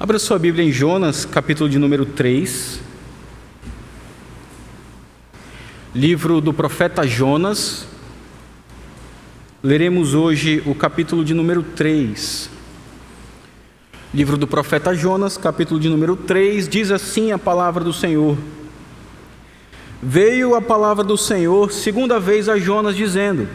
Abra 0.00 0.18
sua 0.18 0.38
Bíblia 0.38 0.64
em 0.64 0.72
Jonas, 0.72 1.26
capítulo 1.26 1.68
de 1.68 1.78
número 1.78 2.06
3. 2.06 2.80
Livro 5.94 6.40
do 6.40 6.54
profeta 6.54 7.06
Jonas. 7.06 7.86
Leremos 9.62 10.14
hoje 10.14 10.62
o 10.64 10.74
capítulo 10.74 11.22
de 11.22 11.34
número 11.34 11.62
3. 11.62 12.48
Livro 14.14 14.38
do 14.38 14.46
profeta 14.46 14.94
Jonas, 14.94 15.36
capítulo 15.36 15.78
de 15.78 15.90
número 15.90 16.16
3, 16.16 16.66
diz 16.66 16.90
assim 16.90 17.30
a 17.30 17.38
palavra 17.38 17.84
do 17.84 17.92
Senhor. 17.92 18.38
Veio 20.02 20.54
a 20.54 20.62
palavra 20.62 21.04
do 21.04 21.18
Senhor 21.18 21.70
segunda 21.70 22.18
vez 22.18 22.48
a 22.48 22.56
Jonas, 22.56 22.96
dizendo: 22.96 23.46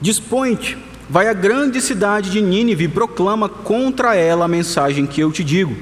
Dispõe-te 0.00 0.78
Vai 1.08 1.28
à 1.28 1.32
grande 1.34 1.80
cidade 1.80 2.30
de 2.30 2.40
Nínive 2.40 2.84
e 2.84 2.88
proclama 2.88 3.48
contra 3.48 4.14
ela 4.14 4.46
a 4.46 4.48
mensagem 4.48 5.06
que 5.06 5.20
eu 5.20 5.30
te 5.30 5.44
digo. 5.44 5.76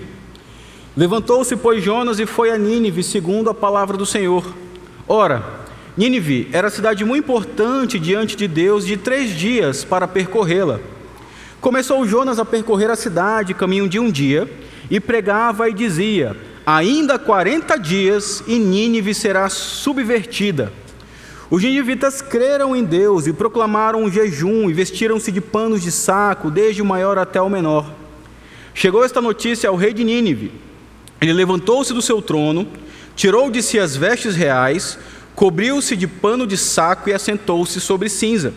Levantou-se, 0.96 1.54
pois, 1.57 1.82
Jonas 1.82 2.18
e 2.18 2.26
foi 2.26 2.50
a 2.50 2.58
Nínive, 2.58 3.03
segundo 3.03 3.48
a 3.48 3.54
palavra 3.54 3.96
do 3.96 4.04
Senhor. 4.04 4.45
Ora, 5.07 5.43
Nínive 5.96 6.48
era 6.53 6.71
cidade 6.71 7.04
muito 7.04 7.25
importante 7.25 7.98
diante 7.98 8.35
de 8.35 8.48
Deus 8.48 8.85
de 8.85 8.96
três 8.96 9.31
dias 9.31 9.85
para 9.85 10.08
percorrê-la. 10.08 10.81
Começou 11.61 12.07
Jonas 12.07 12.40
a 12.40 12.45
percorrer 12.45 12.90
a 12.90 12.96
cidade, 12.96 13.54
caminho 13.54 13.89
de 13.89 13.98
um 13.98 14.11
dia, 14.11 14.50
e 14.90 14.98
pregava 14.98 15.68
e 15.68 15.73
dizia: 15.73 16.36
Ainda 16.67 17.18
quarenta 17.18 17.79
dias 17.79 18.43
e 18.46 18.59
Nínive 18.59 19.14
será 19.14 19.48
subvertida. 19.48 20.73
Os 21.52 21.62
ninivitas 21.62 22.22
creram 22.22 22.74
em 22.74 22.82
Deus 22.82 23.26
e 23.26 23.32
proclamaram 23.34 24.04
um 24.04 24.11
jejum 24.11 24.70
e 24.70 24.72
vestiram-se 24.72 25.30
de 25.30 25.38
panos 25.38 25.82
de 25.82 25.92
saco, 25.92 26.50
desde 26.50 26.80
o 26.80 26.84
maior 26.86 27.18
até 27.18 27.42
o 27.42 27.50
menor. 27.50 27.92
Chegou 28.72 29.04
esta 29.04 29.20
notícia 29.20 29.68
ao 29.68 29.76
rei 29.76 29.92
de 29.92 30.02
Nínive. 30.02 30.50
Ele 31.20 31.34
levantou-se 31.34 31.92
do 31.92 32.00
seu 32.00 32.22
trono, 32.22 32.66
tirou 33.14 33.50
de 33.50 33.62
si 33.62 33.78
as 33.78 33.94
vestes 33.94 34.34
reais, 34.34 34.98
cobriu-se 35.34 35.94
de 35.94 36.06
pano 36.06 36.47
de 36.47 36.56
saco 36.56 37.11
e 37.11 37.12
assentou-se 37.12 37.83
sobre 37.83 38.09
cinza. 38.09 38.55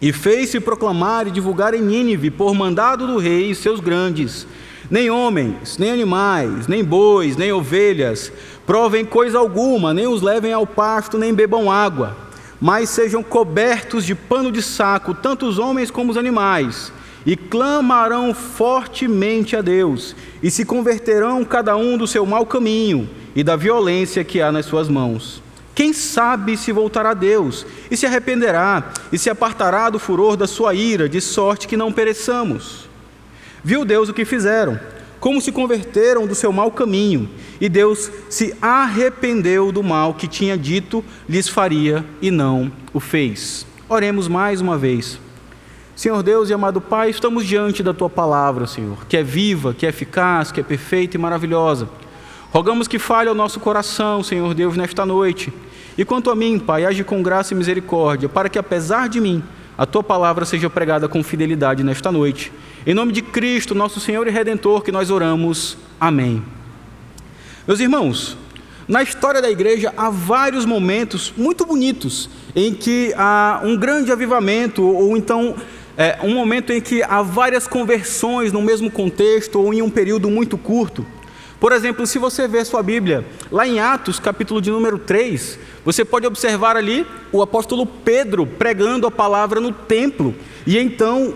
E 0.00 0.12
fez-se 0.12 0.60
proclamar 0.60 1.26
e 1.26 1.32
divulgar 1.32 1.74
em 1.74 1.82
Nínive, 1.82 2.30
por 2.30 2.54
mandado 2.54 3.08
do 3.08 3.18
rei 3.18 3.50
e 3.50 3.56
seus 3.56 3.80
grandes, 3.80 4.46
nem 4.88 5.10
homens, 5.10 5.78
nem 5.78 5.90
animais, 5.90 6.68
nem 6.68 6.84
bois, 6.84 7.36
nem 7.36 7.52
ovelhas, 7.52 8.32
provem 8.66 9.04
coisa 9.04 9.38
alguma, 9.38 9.92
nem 9.92 10.06
os 10.06 10.22
levem 10.22 10.52
ao 10.52 10.66
pasto, 10.66 11.18
nem 11.18 11.34
bebam 11.34 11.70
água, 11.70 12.16
mas 12.60 12.90
sejam 12.90 13.22
cobertos 13.22 14.04
de 14.04 14.14
pano 14.14 14.50
de 14.50 14.62
saco, 14.62 15.14
tanto 15.14 15.46
os 15.46 15.58
homens 15.58 15.90
como 15.90 16.10
os 16.10 16.16
animais, 16.16 16.92
e 17.26 17.36
clamarão 17.36 18.34
fortemente 18.34 19.56
a 19.56 19.62
Deus, 19.62 20.14
e 20.42 20.50
se 20.50 20.64
converterão 20.64 21.44
cada 21.44 21.76
um 21.76 21.96
do 21.96 22.06
seu 22.06 22.24
mau 22.26 22.44
caminho 22.46 23.08
e 23.34 23.42
da 23.42 23.56
violência 23.56 24.24
que 24.24 24.40
há 24.40 24.52
nas 24.52 24.66
suas 24.66 24.88
mãos. 24.88 25.42
Quem 25.74 25.92
sabe 25.92 26.56
se 26.56 26.70
voltará 26.70 27.10
a 27.10 27.14
Deus, 27.14 27.66
e 27.90 27.96
se 27.96 28.06
arrependerá, 28.06 28.92
e 29.10 29.18
se 29.18 29.28
apartará 29.28 29.90
do 29.90 29.98
furor 29.98 30.36
da 30.36 30.46
sua 30.46 30.72
ira, 30.72 31.08
de 31.08 31.20
sorte 31.20 31.66
que 31.66 31.76
não 31.76 31.92
pereçamos. 31.92 32.88
Viu 33.62 33.84
Deus 33.84 34.08
o 34.08 34.14
que 34.14 34.24
fizeram, 34.24 34.78
como 35.24 35.40
se 35.40 35.50
converteram 35.50 36.26
do 36.26 36.34
seu 36.34 36.52
mau 36.52 36.70
caminho, 36.70 37.30
e 37.58 37.66
Deus 37.66 38.12
se 38.28 38.54
arrependeu 38.60 39.72
do 39.72 39.82
mal 39.82 40.12
que 40.12 40.28
tinha 40.28 40.54
dito 40.54 41.02
lhes 41.26 41.48
faria 41.48 42.04
e 42.20 42.30
não 42.30 42.70
o 42.92 43.00
fez. 43.00 43.66
Oremos 43.88 44.28
mais 44.28 44.60
uma 44.60 44.76
vez. 44.76 45.18
Senhor 45.96 46.22
Deus 46.22 46.50
e 46.50 46.52
amado 46.52 46.78
Pai, 46.78 47.08
estamos 47.08 47.46
diante 47.46 47.82
da 47.82 47.94
tua 47.94 48.10
palavra, 48.10 48.66
Senhor, 48.66 49.06
que 49.06 49.16
é 49.16 49.22
viva, 49.22 49.72
que 49.72 49.86
é 49.86 49.88
eficaz, 49.88 50.52
que 50.52 50.60
é 50.60 50.62
perfeita 50.62 51.16
e 51.16 51.18
maravilhosa. 51.18 51.88
Rogamos 52.50 52.86
que 52.86 52.98
fale 52.98 53.30
ao 53.30 53.34
nosso 53.34 53.58
coração, 53.58 54.22
Senhor 54.22 54.52
Deus, 54.52 54.76
nesta 54.76 55.06
noite. 55.06 55.50
E 55.96 56.04
quanto 56.04 56.30
a 56.30 56.36
mim, 56.36 56.58
Pai, 56.58 56.84
age 56.84 57.02
com 57.02 57.22
graça 57.22 57.54
e 57.54 57.56
misericórdia, 57.56 58.28
para 58.28 58.50
que 58.50 58.58
apesar 58.58 59.08
de 59.08 59.22
mim, 59.22 59.42
a 59.78 59.86
tua 59.86 60.02
palavra 60.02 60.44
seja 60.44 60.68
pregada 60.68 61.08
com 61.08 61.22
fidelidade 61.24 61.82
nesta 61.82 62.12
noite. 62.12 62.52
Em 62.86 62.92
nome 62.92 63.12
de 63.12 63.22
Cristo, 63.22 63.74
nosso 63.74 63.98
Senhor 63.98 64.26
e 64.26 64.30
Redentor, 64.30 64.82
que 64.82 64.92
nós 64.92 65.10
oramos. 65.10 65.78
Amém. 65.98 66.44
Meus 67.66 67.80
irmãos, 67.80 68.36
na 68.86 69.02
história 69.02 69.40
da 69.40 69.50
igreja 69.50 69.90
há 69.96 70.10
vários 70.10 70.66
momentos 70.66 71.32
muito 71.34 71.64
bonitos 71.64 72.28
em 72.54 72.74
que 72.74 73.14
há 73.16 73.62
um 73.64 73.74
grande 73.74 74.12
avivamento, 74.12 74.82
ou 74.82 75.16
então 75.16 75.56
é, 75.96 76.18
um 76.22 76.34
momento 76.34 76.74
em 76.74 76.80
que 76.82 77.02
há 77.02 77.22
várias 77.22 77.66
conversões 77.66 78.52
no 78.52 78.60
mesmo 78.60 78.90
contexto 78.90 79.58
ou 79.58 79.72
em 79.72 79.80
um 79.80 79.88
período 79.88 80.28
muito 80.28 80.58
curto. 80.58 81.06
Por 81.58 81.72
exemplo, 81.72 82.06
se 82.06 82.18
você 82.18 82.46
ver 82.46 82.66
sua 82.66 82.82
Bíblia, 82.82 83.24
lá 83.50 83.66
em 83.66 83.80
Atos, 83.80 84.20
capítulo 84.20 84.60
de 84.60 84.70
número 84.70 84.98
3, 84.98 85.58
você 85.86 86.04
pode 86.04 86.26
observar 86.26 86.76
ali 86.76 87.06
o 87.32 87.40
apóstolo 87.40 87.86
Pedro 87.86 88.46
pregando 88.46 89.06
a 89.06 89.10
palavra 89.10 89.58
no 89.58 89.72
templo. 89.72 90.34
E 90.66 90.76
então, 90.76 91.34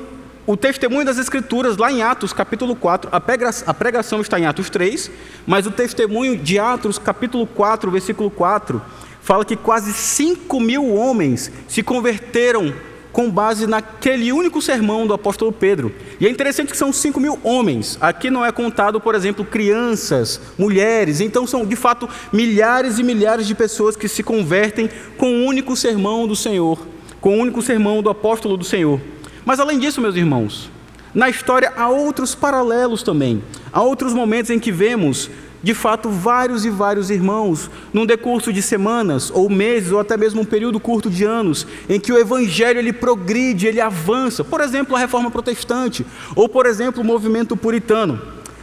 o 0.48 0.56
testemunho 0.56 1.04
das 1.04 1.18
Escrituras, 1.18 1.76
lá 1.76 1.92
em 1.92 2.00
Atos, 2.00 2.32
capítulo 2.32 2.74
4, 2.74 3.10
a 3.12 3.74
pregação 3.74 4.22
está 4.22 4.40
em 4.40 4.46
Atos 4.46 4.70
3, 4.70 5.10
mas 5.46 5.66
o 5.66 5.70
testemunho 5.70 6.38
de 6.38 6.58
Atos, 6.58 6.98
capítulo 6.98 7.46
4, 7.46 7.90
versículo 7.90 8.30
4, 8.30 8.80
fala 9.20 9.44
que 9.44 9.54
quase 9.54 9.92
5 9.92 10.58
mil 10.58 10.94
homens 10.94 11.52
se 11.68 11.82
converteram 11.82 12.72
com 13.12 13.30
base 13.30 13.66
naquele 13.66 14.32
único 14.32 14.62
sermão 14.62 15.06
do 15.06 15.12
apóstolo 15.12 15.52
Pedro. 15.52 15.94
E 16.18 16.26
é 16.26 16.30
interessante 16.30 16.70
que 16.70 16.78
são 16.78 16.94
5 16.94 17.20
mil 17.20 17.38
homens. 17.44 17.98
Aqui 18.00 18.30
não 18.30 18.42
é 18.42 18.50
contado, 18.50 18.98
por 18.98 19.14
exemplo, 19.14 19.44
crianças, 19.44 20.40
mulheres. 20.56 21.20
Então 21.20 21.46
são, 21.46 21.66
de 21.66 21.76
fato, 21.76 22.08
milhares 22.32 22.98
e 22.98 23.02
milhares 23.02 23.46
de 23.46 23.54
pessoas 23.54 23.96
que 23.96 24.08
se 24.08 24.22
convertem 24.22 24.88
com 25.18 25.30
o 25.30 25.44
único 25.44 25.76
sermão 25.76 26.26
do 26.26 26.34
Senhor, 26.34 26.80
com 27.20 27.36
o 27.36 27.42
único 27.42 27.60
sermão 27.60 28.02
do 28.02 28.08
apóstolo 28.08 28.56
do 28.56 28.64
Senhor. 28.64 28.98
Mas 29.44 29.60
além 29.60 29.78
disso, 29.78 30.00
meus 30.00 30.16
irmãos, 30.16 30.70
na 31.14 31.28
história 31.28 31.72
há 31.76 31.88
outros 31.88 32.34
paralelos 32.34 33.02
também. 33.02 33.42
Há 33.72 33.82
outros 33.82 34.12
momentos 34.12 34.50
em 34.50 34.58
que 34.58 34.72
vemos 34.72 35.30
de 35.62 35.74
fato, 35.74 36.08
vários 36.08 36.64
e 36.64 36.70
vários 36.70 37.10
irmãos, 37.10 37.68
num 37.92 38.06
decurso 38.06 38.52
de 38.52 38.62
semanas, 38.62 39.30
ou 39.30 39.50
meses, 39.50 39.90
ou 39.90 39.98
até 39.98 40.16
mesmo 40.16 40.42
um 40.42 40.44
período 40.44 40.78
curto 40.78 41.10
de 41.10 41.24
anos, 41.24 41.66
em 41.88 41.98
que 41.98 42.12
o 42.12 42.18
evangelho 42.18 42.78
ele 42.78 42.92
progride, 42.92 43.66
ele 43.66 43.80
avança. 43.80 44.44
Por 44.44 44.60
exemplo, 44.60 44.94
a 44.94 44.98
reforma 44.98 45.30
protestante, 45.30 46.06
ou 46.36 46.48
por 46.48 46.64
exemplo, 46.64 47.02
o 47.02 47.04
movimento 47.04 47.56
puritano. 47.56 48.20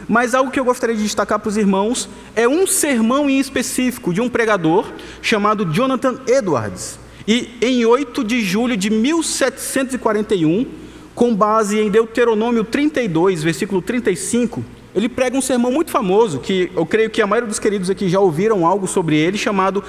Mas 0.08 0.34
algo 0.34 0.50
que 0.50 0.58
eu 0.58 0.64
gostaria 0.64 0.96
de 0.96 1.02
destacar 1.02 1.38
para 1.38 1.48
os 1.48 1.56
irmãos 1.56 2.08
é 2.34 2.48
um 2.48 2.66
sermão 2.66 3.28
em 3.28 3.38
específico 3.38 4.14
de 4.14 4.20
um 4.20 4.28
pregador 4.28 4.86
chamado 5.20 5.66
Jonathan 5.66 6.18
Edwards. 6.26 6.98
E 7.26 7.50
em 7.60 7.84
8 7.84 8.22
de 8.22 8.40
julho 8.40 8.76
de 8.76 8.88
1741, 8.88 10.66
com 11.14 11.34
base 11.34 11.80
em 11.80 11.90
Deuteronômio 11.90 12.62
32, 12.62 13.42
versículo 13.42 13.82
35, 13.82 14.64
ele 14.94 15.08
prega 15.08 15.36
um 15.36 15.40
sermão 15.40 15.72
muito 15.72 15.90
famoso, 15.90 16.38
que 16.38 16.70
eu 16.74 16.86
creio 16.86 17.10
que 17.10 17.20
a 17.20 17.26
maioria 17.26 17.48
dos 17.48 17.58
queridos 17.58 17.90
aqui 17.90 18.08
já 18.08 18.20
ouviram 18.20 18.64
algo 18.64 18.86
sobre 18.86 19.16
ele, 19.16 19.36
chamado 19.36 19.82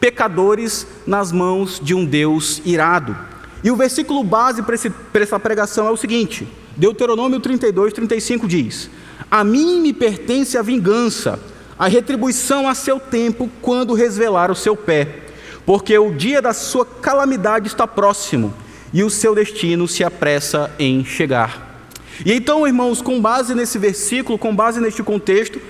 Pecadores 0.00 0.86
nas 1.06 1.30
mãos 1.30 1.80
de 1.82 1.94
um 1.94 2.04
Deus 2.04 2.62
irado. 2.64 3.16
E 3.62 3.70
o 3.70 3.76
versículo 3.76 4.24
base 4.24 4.62
para, 4.62 4.74
esse, 4.74 4.88
para 4.88 5.22
essa 5.22 5.38
pregação 5.38 5.86
é 5.86 5.90
o 5.90 5.96
seguinte: 5.96 6.48
Deuteronômio 6.76 7.40
32, 7.40 7.92
35 7.92 8.48
diz: 8.48 8.88
A 9.30 9.44
mim 9.44 9.80
me 9.80 9.92
pertence 9.92 10.56
a 10.56 10.62
vingança, 10.62 11.38
a 11.78 11.86
retribuição 11.86 12.68
a 12.68 12.74
seu 12.74 12.98
tempo, 12.98 13.50
quando 13.60 13.94
resvelar 13.94 14.50
o 14.50 14.54
seu 14.54 14.76
pé, 14.76 15.27
porque 15.68 15.98
o 15.98 16.10
dia 16.10 16.40
da 16.40 16.54
sua 16.54 16.86
calamidade 16.86 17.66
está 17.66 17.86
próximo 17.86 18.54
e 18.90 19.04
o 19.04 19.10
seu 19.10 19.34
destino 19.34 19.86
se 19.86 20.02
apressa 20.02 20.70
em 20.78 21.04
chegar. 21.04 21.84
E 22.24 22.32
então, 22.32 22.66
irmãos, 22.66 23.02
com 23.02 23.20
base 23.20 23.54
nesse 23.54 23.76
versículo, 23.76 24.38
com 24.38 24.56
base 24.56 24.80
neste 24.80 25.02
contexto, 25.02 25.60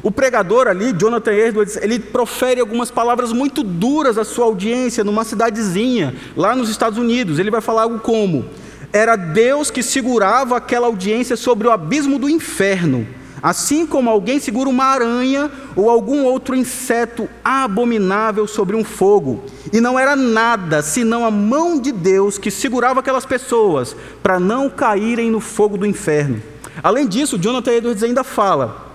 o 0.00 0.12
pregador 0.12 0.68
ali, 0.68 0.92
Jonathan 0.92 1.32
Edwards, 1.32 1.76
ele 1.76 1.98
profere 1.98 2.60
algumas 2.60 2.88
palavras 2.92 3.32
muito 3.32 3.64
duras 3.64 4.16
à 4.16 4.22
sua 4.22 4.44
audiência 4.44 5.02
numa 5.02 5.24
cidadezinha 5.24 6.14
lá 6.36 6.54
nos 6.54 6.68
Estados 6.70 6.96
Unidos. 6.96 7.40
Ele 7.40 7.50
vai 7.50 7.60
falar 7.60 7.82
algo 7.82 7.98
como: 7.98 8.44
era 8.92 9.16
Deus 9.16 9.72
que 9.72 9.82
segurava 9.82 10.56
aquela 10.56 10.86
audiência 10.86 11.36
sobre 11.36 11.66
o 11.66 11.72
abismo 11.72 12.16
do 12.16 12.30
inferno 12.30 13.04
Assim 13.42 13.86
como 13.86 14.10
alguém 14.10 14.40
segura 14.40 14.68
uma 14.68 14.84
aranha 14.84 15.50
ou 15.76 15.88
algum 15.88 16.24
outro 16.24 16.56
inseto 16.56 17.28
abominável 17.44 18.46
sobre 18.46 18.74
um 18.74 18.84
fogo, 18.84 19.44
e 19.72 19.80
não 19.80 19.98
era 19.98 20.16
nada 20.16 20.82
senão 20.82 21.24
a 21.24 21.30
mão 21.30 21.80
de 21.80 21.92
Deus 21.92 22.38
que 22.38 22.50
segurava 22.50 23.00
aquelas 23.00 23.26
pessoas 23.26 23.94
para 24.22 24.40
não 24.40 24.68
caírem 24.68 25.30
no 25.30 25.40
fogo 25.40 25.76
do 25.76 25.86
inferno. 25.86 26.42
Além 26.82 27.06
disso, 27.06 27.38
Jonathan 27.38 27.72
Edwards 27.72 28.02
ainda 28.02 28.24
fala: 28.24 28.88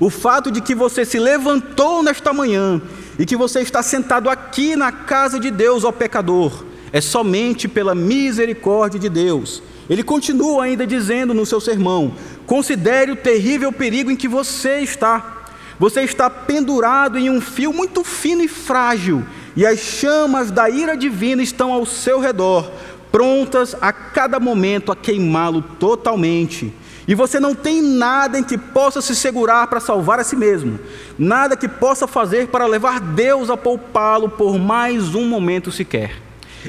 o 0.00 0.10
fato 0.10 0.50
de 0.50 0.60
que 0.60 0.74
você 0.74 1.04
se 1.04 1.18
levantou 1.18 2.02
nesta 2.02 2.32
manhã 2.32 2.80
e 3.18 3.24
que 3.24 3.36
você 3.36 3.60
está 3.60 3.82
sentado 3.82 4.28
aqui 4.28 4.76
na 4.76 4.92
casa 4.92 5.40
de 5.40 5.50
Deus, 5.50 5.84
ó 5.84 5.92
pecador, 5.92 6.64
é 6.92 7.00
somente 7.00 7.66
pela 7.66 7.94
misericórdia 7.94 9.00
de 9.00 9.08
Deus. 9.08 9.62
Ele 9.88 10.02
continua 10.02 10.64
ainda 10.64 10.86
dizendo 10.86 11.32
no 11.32 11.46
seu 11.46 11.60
sermão: 11.60 12.12
considere 12.46 13.10
o 13.10 13.16
terrível 13.16 13.72
perigo 13.72 14.10
em 14.10 14.16
que 14.16 14.28
você 14.28 14.78
está. 14.78 15.44
Você 15.78 16.02
está 16.02 16.30
pendurado 16.30 17.18
em 17.18 17.28
um 17.28 17.40
fio 17.40 17.72
muito 17.72 18.02
fino 18.02 18.42
e 18.42 18.48
frágil, 18.48 19.24
e 19.54 19.66
as 19.66 19.78
chamas 19.78 20.50
da 20.50 20.70
ira 20.70 20.96
divina 20.96 21.42
estão 21.42 21.72
ao 21.72 21.84
seu 21.84 22.18
redor, 22.18 22.70
prontas 23.12 23.76
a 23.80 23.92
cada 23.92 24.40
momento 24.40 24.90
a 24.90 24.96
queimá-lo 24.96 25.60
totalmente. 25.60 26.72
E 27.06 27.14
você 27.14 27.38
não 27.38 27.54
tem 27.54 27.82
nada 27.82 28.38
em 28.38 28.42
que 28.42 28.56
possa 28.56 29.00
se 29.00 29.14
segurar 29.14 29.66
para 29.66 29.78
salvar 29.78 30.18
a 30.18 30.24
si 30.24 30.34
mesmo, 30.34 30.78
nada 31.18 31.56
que 31.56 31.68
possa 31.68 32.06
fazer 32.06 32.48
para 32.48 32.66
levar 32.66 32.98
Deus 32.98 33.50
a 33.50 33.56
poupá-lo 33.56 34.30
por 34.30 34.58
mais 34.58 35.14
um 35.14 35.28
momento 35.28 35.70
sequer. 35.70 36.25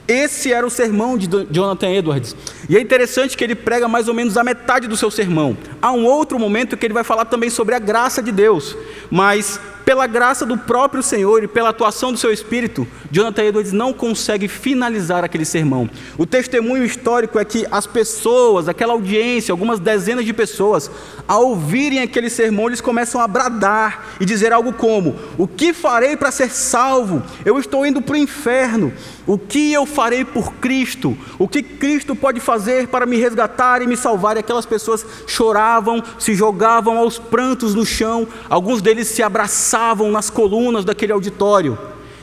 Esse 0.08 0.52
era 0.52 0.66
o 0.66 0.70
sermão 0.70 1.18
de 1.18 1.28
Jonathan 1.52 1.90
Edwards. 1.90 2.36
E 2.70 2.76
é 2.76 2.82
interessante 2.82 3.38
que 3.38 3.44
ele 3.44 3.56
prega 3.56 3.88
mais 3.88 4.08
ou 4.08 4.14
menos 4.14 4.38
a 4.38 4.44
metade 4.44 4.88
do 4.88 4.98
seu 4.98 5.10
sermão. 5.10 5.58
Há 5.82 5.92
um 5.92 6.06
outro 6.06 6.38
momento 6.38 6.76
que 6.76 6.86
ele 6.86 6.94
vai 6.94 7.04
falar 7.04 7.26
também 7.26 7.50
sobre 7.50 7.76
a 7.76 7.80
graça 7.80 8.22
de 8.22 8.32
Deus, 8.32 8.76
mas 9.10 9.60
pela 9.88 10.06
graça 10.06 10.46
do 10.46 10.58
próprio 10.58 11.02
Senhor 11.02 11.46
e 11.46 11.48
pela 11.48 11.70
atuação 11.70 12.12
do 12.12 12.18
seu 12.18 12.30
espírito, 12.30 12.86
Jonathan 13.10 13.44
Edwards 13.46 13.72
não 13.72 13.94
consegue 13.94 14.50
finalizar 14.50 15.24
aquele 15.24 15.46
sermão. 15.46 15.90
O 16.18 16.26
testemunho 16.26 16.84
histórico 16.84 17.40
é 17.40 17.46
que 17.46 17.66
as 17.72 17.88
pessoas, 17.88 18.68
aquela 18.68 18.92
audiência, 18.92 19.54
algumas 19.54 19.80
dezenas 19.80 20.26
de 20.26 20.34
pessoas, 20.34 20.92
ao 21.26 21.52
ouvirem 21.52 22.02
aquele 22.02 22.30
sermão, 22.30 22.68
eles 22.68 22.82
começam 22.82 23.22
a 23.22 23.28
bradar 23.30 24.08
e 24.20 24.26
dizer 24.26 24.52
algo 24.52 24.74
como: 24.74 25.16
O 25.38 25.48
que 25.48 25.72
farei 25.72 26.18
para 26.18 26.32
ser 26.32 26.52
salvo? 26.52 27.24
Eu 27.46 27.58
estou 27.58 27.86
indo 27.86 28.02
para 28.02 28.16
o 28.16 28.18
inferno. 28.18 28.92
O 29.26 29.38
que 29.38 29.72
eu 29.72 29.86
farei 29.86 30.26
por 30.26 30.54
Cristo? 30.56 31.18
O 31.40 31.48
que 31.48 31.62
Cristo 31.62 32.14
pode 32.14 32.42
fazer 32.42 32.88
para 32.88 33.06
me 33.06 33.18
resgatar 33.18 33.82
e 33.82 33.88
me 33.88 33.96
salvar? 33.96 34.36
E 34.36 34.40
aquelas 34.40 34.66
pessoas 34.66 35.06
choravam, 35.28 36.04
se 36.20 36.34
jogavam 36.34 36.98
aos 36.98 37.18
prantos 37.18 37.74
no 37.74 37.86
chão, 37.86 38.28
alguns 38.50 38.82
deles 38.82 39.08
se 39.08 39.24
abraçavam 39.24 39.77
nas 40.12 40.30
colunas 40.30 40.84
daquele 40.84 41.12
auditório. 41.12 41.78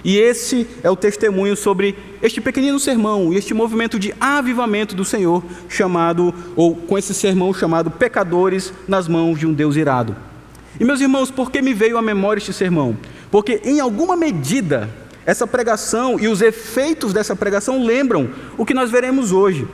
E 0.05 0.19
esse 0.19 0.67
é 0.83 0.91
o 0.91 0.97
testemunho 0.97 1.57
sobre 1.57 1.97
este 2.23 2.41
pequenino 2.41 2.79
sermão 2.79 3.33
e 3.33 3.37
este 3.37 3.55
movimento 3.55 3.99
de 3.99 4.15
avivamento 4.21 4.95
do 4.95 5.05
Senhor, 5.05 5.43
chamado, 5.69 6.35
ou 6.55 6.75
com 6.75 6.99
esse 6.99 7.15
sermão 7.15 7.55
chamado 7.55 7.91
Pecadores 7.91 8.73
nas 8.87 9.09
mãos 9.09 9.39
de 9.39 9.47
um 9.47 9.53
Deus 9.55 9.77
irado. 9.77 10.15
E 10.79 10.85
meus 10.85 11.01
irmãos, 11.01 11.31
por 11.31 11.51
que 11.51 11.63
me 11.63 11.73
veio 11.73 11.97
à 11.97 12.03
memória 12.03 12.39
este 12.39 12.53
sermão? 12.53 12.97
Porque, 13.31 13.63
em 13.65 13.81
alguma 13.81 14.15
medida, 14.15 14.91
essa 15.25 15.47
pregação 15.47 16.19
e 16.21 16.29
os 16.29 16.43
efeitos 16.43 17.15
dessa 17.15 17.35
pregação 17.35 17.83
lembram 17.83 18.29
o 18.59 18.67
que 18.67 18.75
nós 18.75 18.91
veremos 18.91 19.33
hoje. 19.33 19.67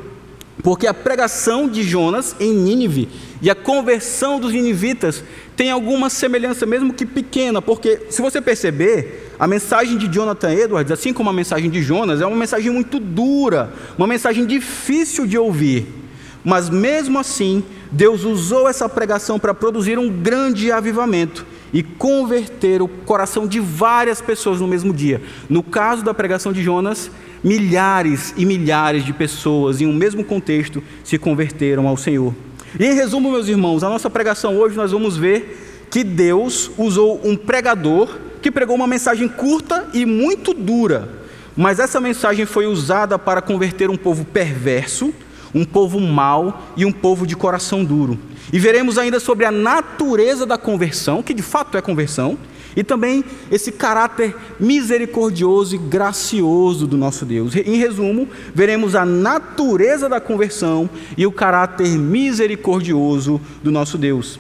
Porque 0.63 0.87
a 0.87 0.95
pregação 0.95 1.67
de 1.67 1.83
Jonas 1.83 2.37
em 2.39 2.53
Nínive 2.55 3.09
e 3.43 3.51
a 3.51 3.55
conversão 3.55 4.39
dos 4.39 4.53
ninivitas 4.53 5.25
tem 5.61 5.71
alguma 5.71 6.09
semelhança, 6.09 6.65
mesmo 6.65 6.91
que 6.91 7.05
pequena, 7.05 7.61
porque 7.61 8.07
se 8.09 8.23
você 8.23 8.41
perceber, 8.41 9.35
a 9.39 9.47
mensagem 9.47 9.99
de 9.99 10.07
Jonathan 10.07 10.55
Edwards, 10.55 10.91
assim 10.91 11.13
como 11.13 11.29
a 11.29 11.35
mensagem 11.35 11.69
de 11.69 11.83
Jonas, 11.83 12.23
é 12.23 12.27
uma 12.27 12.35
mensagem 12.35 12.73
muito 12.73 12.99
dura, 12.99 13.71
uma 13.99 14.07
mensagem 14.07 14.47
difícil 14.47 15.27
de 15.27 15.37
ouvir. 15.37 15.87
Mas 16.43 16.71
mesmo 16.71 17.19
assim, 17.19 17.63
Deus 17.93 18.25
usou 18.25 18.71
essa 18.71 18.89
pregação 18.89 19.39
para 19.39 19.53
produzir 19.53 19.99
um 19.99 20.09
grande 20.09 20.73
avivamento 20.73 21.45
e 21.75 21.83
converter 21.83 22.81
o 22.81 22.89
coração 22.89 23.47
de 23.47 23.61
várias 23.61 24.19
pessoas 24.23 24.63
no 24.63 24.67
mesmo 24.67 24.95
dia. 24.95 25.21
No 25.47 25.63
caso 25.63 26.03
da 26.03 26.15
pregação 26.15 26.55
de 26.55 26.63
Jonas, 26.63 27.11
milhares 27.45 28.33
e 28.35 28.47
milhares 28.47 29.05
de 29.05 29.13
pessoas 29.13 29.83
em 29.83 29.87
um 29.87 29.93
mesmo 29.93 30.25
contexto 30.25 30.83
se 31.05 31.19
converteram 31.19 31.87
ao 31.87 31.99
Senhor. 31.99 32.35
E 32.79 32.87
em 32.87 32.95
resumo, 32.95 33.33
meus 33.33 33.49
irmãos, 33.49 33.83
a 33.83 33.89
nossa 33.89 34.09
pregação 34.09 34.57
hoje 34.57 34.77
nós 34.77 34.93
vamos 34.93 35.17
ver 35.17 35.87
que 35.91 36.05
Deus 36.05 36.71
usou 36.79 37.21
um 37.25 37.37
pregador 37.37 38.17
que 38.41 38.51
pregou 38.51 38.77
uma 38.77 38.87
mensagem 38.87 39.29
curta 39.29 39.89
e 39.93 40.07
muito 40.07 40.55
dura, 40.55 41.09
mas 41.57 41.79
essa 41.79 42.01
mensagem 42.01 42.47
foi 42.47 42.67
usada 42.67 43.19
para 43.19 43.43
converter 43.43 43.91
um 43.91 43.97
povo 43.97 44.25
perverso, 44.25 45.13
um 45.53 45.65
povo 45.65 45.99
mau 46.01 46.63
e 46.77 46.87
um 46.87 46.93
povo 46.93 47.27
de 47.27 47.35
coração 47.35 47.85
duro. 47.85 48.19
E 48.53 48.59
veremos 48.59 48.99
ainda 48.99 49.19
sobre 49.19 49.45
a 49.45 49.51
natureza 49.51 50.47
da 50.47 50.57
conversão, 50.57 51.23
que 51.23 51.35
de 51.35 51.43
fato 51.43 51.77
é 51.77 51.83
conversão, 51.83 52.39
e 52.77 52.83
também 52.83 53.25
esse 53.51 53.73
caráter 53.73 54.35
misericordioso 54.59 55.75
e 55.75 55.79
gracioso 55.79 56.87
do 56.87 56.97
nosso 56.97 57.25
Deus. 57.25 57.55
Em 57.57 57.77
resumo, 57.77 58.29
veremos 58.55 58.95
a 58.95 59.05
natureza 59.05 60.09
da 60.09 60.21
conversão 60.21 60.89
e 61.17 61.27
o 61.27 61.33
caráter 61.33 61.89
misericordioso 61.89 63.41
do 63.63 63.71
nosso 63.71 63.99
Deus. 63.99 64.39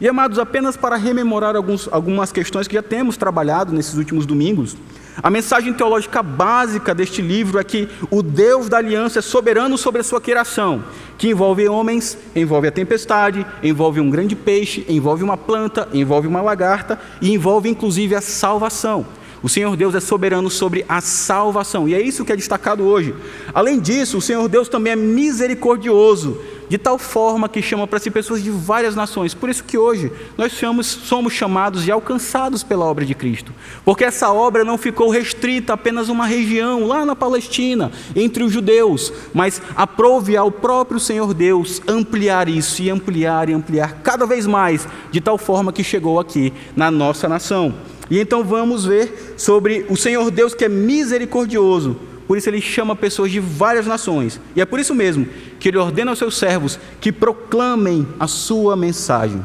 E 0.00 0.08
amados, 0.08 0.38
apenas 0.38 0.76
para 0.76 0.96
rememorar 0.96 1.56
alguns, 1.56 1.88
algumas 1.90 2.30
questões 2.30 2.68
que 2.68 2.74
já 2.74 2.82
temos 2.82 3.16
trabalhado 3.16 3.72
nesses 3.72 3.94
últimos 3.94 4.24
domingos, 4.24 4.76
a 5.22 5.30
mensagem 5.30 5.72
teológica 5.72 6.22
básica 6.22 6.94
deste 6.94 7.20
livro 7.20 7.58
é 7.58 7.64
que 7.64 7.88
o 8.10 8.22
Deus 8.22 8.68
da 8.68 8.78
aliança 8.78 9.18
é 9.18 9.22
soberano 9.22 9.76
sobre 9.76 10.00
a 10.00 10.04
sua 10.04 10.20
criação, 10.20 10.84
que 11.18 11.28
envolve 11.28 11.68
homens, 11.68 12.16
envolve 12.34 12.68
a 12.68 12.72
tempestade, 12.72 13.46
envolve 13.62 14.00
um 14.00 14.08
grande 14.08 14.34
peixe, 14.34 14.84
envolve 14.88 15.22
uma 15.22 15.36
planta, 15.36 15.88
envolve 15.92 16.26
uma 16.26 16.40
lagarta 16.40 16.98
e 17.20 17.32
envolve 17.32 17.68
inclusive 17.68 18.14
a 18.14 18.20
salvação. 18.20 19.06
O 19.42 19.48
Senhor 19.48 19.74
Deus 19.76 19.94
é 19.94 20.00
soberano 20.00 20.50
sobre 20.50 20.84
a 20.88 21.00
salvação, 21.00 21.88
e 21.88 21.94
é 21.94 22.00
isso 22.00 22.24
que 22.24 22.32
é 22.32 22.36
destacado 22.36 22.84
hoje. 22.84 23.14
Além 23.54 23.80
disso, 23.80 24.18
o 24.18 24.22
Senhor 24.22 24.46
Deus 24.48 24.68
também 24.68 24.92
é 24.92 24.96
misericordioso, 24.96 26.38
de 26.70 26.78
tal 26.78 26.96
forma 26.98 27.48
que 27.48 27.60
chama 27.60 27.84
para 27.84 27.98
si 27.98 28.12
pessoas 28.12 28.40
de 28.40 28.48
várias 28.48 28.94
nações. 28.94 29.34
Por 29.34 29.50
isso 29.50 29.64
que 29.64 29.76
hoje 29.76 30.12
nós 30.38 30.52
somos, 30.52 30.86
somos 30.86 31.32
chamados 31.32 31.84
e 31.84 31.90
alcançados 31.90 32.62
pela 32.62 32.84
obra 32.84 33.04
de 33.04 33.12
Cristo, 33.12 33.52
porque 33.84 34.04
essa 34.04 34.32
obra 34.32 34.64
não 34.64 34.78
ficou 34.78 35.10
restrita 35.10 35.72
a 35.72 35.80
apenas 35.80 36.08
uma 36.08 36.26
região 36.26 36.86
lá 36.86 37.04
na 37.04 37.16
Palestina, 37.16 37.90
entre 38.14 38.44
os 38.44 38.52
judeus, 38.52 39.12
mas 39.34 39.60
aprove 39.74 40.36
ao 40.36 40.52
próprio 40.52 41.00
Senhor 41.00 41.34
Deus 41.34 41.82
ampliar 41.88 42.48
isso 42.48 42.80
e 42.82 42.88
ampliar 42.88 43.48
e 43.48 43.52
ampliar 43.52 44.02
cada 44.02 44.24
vez 44.24 44.46
mais, 44.46 44.86
de 45.10 45.20
tal 45.20 45.36
forma 45.36 45.72
que 45.72 45.82
chegou 45.82 46.20
aqui 46.20 46.52
na 46.76 46.88
nossa 46.88 47.28
nação. 47.28 47.74
E 48.08 48.20
então 48.20 48.44
vamos 48.44 48.84
ver 48.84 49.34
sobre 49.36 49.86
o 49.88 49.96
Senhor 49.96 50.30
Deus 50.30 50.54
que 50.54 50.64
é 50.64 50.68
misericordioso. 50.68 52.09
Por 52.30 52.38
isso 52.38 52.48
ele 52.48 52.60
chama 52.60 52.94
pessoas 52.94 53.32
de 53.32 53.40
várias 53.40 53.88
nações. 53.88 54.40
E 54.54 54.60
é 54.60 54.64
por 54.64 54.78
isso 54.78 54.94
mesmo 54.94 55.26
que 55.58 55.66
ele 55.66 55.78
ordena 55.78 56.12
aos 56.12 56.18
seus 56.20 56.38
servos 56.38 56.78
que 57.00 57.10
proclamem 57.10 58.06
a 58.20 58.28
sua 58.28 58.76
mensagem. 58.76 59.44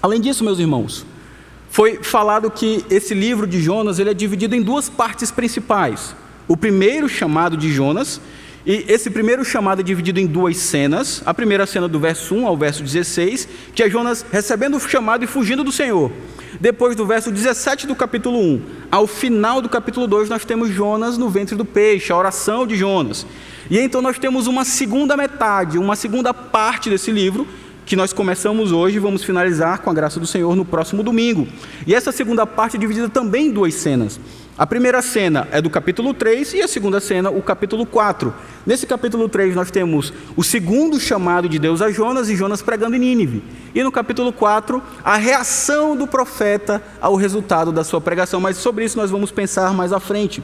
Além 0.00 0.20
disso, 0.20 0.44
meus 0.44 0.60
irmãos, 0.60 1.04
foi 1.68 1.98
falado 2.04 2.52
que 2.52 2.84
esse 2.88 3.14
livro 3.14 3.48
de 3.48 3.60
Jonas 3.60 3.98
ele 3.98 4.10
é 4.10 4.14
dividido 4.14 4.54
em 4.54 4.62
duas 4.62 4.88
partes 4.88 5.32
principais. 5.32 6.14
O 6.46 6.56
primeiro 6.56 7.08
chamado 7.08 7.56
de 7.56 7.72
Jonas 7.72 8.20
e 8.66 8.86
esse 8.88 9.10
primeiro 9.10 9.44
chamado 9.44 9.80
é 9.80 9.84
dividido 9.84 10.18
em 10.18 10.26
duas 10.26 10.56
cenas. 10.56 11.22
A 11.26 11.34
primeira 11.34 11.66
cena 11.66 11.86
do 11.86 12.00
verso 12.00 12.34
1 12.34 12.46
ao 12.46 12.56
verso 12.56 12.82
16, 12.82 13.46
que 13.74 13.82
é 13.82 13.90
Jonas 13.90 14.24
recebendo 14.32 14.76
o 14.76 14.80
chamado 14.80 15.22
e 15.22 15.26
fugindo 15.26 15.62
do 15.62 15.70
Senhor. 15.70 16.10
Depois 16.58 16.96
do 16.96 17.04
verso 17.04 17.30
17 17.30 17.86
do 17.86 17.94
capítulo 17.94 18.38
1 18.38 18.62
ao 18.90 19.06
final 19.06 19.60
do 19.60 19.68
capítulo 19.68 20.06
2, 20.06 20.30
nós 20.30 20.46
temos 20.46 20.70
Jonas 20.70 21.18
no 21.18 21.28
ventre 21.28 21.54
do 21.56 21.64
peixe, 21.64 22.10
a 22.10 22.16
oração 22.16 22.66
de 22.66 22.74
Jonas. 22.74 23.26
E 23.70 23.78
então 23.78 24.00
nós 24.00 24.18
temos 24.18 24.46
uma 24.46 24.64
segunda 24.64 25.14
metade, 25.14 25.76
uma 25.76 25.96
segunda 25.96 26.32
parte 26.32 26.88
desse 26.88 27.10
livro, 27.10 27.46
que 27.84 27.96
nós 27.96 28.14
começamos 28.14 28.72
hoje 28.72 28.96
e 28.96 29.00
vamos 29.00 29.22
finalizar 29.22 29.80
com 29.80 29.90
a 29.90 29.94
graça 29.94 30.18
do 30.18 30.26
Senhor 30.26 30.56
no 30.56 30.64
próximo 30.64 31.02
domingo. 31.02 31.46
E 31.86 31.94
essa 31.94 32.12
segunda 32.12 32.46
parte 32.46 32.76
é 32.76 32.80
dividida 32.80 33.10
também 33.10 33.48
em 33.48 33.50
duas 33.50 33.74
cenas. 33.74 34.18
A 34.56 34.64
primeira 34.64 35.02
cena 35.02 35.48
é 35.50 35.60
do 35.60 35.68
capítulo 35.68 36.14
3 36.14 36.54
e 36.54 36.62
a 36.62 36.68
segunda 36.68 37.00
cena, 37.00 37.28
o 37.28 37.42
capítulo 37.42 37.84
4. 37.84 38.32
Nesse 38.64 38.86
capítulo 38.86 39.28
3, 39.28 39.52
nós 39.52 39.68
temos 39.68 40.12
o 40.36 40.44
segundo 40.44 41.00
chamado 41.00 41.48
de 41.48 41.58
Deus 41.58 41.82
a 41.82 41.90
Jonas 41.90 42.28
e 42.28 42.36
Jonas 42.36 42.62
pregando 42.62 42.94
em 42.94 43.00
Nínive. 43.00 43.42
E 43.74 43.82
no 43.82 43.90
capítulo 43.90 44.32
4, 44.32 44.80
a 45.02 45.16
reação 45.16 45.96
do 45.96 46.06
profeta 46.06 46.80
ao 47.00 47.16
resultado 47.16 47.72
da 47.72 47.82
sua 47.82 48.00
pregação. 48.00 48.40
Mas 48.40 48.56
sobre 48.56 48.84
isso 48.84 48.96
nós 48.96 49.10
vamos 49.10 49.32
pensar 49.32 49.74
mais 49.74 49.92
à 49.92 49.98
frente. 49.98 50.40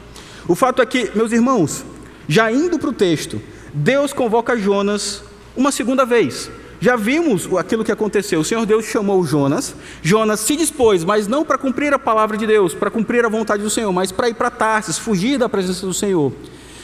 O 0.48 0.56
fato 0.56 0.82
é 0.82 0.86
que, 0.86 1.12
meus 1.14 1.30
irmãos, 1.30 1.84
já 2.26 2.50
indo 2.50 2.80
para 2.80 2.90
o 2.90 2.92
texto, 2.92 3.40
Deus 3.72 4.12
convoca 4.12 4.58
Jonas 4.58 5.22
uma 5.56 5.70
segunda 5.70 6.04
vez. 6.04 6.50
Já 6.80 6.96
vimos 6.96 7.46
aquilo 7.58 7.84
que 7.84 7.92
aconteceu. 7.92 8.40
O 8.40 8.44
Senhor 8.44 8.64
Deus 8.64 8.86
chamou 8.86 9.22
Jonas. 9.24 9.74
Jonas 10.02 10.40
se 10.40 10.56
dispôs, 10.56 11.04
mas 11.04 11.26
não 11.26 11.44
para 11.44 11.58
cumprir 11.58 11.92
a 11.92 11.98
palavra 11.98 12.38
de 12.38 12.46
Deus, 12.46 12.72
para 12.72 12.90
cumprir 12.90 13.24
a 13.24 13.28
vontade 13.28 13.62
do 13.62 13.68
Senhor, 13.68 13.92
mas 13.92 14.10
para 14.10 14.30
ir 14.30 14.34
para 14.34 14.50
Tarsis, 14.50 14.98
fugir 14.98 15.38
da 15.38 15.48
presença 15.48 15.86
do 15.86 15.92
Senhor. 15.92 16.32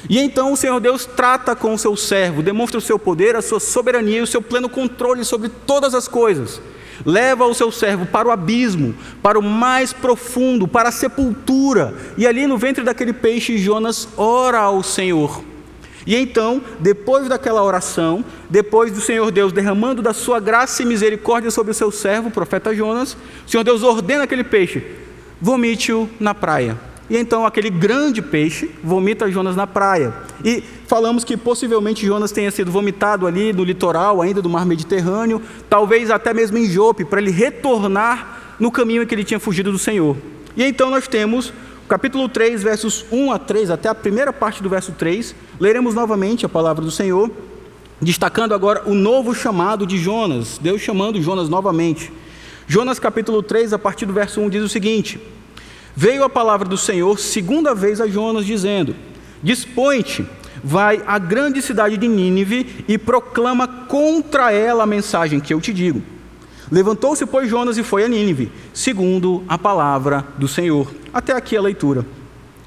E 0.08 0.18
então 0.18 0.52
o 0.52 0.56
Senhor 0.56 0.78
Deus 0.80 1.06
trata 1.06 1.56
com 1.56 1.72
o 1.72 1.78
seu 1.78 1.96
servo, 1.96 2.42
demonstra 2.42 2.78
o 2.78 2.82
seu 2.82 2.98
poder, 2.98 3.34
a 3.34 3.42
sua 3.42 3.58
soberania 3.58 4.18
e 4.18 4.22
o 4.22 4.26
seu 4.26 4.42
pleno 4.42 4.68
controle 4.68 5.24
sobre 5.24 5.48
todas 5.48 5.94
as 5.94 6.06
coisas. 6.06 6.60
Leva 7.04 7.46
o 7.46 7.54
seu 7.54 7.72
servo 7.72 8.04
para 8.06 8.28
o 8.28 8.30
abismo, 8.30 8.94
para 9.22 9.38
o 9.38 9.42
mais 9.42 9.92
profundo, 9.92 10.68
para 10.68 10.90
a 10.90 10.92
sepultura. 10.92 11.94
E 12.18 12.26
ali 12.26 12.46
no 12.46 12.58
ventre 12.58 12.84
daquele 12.84 13.12
peixe, 13.12 13.58
Jonas 13.58 14.08
ora 14.16 14.58
ao 14.60 14.82
Senhor. 14.82 15.42
E 16.06 16.14
então, 16.14 16.62
depois 16.78 17.28
daquela 17.28 17.64
oração, 17.64 18.25
depois 18.48 18.92
do 18.92 19.00
Senhor 19.00 19.30
Deus 19.32 19.52
derramando 19.52 20.00
da 20.00 20.12
sua 20.12 20.38
graça 20.38 20.82
e 20.82 20.86
misericórdia 20.86 21.50
sobre 21.50 21.72
o 21.72 21.75
seu 21.75 21.90
servo, 21.90 22.28
o 22.28 22.30
profeta 22.30 22.72
Jonas, 22.75 23.16
o 23.46 23.50
Senhor 23.50 23.64
Deus 23.64 23.82
ordena 23.82 24.22
aquele 24.22 24.44
peixe: 24.44 24.84
vomite-o 25.40 26.08
na 26.20 26.32
praia. 26.32 26.78
E 27.08 27.16
então 27.16 27.46
aquele 27.46 27.70
grande 27.70 28.20
peixe 28.20 28.70
vomita 28.82 29.30
Jonas 29.30 29.54
na 29.54 29.66
praia. 29.66 30.12
E 30.44 30.62
falamos 30.86 31.25
que 31.25 31.36
possivelmente 31.36 32.04
Jonas 32.04 32.32
tenha 32.32 32.50
sido 32.50 32.70
vomitado 32.70 33.26
ali 33.26 33.52
no 33.52 33.64
litoral 33.64 34.20
ainda 34.20 34.42
do 34.42 34.48
mar 34.48 34.66
Mediterrâneo, 34.66 35.40
talvez 35.68 36.10
até 36.10 36.34
mesmo 36.34 36.58
em 36.58 36.68
Jope, 36.68 37.04
para 37.04 37.20
ele 37.20 37.30
retornar 37.30 38.56
no 38.58 38.70
caminho 38.72 39.02
em 39.02 39.06
que 39.06 39.14
ele 39.14 39.25
tinha 39.25 39.38
fugido 39.38 39.70
do 39.70 39.78
Senhor. 39.78 40.16
E 40.56 40.64
então 40.64 40.90
nós 40.90 41.06
temos 41.06 41.52
capítulo 41.87 42.28
3, 42.28 42.62
versos 42.62 43.05
1 43.11 43.33
a 43.33 43.38
3, 43.38 43.71
até 43.71 43.88
a 43.88 43.95
primeira 43.95 44.33
parte 44.33 44.62
do 44.62 44.69
verso 44.69 44.93
3, 44.93 45.35
leremos 45.61 45.95
novamente 45.95 46.45
a 46.45 46.49
palavra 46.49 46.85
do 46.85 46.90
Senhor, 46.90 47.31
destacando 48.00 48.52
agora 48.52 48.83
o 48.87 48.95
novo 48.95 49.35
chamado 49.35 49.87
de 49.87 49.97
Jonas, 49.97 50.59
Deus 50.59 50.81
chamando 50.81 51.21
Jonas 51.23 51.49
novamente. 51.49 52.12
Jonas 52.66 52.99
capítulo 52.99 53.43
3, 53.43 53.73
a 53.73 53.78
partir 53.78 54.07
do 54.07 54.12
verso 54.12 54.40
1, 54.40 54.49
diz 54.50 54.62
o 54.62 54.69
seguinte: 54.69 55.21
Veio 55.95 56.25
a 56.25 56.28
palavra 56.28 56.69
do 56.69 56.76
Senhor 56.76 57.19
segunda 57.19 57.75
vez 57.75 58.00
a 58.00 58.09
Jonas, 58.09 58.45
dizendo: 58.45 58.95
Dispõe-te, 59.43 60.26
vai 60.64 61.00
à 61.07 61.19
grande 61.19 61.62
cidade 61.62 61.97
de 61.97 62.09
Nínive 62.09 62.85
e 62.88 62.99
proclama 62.99 63.69
contra 63.69 64.52
ela 64.52 64.83
a 64.83 64.87
mensagem 64.87 65.38
que 65.38 65.55
eu 65.55 65.61
te 65.61 65.73
digo. 65.73 66.15
Levantou-se, 66.70 67.25
pois, 67.26 67.49
Jonas 67.49 67.78
e 67.78 67.82
foi 67.82 68.04
a 68.04 68.08
Nínive, 68.08 68.50
segundo 68.73 69.44
a 69.49 69.56
palavra 69.56 70.26
do 70.37 70.49
Senhor. 70.49 70.92
Até 71.12 71.32
aqui 71.32 71.56
a 71.56 71.62
leitura. 71.62 72.04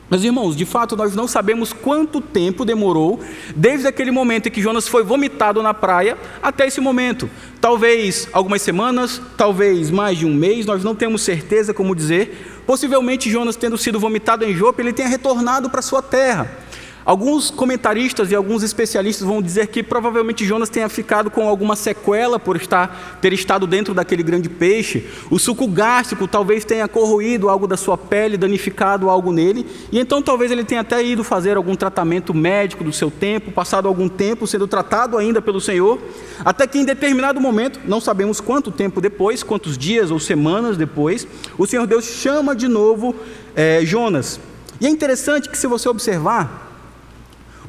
Mas, 0.09 0.23
irmãos, 0.23 0.55
de 0.55 0.65
fato, 0.65 0.95
nós 0.95 1.15
não 1.15 1.27
sabemos 1.27 1.71
quanto 1.71 2.19
tempo 2.19 2.65
demorou 2.65 3.19
desde 3.55 3.87
aquele 3.87 4.09
momento 4.09 4.47
em 4.47 4.51
que 4.51 4.61
Jonas 4.61 4.87
foi 4.87 5.03
vomitado 5.03 5.61
na 5.61 5.73
praia 5.73 6.17
até 6.41 6.65
esse 6.65 6.81
momento. 6.81 7.29
Talvez 7.61 8.27
algumas 8.33 8.63
semanas, 8.63 9.21
talvez 9.37 9.91
mais 9.91 10.17
de 10.17 10.25
um 10.25 10.33
mês, 10.33 10.65
nós 10.65 10.83
não 10.83 10.95
temos 10.95 11.21
certeza 11.21 11.75
como 11.75 11.93
dizer. 11.93 12.63
Possivelmente, 12.65 13.29
Jonas, 13.29 13.55
tendo 13.55 13.77
sido 13.77 13.99
vomitado 13.99 14.43
em 14.45 14.55
Jope, 14.55 14.81
ele 14.81 14.93
tenha 14.93 15.07
retornado 15.07 15.69
para 15.69 15.81
sua 15.81 16.01
terra. 16.01 16.49
Alguns 17.05 17.49
comentaristas 17.49 18.29
e 18.29 18.35
alguns 18.35 18.61
especialistas 18.61 19.25
vão 19.25 19.41
dizer 19.41 19.67
que 19.67 19.81
provavelmente 19.81 20.45
Jonas 20.45 20.69
tenha 20.69 20.89
ficado 20.89 21.31
com 21.31 21.47
alguma 21.47 21.75
sequela 21.75 22.37
por 22.37 22.57
estar, 22.57 23.17
ter 23.21 23.31
estado 23.31 23.65
dentro 23.65 23.93
daquele 23.93 24.21
grande 24.21 24.49
peixe. 24.49 25.07
O 25.31 25.39
suco 25.39 25.67
gástrico 25.67 26.27
talvez 26.27 26.65
tenha 26.65 26.87
corroído 26.87 27.49
algo 27.49 27.65
da 27.65 27.77
sua 27.77 27.97
pele, 27.97 28.37
danificado 28.37 29.09
algo 29.09 29.31
nele. 29.31 29.65
E 29.91 29.99
então 29.99 30.21
talvez 30.21 30.51
ele 30.51 30.63
tenha 30.63 30.81
até 30.81 31.03
ido 31.03 31.23
fazer 31.23 31.57
algum 31.57 31.75
tratamento 31.75 32.33
médico 32.33 32.83
do 32.83 32.91
seu 32.91 33.09
tempo, 33.09 33.51
passado 33.51 33.87
algum 33.87 34.09
tempo 34.09 34.45
sendo 34.45 34.67
tratado 34.67 35.17
ainda 35.17 35.41
pelo 35.41 35.61
Senhor. 35.61 35.99
Até 36.43 36.67
que 36.67 36.77
em 36.77 36.85
determinado 36.85 37.39
momento, 37.39 37.79
não 37.85 38.01
sabemos 38.01 38.39
quanto 38.41 38.71
tempo 38.71 38.99
depois, 38.99 39.41
quantos 39.41 39.77
dias 39.77 40.11
ou 40.11 40.19
semanas 40.19 40.77
depois, 40.77 41.27
o 41.57 41.65
Senhor 41.65 41.87
Deus 41.87 42.05
chama 42.05 42.55
de 42.55 42.67
novo 42.67 43.15
é, 43.55 43.81
Jonas. 43.83 44.39
E 44.81 44.85
é 44.85 44.89
interessante 44.89 45.49
que 45.49 45.57
se 45.57 45.67
você 45.67 45.89
observar, 45.89 46.68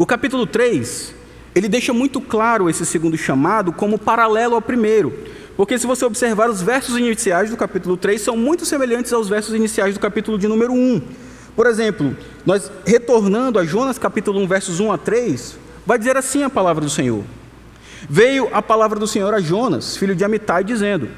o 0.02 0.06
capítulo 0.06 0.46
3, 0.46 1.14
ele 1.54 1.68
deixa 1.68 1.92
muito 1.92 2.22
claro 2.22 2.70
esse 2.70 2.86
segundo 2.86 3.18
chamado 3.18 3.70
como 3.70 3.98
paralelo 3.98 4.54
ao 4.54 4.62
primeiro. 4.62 5.12
Porque 5.58 5.78
se 5.78 5.86
você 5.86 6.06
observar 6.06 6.48
os 6.48 6.62
versos 6.62 6.96
iniciais 6.96 7.50
do 7.50 7.56
capítulo 7.58 7.98
3 7.98 8.18
são 8.18 8.34
muito 8.34 8.64
semelhantes 8.64 9.12
aos 9.12 9.28
versos 9.28 9.54
iniciais 9.54 9.92
do 9.92 10.00
capítulo 10.00 10.38
de 10.38 10.48
número 10.48 10.72
1. 10.72 11.02
Por 11.54 11.66
exemplo, 11.66 12.16
nós 12.46 12.72
retornando 12.86 13.58
a 13.58 13.64
Jonas 13.66 13.98
capítulo 13.98 14.40
1, 14.40 14.46
versos 14.46 14.80
1 14.80 14.90
a 14.90 14.96
3, 14.96 15.58
vai 15.84 15.98
dizer 15.98 16.16
assim 16.16 16.44
a 16.44 16.48
palavra 16.48 16.82
do 16.82 16.88
Senhor. 16.88 17.22
Veio 18.08 18.48
a 18.54 18.62
palavra 18.62 18.98
do 18.98 19.06
Senhor 19.06 19.34
a 19.34 19.40
Jonas, 19.40 19.98
filho 19.98 20.16
de 20.16 20.24
Amitai, 20.24 20.64
dizendo: 20.64 21.10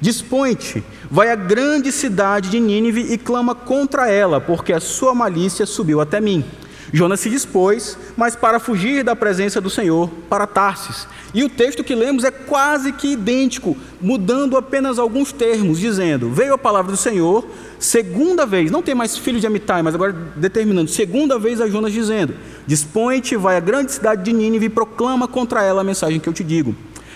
Dispõe-te, 0.00 0.84
vai 1.10 1.32
à 1.32 1.34
grande 1.34 1.90
cidade 1.90 2.48
de 2.48 2.60
Nínive 2.60 3.12
e 3.12 3.18
clama 3.18 3.56
contra 3.56 4.08
ela, 4.08 4.40
porque 4.40 4.72
a 4.72 4.78
sua 4.78 5.16
malícia 5.16 5.66
subiu 5.66 6.00
até 6.00 6.20
mim. 6.20 6.44
Jonas 6.92 7.20
se 7.20 7.30
dispôs, 7.30 7.96
mas 8.16 8.34
para 8.34 8.58
fugir 8.58 9.04
da 9.04 9.14
presença 9.14 9.60
do 9.60 9.70
Senhor, 9.70 10.10
para 10.28 10.46
Tarsis. 10.46 11.06
E 11.32 11.44
o 11.44 11.48
texto 11.48 11.84
que 11.84 11.94
lemos 11.94 12.24
é 12.24 12.30
quase 12.30 12.92
que 12.92 13.12
idêntico, 13.12 13.76
mudando 14.00 14.56
apenas 14.56 14.98
alguns 14.98 15.32
termos, 15.32 15.78
dizendo: 15.78 16.30
Veio 16.30 16.54
a 16.54 16.58
palavra 16.58 16.90
do 16.90 16.96
Senhor, 16.96 17.46
segunda 17.78 18.44
vez, 18.44 18.70
não 18.70 18.82
tem 18.82 18.94
mais 18.94 19.16
filho 19.16 19.38
de 19.38 19.46
Amitai, 19.46 19.82
mas 19.82 19.94
agora 19.94 20.12
determinando, 20.34 20.90
segunda 20.90 21.38
vez 21.38 21.60
a 21.60 21.68
Jonas 21.68 21.92
dizendo: 21.92 22.34
Dispõe-te, 22.66 23.36
vai 23.36 23.56
à 23.56 23.60
grande 23.60 23.92
cidade 23.92 24.24
de 24.24 24.32
Nínive 24.32 24.66
e 24.66 24.70
proclama 24.70 25.28
contra 25.28 25.62
ela 25.62 25.82
a 25.82 25.84
mensagem 25.84 26.18
que 26.18 26.28
eu 26.28 26.32
te 26.32 26.42
digo. 26.42 26.74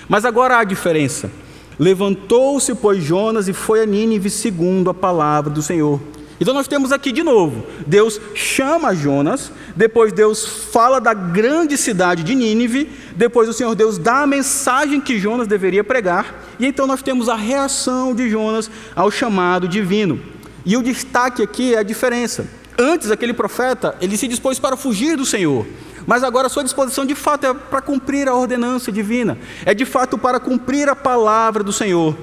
Mas 0.08 0.24
agora 0.24 0.58
há 0.58 0.64
diferença. 0.64 1.30
Levantou-se, 1.78 2.72
pois, 2.76 3.02
Jonas 3.02 3.48
e 3.48 3.52
foi 3.52 3.82
a 3.82 3.86
Nínive 3.86 4.30
segundo 4.30 4.90
a 4.90 4.94
palavra 4.94 5.50
do 5.50 5.60
Senhor. 5.60 6.00
Então 6.40 6.52
nós 6.52 6.66
temos 6.66 6.90
aqui 6.90 7.12
de 7.12 7.22
novo, 7.22 7.64
Deus 7.86 8.20
chama 8.34 8.94
Jonas, 8.94 9.52
depois 9.76 10.12
Deus 10.12 10.44
fala 10.72 11.00
da 11.00 11.14
grande 11.14 11.76
cidade 11.78 12.24
de 12.24 12.34
Nínive, 12.34 12.90
depois 13.14 13.48
o 13.48 13.52
Senhor 13.52 13.74
Deus 13.76 13.98
dá 13.98 14.22
a 14.22 14.26
mensagem 14.26 15.00
que 15.00 15.18
Jonas 15.18 15.46
deveria 15.46 15.84
pregar, 15.84 16.42
e 16.58 16.66
então 16.66 16.86
nós 16.86 17.02
temos 17.02 17.28
a 17.28 17.36
reação 17.36 18.14
de 18.14 18.28
Jonas 18.28 18.68
ao 18.96 19.10
chamado 19.10 19.68
divino. 19.68 20.20
E 20.66 20.76
o 20.76 20.82
destaque 20.82 21.42
aqui 21.42 21.74
é 21.74 21.78
a 21.78 21.82
diferença. 21.82 22.46
Antes 22.76 23.10
aquele 23.10 23.32
profeta, 23.32 23.94
ele 24.00 24.16
se 24.16 24.26
dispôs 24.26 24.58
para 24.58 24.76
fugir 24.76 25.16
do 25.16 25.24
Senhor, 25.24 25.64
mas 26.04 26.24
agora 26.24 26.48
sua 26.48 26.64
disposição 26.64 27.06
de 27.06 27.14
fato 27.14 27.46
é 27.46 27.54
para 27.54 27.80
cumprir 27.80 28.28
a 28.28 28.34
ordenança 28.34 28.90
divina, 28.90 29.38
é 29.64 29.72
de 29.72 29.84
fato 29.84 30.18
para 30.18 30.40
cumprir 30.40 30.88
a 30.88 30.96
palavra 30.96 31.62
do 31.62 31.72
Senhor. 31.72 32.16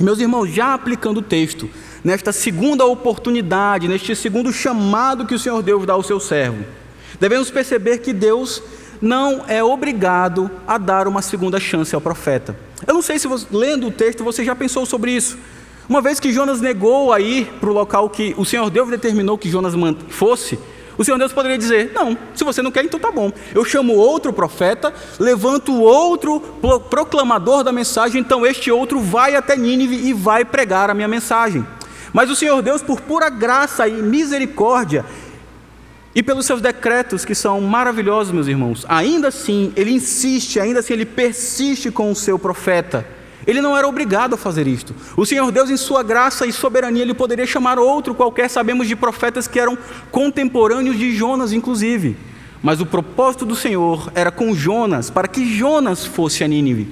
Meus 0.00 0.18
irmãos, 0.18 0.46
já 0.46 0.74
aplicando 0.74 1.18
o 1.18 1.22
texto, 1.22 1.68
nesta 2.04 2.30
segunda 2.30 2.84
oportunidade, 2.84 3.88
neste 3.88 4.14
segundo 4.14 4.52
chamado 4.52 5.26
que 5.26 5.34
o 5.34 5.38
Senhor 5.38 5.62
Deus 5.62 5.86
dá 5.86 5.94
ao 5.94 6.02
seu 6.02 6.20
servo. 6.20 6.62
Devemos 7.18 7.50
perceber 7.50 7.98
que 7.98 8.12
Deus 8.12 8.62
não 9.00 9.44
é 9.48 9.64
obrigado 9.64 10.50
a 10.66 10.76
dar 10.76 11.08
uma 11.08 11.22
segunda 11.22 11.58
chance 11.58 11.94
ao 11.94 12.00
profeta. 12.00 12.54
Eu 12.86 12.94
não 12.94 13.02
sei 13.02 13.18
se 13.18 13.26
você, 13.26 13.46
lendo 13.50 13.86
o 13.86 13.90
texto 13.90 14.22
você 14.22 14.44
já 14.44 14.54
pensou 14.54 14.84
sobre 14.84 15.12
isso. 15.12 15.38
Uma 15.88 16.00
vez 16.00 16.20
que 16.20 16.32
Jonas 16.32 16.60
negou 16.60 17.12
a 17.12 17.20
ir 17.20 17.46
para 17.60 17.70
o 17.70 17.72
local 17.72 18.08
que 18.10 18.34
o 18.36 18.44
Senhor 18.44 18.68
Deus 18.70 18.88
determinou 18.88 19.36
que 19.36 19.50
Jonas 19.50 19.74
fosse, 20.08 20.58
o 20.96 21.04
Senhor 21.04 21.18
Deus 21.18 21.32
poderia 21.32 21.58
dizer: 21.58 21.92
Não, 21.94 22.16
se 22.34 22.44
você 22.44 22.62
não 22.62 22.70
quer, 22.70 22.84
então 22.84 23.00
tá 23.00 23.10
bom. 23.10 23.30
Eu 23.54 23.64
chamo 23.64 23.94
outro 23.94 24.32
profeta, 24.32 24.92
levanto 25.18 25.74
outro 25.74 26.40
proclamador 26.88 27.64
da 27.64 27.72
mensagem, 27.72 28.20
então 28.20 28.46
este 28.46 28.70
outro 28.70 29.00
vai 29.00 29.34
até 29.34 29.56
Nínive 29.56 29.96
e 29.96 30.12
vai 30.12 30.44
pregar 30.44 30.90
a 30.90 30.94
minha 30.94 31.08
mensagem. 31.08 31.66
Mas 32.14 32.30
o 32.30 32.36
Senhor 32.36 32.62
Deus, 32.62 32.80
por 32.80 33.00
pura 33.00 33.28
graça 33.28 33.88
e 33.88 34.00
misericórdia, 34.00 35.04
e 36.14 36.22
pelos 36.22 36.46
seus 36.46 36.60
decretos 36.60 37.24
que 37.24 37.34
são 37.34 37.60
maravilhosos, 37.60 38.32
meus 38.32 38.46
irmãos, 38.46 38.86
ainda 38.88 39.28
assim 39.28 39.72
ele 39.74 39.90
insiste, 39.90 40.60
ainda 40.60 40.78
assim 40.78 40.92
ele 40.92 41.04
persiste 41.04 41.90
com 41.90 42.12
o 42.12 42.14
seu 42.14 42.38
profeta. 42.38 43.04
Ele 43.44 43.60
não 43.60 43.76
era 43.76 43.88
obrigado 43.88 44.34
a 44.34 44.38
fazer 44.38 44.68
isto. 44.68 44.94
O 45.16 45.26
Senhor 45.26 45.50
Deus, 45.50 45.68
em 45.68 45.76
sua 45.76 46.04
graça 46.04 46.46
e 46.46 46.52
soberania, 46.52 47.02
ele 47.02 47.12
poderia 47.12 47.44
chamar 47.46 47.80
outro 47.80 48.14
qualquer. 48.14 48.48
Sabemos 48.48 48.86
de 48.86 48.94
profetas 48.94 49.48
que 49.48 49.58
eram 49.58 49.76
contemporâneos 50.12 50.96
de 50.96 51.12
Jonas, 51.12 51.52
inclusive. 51.52 52.16
Mas 52.62 52.80
o 52.80 52.86
propósito 52.86 53.44
do 53.44 53.56
Senhor 53.56 54.10
era 54.14 54.30
com 54.30 54.54
Jonas, 54.54 55.10
para 55.10 55.26
que 55.26 55.44
Jonas 55.44 56.06
fosse 56.06 56.44
a 56.44 56.48
Nínive. 56.48 56.88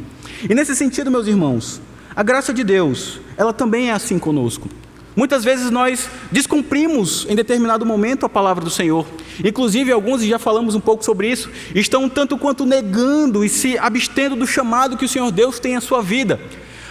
E 0.50 0.52
nesse 0.52 0.74
sentido, 0.74 1.12
meus 1.12 1.28
irmãos, 1.28 1.80
a 2.14 2.24
graça 2.24 2.52
de 2.52 2.64
Deus, 2.64 3.20
ela 3.36 3.52
também 3.52 3.88
é 3.88 3.92
assim 3.92 4.18
conosco. 4.18 4.68
Muitas 5.14 5.44
vezes 5.44 5.70
nós 5.70 6.08
descumprimos 6.30 7.26
em 7.28 7.36
determinado 7.36 7.84
momento 7.84 8.24
a 8.24 8.28
palavra 8.28 8.64
do 8.64 8.70
Senhor. 8.70 9.06
Inclusive, 9.44 9.92
alguns, 9.92 10.22
e 10.22 10.28
já 10.28 10.38
falamos 10.38 10.74
um 10.74 10.80
pouco 10.80 11.04
sobre 11.04 11.28
isso, 11.28 11.50
estão 11.74 12.08
tanto 12.08 12.38
quanto 12.38 12.64
negando 12.64 13.44
e 13.44 13.48
se 13.48 13.76
abstendo 13.78 14.36
do 14.36 14.46
chamado 14.46 14.96
que 14.96 15.04
o 15.04 15.08
Senhor 15.08 15.30
Deus 15.30 15.58
tem 15.58 15.76
à 15.76 15.80
sua 15.80 16.02
vida. 16.02 16.40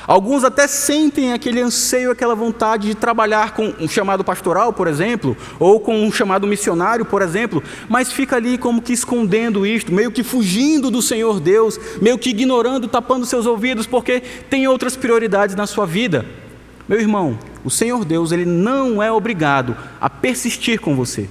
Alguns 0.07 0.43
até 0.43 0.67
sentem 0.67 1.31
aquele 1.31 1.61
anseio, 1.61 2.11
aquela 2.11 2.35
vontade 2.35 2.87
de 2.87 2.95
trabalhar 2.95 3.53
com 3.53 3.73
um 3.79 3.87
chamado 3.87 4.23
pastoral, 4.23 4.73
por 4.73 4.87
exemplo, 4.87 5.37
ou 5.59 5.79
com 5.79 6.03
um 6.03 6.11
chamado 6.11 6.47
missionário, 6.47 7.05
por 7.05 7.21
exemplo, 7.21 7.63
mas 7.87 8.11
fica 8.11 8.35
ali 8.35 8.57
como 8.57 8.81
que 8.81 8.93
escondendo 8.93 9.65
isto, 9.65 9.91
meio 9.91 10.11
que 10.11 10.23
fugindo 10.23 10.91
do 10.91 11.01
Senhor 11.01 11.39
Deus, 11.39 11.79
meio 12.01 12.17
que 12.17 12.31
ignorando, 12.31 12.87
tapando 12.87 13.25
seus 13.25 13.45
ouvidos, 13.45 13.87
porque 13.87 14.21
tem 14.49 14.67
outras 14.67 14.95
prioridades 14.95 15.55
na 15.55 15.67
sua 15.67 15.85
vida. 15.85 16.40
Meu 16.87 16.99
irmão, 16.99 17.37
o 17.63 17.69
Senhor 17.69 18.03
Deus, 18.03 18.31
ele 18.31 18.45
não 18.45 19.01
é 19.01 19.11
obrigado 19.11 19.75
a 19.99 20.09
persistir 20.09 20.79
com 20.79 20.95
você. 20.95 21.29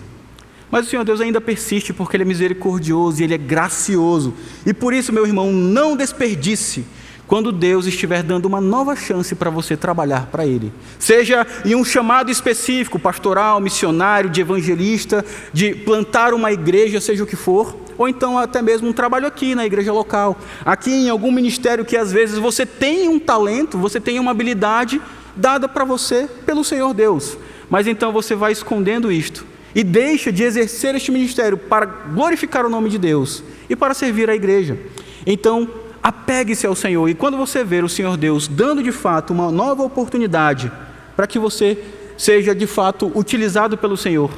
Mas 0.71 0.87
o 0.87 0.91
Senhor 0.91 1.05
Deus 1.05 1.21
ainda 1.21 1.41
persiste 1.41 1.93
porque 1.93 2.17
ele 2.17 2.23
é 2.23 2.27
misericordioso 2.27 3.21
e 3.21 3.25
ele 3.25 3.35
é 3.35 3.39
gracioso. 3.39 4.33
E 4.65 4.73
por 4.73 4.95
isso, 4.95 5.13
meu 5.13 5.27
irmão, 5.27 5.53
não 5.53 5.97
desperdice 5.97 6.85
quando 7.31 7.53
Deus 7.53 7.87
estiver 7.87 8.25
dando 8.25 8.47
uma 8.47 8.61
nova 8.61 8.97
chance 8.97 9.37
para 9.37 9.51
você 9.51 9.77
trabalhar 9.77 10.27
para 10.27 10.45
Ele. 10.45 10.73
Seja 10.99 11.47
em 11.65 11.77
um 11.77 11.85
chamado 11.85 12.29
específico, 12.29 12.99
pastoral, 12.99 13.61
missionário, 13.61 14.29
de 14.29 14.41
evangelista, 14.41 15.25
de 15.53 15.73
plantar 15.73 16.35
uma 16.35 16.51
igreja, 16.51 17.01
seja 17.01 17.23
o 17.23 17.27
que 17.29 17.37
for, 17.37 17.77
ou 17.97 18.09
então 18.09 18.37
até 18.37 18.61
mesmo 18.61 18.89
um 18.89 18.93
trabalho 18.93 19.29
aqui 19.29 19.55
na 19.55 19.65
igreja 19.65 19.93
local, 19.93 20.41
aqui 20.65 20.91
em 20.91 21.09
algum 21.09 21.31
ministério 21.31 21.85
que 21.85 21.97
às 21.97 22.11
vezes 22.11 22.37
você 22.37 22.67
tem 22.67 23.09
um 23.09 23.21
talento, 23.21 23.79
você 23.79 24.01
tem 24.01 24.19
uma 24.19 24.33
habilidade 24.33 25.01
dada 25.37 25.69
para 25.69 25.85
você 25.85 26.29
pelo 26.45 26.65
Senhor 26.65 26.93
Deus, 26.95 27.37
mas 27.69 27.87
então 27.87 28.13
você 28.13 28.35
vai 28.35 28.53
escondendo 28.53 29.11
isto 29.11 29.47
e 29.75 29.85
deixa 29.85 30.33
de 30.33 30.43
exercer 30.43 30.95
este 30.95 31.13
ministério 31.13 31.57
para 31.57 31.87
glorificar 31.87 32.67
o 32.67 32.71
nome 32.71 32.91
de 32.91 32.99
Deus 32.99 33.43
e 33.69 33.77
para 33.77 33.95
servir 33.95 34.29
a 34.29 34.35
igreja. 34.35 34.79
Então, 35.25 35.69
apegue-se 36.03 36.67
ao 36.67 36.75
Senhor 36.75 37.09
e 37.09 37.15
quando 37.15 37.37
você 37.37 37.63
ver 37.63 37.85
o 37.85 37.89
Senhor 37.89 38.17
Deus 38.17 38.49
dando 38.49 38.83
de 38.83 38.93
fato 38.93 39.33
uma 39.33 39.51
nova 39.51 39.83
oportunidade 39.83 40.71
para 41.15 41.27
que 41.27 41.39
você 41.39 41.79
seja 42.17 42.55
de 42.55 42.67
fato 42.67 43.11
utilizado 43.15 43.79
pelo 43.79 43.97
Senhor, 43.97 44.31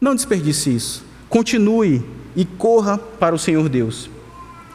não 0.00 0.14
desperdice 0.14 0.74
isso. 0.74 1.04
Continue 1.28 2.02
e 2.36 2.44
corra 2.44 2.98
para 2.98 3.34
o 3.34 3.38
Senhor 3.38 3.68
Deus. 3.68 4.08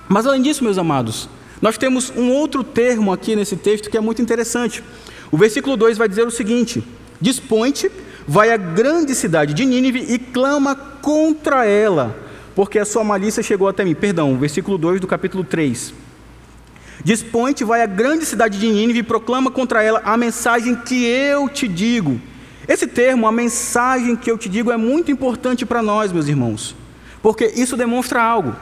Mas 0.10 0.28
além 0.28 0.42
disso, 0.42 0.64
meus 0.64 0.78
amados, 0.78 1.30
nós 1.64 1.78
temos 1.78 2.12
um 2.14 2.30
outro 2.30 2.62
termo 2.62 3.14
aqui 3.14 3.38
nesse 3.38 3.56
texto 3.56 3.90
que 3.90 3.96
é 3.96 4.02
muito 4.02 4.22
interessante. 4.22 4.84
O 5.32 5.38
versículo 5.38 5.78
2 5.78 5.98
vai 5.98 6.10
dizer 6.10 6.28
o 6.28 6.30
seguinte: 6.30 6.84
Dispõe-te, 7.22 7.90
vai 8.28 8.52
à 8.52 8.58
grande 8.58 9.16
cidade 9.16 9.54
de 9.54 9.66
Nínive 9.66 10.14
e 10.14 10.20
clama 10.20 10.76
contra 10.76 11.66
ela, 11.66 12.18
porque 12.54 12.78
a 12.78 12.84
sua 12.84 13.02
malícia 13.06 13.42
chegou 13.42 13.70
até 13.70 13.86
mim. 13.86 13.96
Perdão, 13.96 14.38
versículo 14.38 14.78
2 14.78 15.00
do 15.00 15.08
capítulo 15.08 15.42
3. 15.42 15.94
Dispõe-te, 17.02 17.64
vai 17.64 17.82
à 17.82 17.86
grande 17.86 18.26
cidade 18.26 18.60
de 18.60 18.68
Nínive 18.68 19.00
e 19.00 19.04
proclama 19.04 19.50
contra 19.50 19.82
ela 19.82 20.02
a 20.04 20.18
mensagem 20.18 20.76
que 20.76 21.06
eu 21.06 21.48
te 21.48 21.66
digo. 21.66 22.20
Esse 22.68 22.88
termo, 22.88 23.26
a 23.26 23.32
mensagem 23.32 24.18
que 24.18 24.30
eu 24.30 24.38
te 24.38 24.50
digo, 24.50 24.70
é 24.70 24.76
muito 24.76 25.14
importante 25.14 25.66
para 25.66 25.82
nós, 25.82 26.12
meus 26.12 26.28
irmãos, 26.28 26.76
porque 27.22 27.54
isso 27.56 27.78
demonstra 27.78 28.22
algo. 28.22 28.54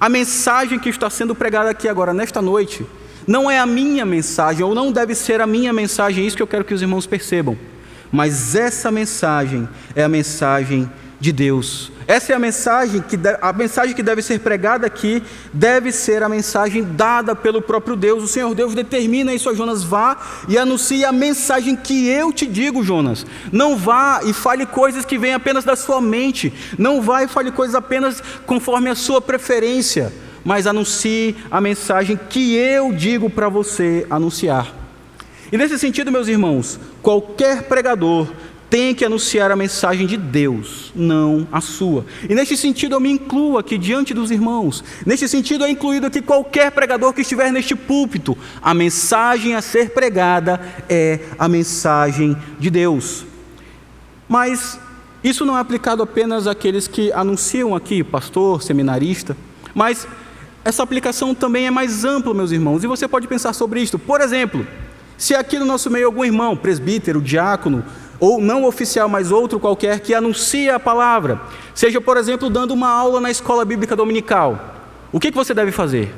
A 0.00 0.08
mensagem 0.08 0.78
que 0.78 0.88
está 0.88 1.08
sendo 1.08 1.34
pregada 1.34 1.70
aqui 1.70 1.88
agora, 1.88 2.12
nesta 2.12 2.42
noite, 2.42 2.84
não 3.26 3.50
é 3.50 3.58
a 3.58 3.66
minha 3.66 4.04
mensagem, 4.06 4.64
ou 4.64 4.74
não 4.74 4.90
deve 4.90 5.14
ser 5.14 5.40
a 5.40 5.46
minha 5.46 5.72
mensagem, 5.72 6.24
é 6.24 6.26
isso 6.26 6.36
que 6.36 6.42
eu 6.42 6.46
quero 6.46 6.64
que 6.64 6.74
os 6.74 6.82
irmãos 6.82 7.06
percebam. 7.06 7.58
Mas 8.10 8.54
essa 8.54 8.90
mensagem 8.90 9.68
é 9.94 10.02
a 10.02 10.08
mensagem 10.08 10.90
de 11.20 11.32
Deus. 11.32 11.92
Essa 12.08 12.32
é 12.32 12.34
a 12.34 12.38
mensagem 12.38 13.02
que 13.02 13.18
a 13.38 13.52
mensagem 13.52 13.94
que 13.94 14.02
deve 14.02 14.22
ser 14.22 14.40
pregada 14.40 14.86
aqui 14.86 15.22
deve 15.52 15.92
ser 15.92 16.22
a 16.22 16.28
mensagem 16.28 16.82
dada 16.82 17.36
pelo 17.36 17.60
próprio 17.60 17.94
Deus. 17.94 18.24
O 18.24 18.26
Senhor 18.26 18.54
Deus 18.54 18.74
determina 18.74 19.34
isso 19.34 19.50
a 19.50 19.54
Jonas 19.54 19.84
vá 19.84 20.16
e 20.48 20.56
anuncie 20.56 21.04
a 21.04 21.12
mensagem 21.12 21.76
que 21.76 22.08
eu 22.08 22.32
te 22.32 22.46
digo, 22.46 22.82
Jonas. 22.82 23.26
Não 23.52 23.76
vá 23.76 24.22
e 24.24 24.32
fale 24.32 24.64
coisas 24.64 25.04
que 25.04 25.18
vêm 25.18 25.34
apenas 25.34 25.66
da 25.66 25.76
sua 25.76 26.00
mente. 26.00 26.50
Não 26.78 27.02
vá 27.02 27.24
e 27.24 27.28
fale 27.28 27.52
coisas 27.52 27.74
apenas 27.74 28.22
conforme 28.46 28.88
a 28.88 28.94
sua 28.94 29.20
preferência, 29.20 30.10
mas 30.42 30.66
anuncie 30.66 31.36
a 31.50 31.60
mensagem 31.60 32.18
que 32.30 32.56
eu 32.56 32.90
digo 32.90 33.28
para 33.28 33.50
você 33.50 34.06
anunciar. 34.08 34.74
E 35.52 35.58
nesse 35.58 35.78
sentido, 35.78 36.10
meus 36.10 36.26
irmãos, 36.26 36.80
qualquer 37.02 37.64
pregador 37.64 38.28
tem 38.70 38.94
que 38.94 39.04
anunciar 39.04 39.50
a 39.50 39.56
mensagem 39.56 40.06
de 40.06 40.16
Deus, 40.16 40.92
não 40.94 41.48
a 41.50 41.60
sua. 41.60 42.04
E 42.28 42.34
neste 42.34 42.56
sentido 42.56 42.94
eu 42.94 43.00
me 43.00 43.10
incluo 43.10 43.56
aqui 43.56 43.78
diante 43.78 44.12
dos 44.12 44.30
irmãos. 44.30 44.84
Neste 45.06 45.26
sentido 45.28 45.64
é 45.64 45.70
incluído 45.70 46.06
aqui 46.06 46.20
qualquer 46.20 46.70
pregador 46.70 47.12
que 47.12 47.22
estiver 47.22 47.50
neste 47.50 47.74
púlpito. 47.74 48.36
A 48.60 48.74
mensagem 48.74 49.54
a 49.54 49.62
ser 49.62 49.90
pregada 49.90 50.60
é 50.88 51.20
a 51.38 51.48
mensagem 51.48 52.36
de 52.58 52.68
Deus. 52.68 53.24
Mas 54.28 54.78
isso 55.24 55.46
não 55.46 55.56
é 55.56 55.60
aplicado 55.60 56.02
apenas 56.02 56.46
àqueles 56.46 56.86
que 56.86 57.10
anunciam 57.12 57.74
aqui, 57.74 58.04
pastor, 58.04 58.62
seminarista, 58.62 59.36
mas 59.74 60.06
essa 60.64 60.82
aplicação 60.82 61.34
também 61.34 61.66
é 61.66 61.70
mais 61.70 62.04
ampla, 62.04 62.34
meus 62.34 62.52
irmãos. 62.52 62.84
E 62.84 62.86
você 62.86 63.08
pode 63.08 63.26
pensar 63.26 63.54
sobre 63.54 63.80
isto. 63.80 63.98
Por 63.98 64.20
exemplo, 64.20 64.66
se 65.16 65.34
aqui 65.34 65.58
no 65.58 65.64
nosso 65.64 65.90
meio 65.90 66.06
algum 66.06 66.24
irmão, 66.24 66.56
presbítero, 66.56 67.22
diácono, 67.22 67.84
ou 68.20 68.40
não 68.40 68.64
oficial, 68.64 69.08
mas 69.08 69.30
outro 69.30 69.60
qualquer, 69.60 70.00
que 70.00 70.14
anuncia 70.14 70.76
a 70.76 70.80
palavra, 70.80 71.40
seja, 71.74 72.00
por 72.00 72.16
exemplo, 72.16 72.50
dando 72.50 72.72
uma 72.72 72.88
aula 72.88 73.20
na 73.20 73.30
escola 73.30 73.64
bíblica 73.64 73.94
dominical, 73.94 74.76
o 75.12 75.20
que, 75.20 75.30
que 75.30 75.36
você 75.36 75.54
deve 75.54 75.72
fazer? 75.72 76.14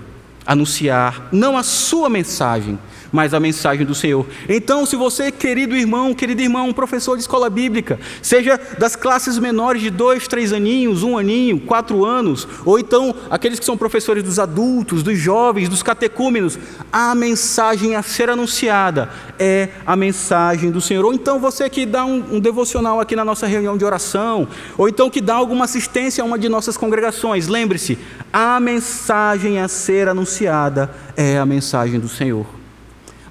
Anunciar 0.46 1.29
não 1.31 1.57
a 1.57 1.62
sua 1.62 2.09
mensagem, 2.09 2.79
mas 3.12 3.35
a 3.35 3.40
mensagem 3.40 3.85
do 3.85 3.94
Senhor. 3.94 4.27
Então, 4.49 4.87
se 4.87 4.96
você, 4.96 5.31
querido 5.31 5.77
irmão, 5.77 6.14
querido 6.14 6.40
irmão, 6.42 6.73
professor 6.73 7.16
de 7.16 7.23
escola 7.23 7.51
bíblica, 7.51 7.99
seja 8.23 8.59
das 8.79 8.96
classes 8.96 9.38
menores 9.38 9.83
de 9.83 9.90
dois, 9.90 10.27
três 10.29 10.53
aninhos, 10.53 11.03
um 11.03 11.18
aninho, 11.18 11.61
quatro 11.61 12.05
anos, 12.05 12.46
ou 12.64 12.79
então 12.79 13.14
aqueles 13.29 13.59
que 13.59 13.64
são 13.64 13.77
professores 13.77 14.23
dos 14.23 14.38
adultos, 14.38 15.03
dos 15.03 15.18
jovens, 15.18 15.68
dos 15.68 15.83
catecúmenos, 15.83 16.59
a 16.92 17.14
mensagem 17.14 17.96
a 17.96 18.03
ser 18.03 18.31
anunciada 18.31 19.11
é 19.38 19.70
a 19.87 19.96
mensagem 19.96 20.70
do 20.70 20.81
Senhor. 20.81 21.05
Ou 21.05 21.14
então 21.14 21.38
você 21.38 21.68
que 21.68 21.87
dá 21.87 22.05
um, 22.05 22.37
um 22.37 22.40
devocional 22.40 23.01
aqui 23.01 23.16
na 23.16 23.25
nossa 23.25 23.46
reunião 23.46 23.77
de 23.77 23.85
oração, 23.85 24.46
ou 24.77 24.88
então 24.88 25.11
que 25.11 25.20
dá 25.20 25.35
alguma 25.35 25.64
assistência 25.64 26.23
a 26.23 26.27
uma 26.27 26.38
de 26.38 26.49
nossas 26.49 26.77
congregações, 26.77 27.49
lembre-se, 27.49 27.99
a 28.33 28.61
mensagem 28.61 29.59
a 29.59 29.68
ser 29.68 30.09
anunciada 30.09 30.90
é 31.16 31.38
a 31.38 31.46
mensagem 31.46 31.99
do 31.99 32.09
Senhor. 32.09 32.60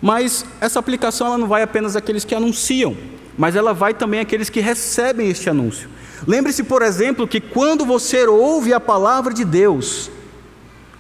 Mas 0.01 0.45
essa 0.61 0.79
aplicação 0.79 1.27
ela 1.27 1.37
não 1.37 1.47
vai 1.47 1.61
apenas 1.61 1.95
àqueles 1.95 2.23
que 2.23 2.33
anunciam, 2.33 2.95
mas 3.37 3.55
ela 3.55 3.73
vai 3.73 3.93
também 3.93 4.19
àqueles 4.19 4.49
que 4.49 4.59
recebem 4.59 5.29
este 5.29 5.49
anúncio. 5.49 5.89
Lembre-se, 6.27 6.63
por 6.63 6.81
exemplo, 6.81 7.27
que 7.27 7.39
quando 7.39 7.85
você 7.85 8.25
ouve 8.27 8.73
a 8.73 8.79
palavra 8.79 9.33
de 9.33 9.45
Deus, 9.45 10.09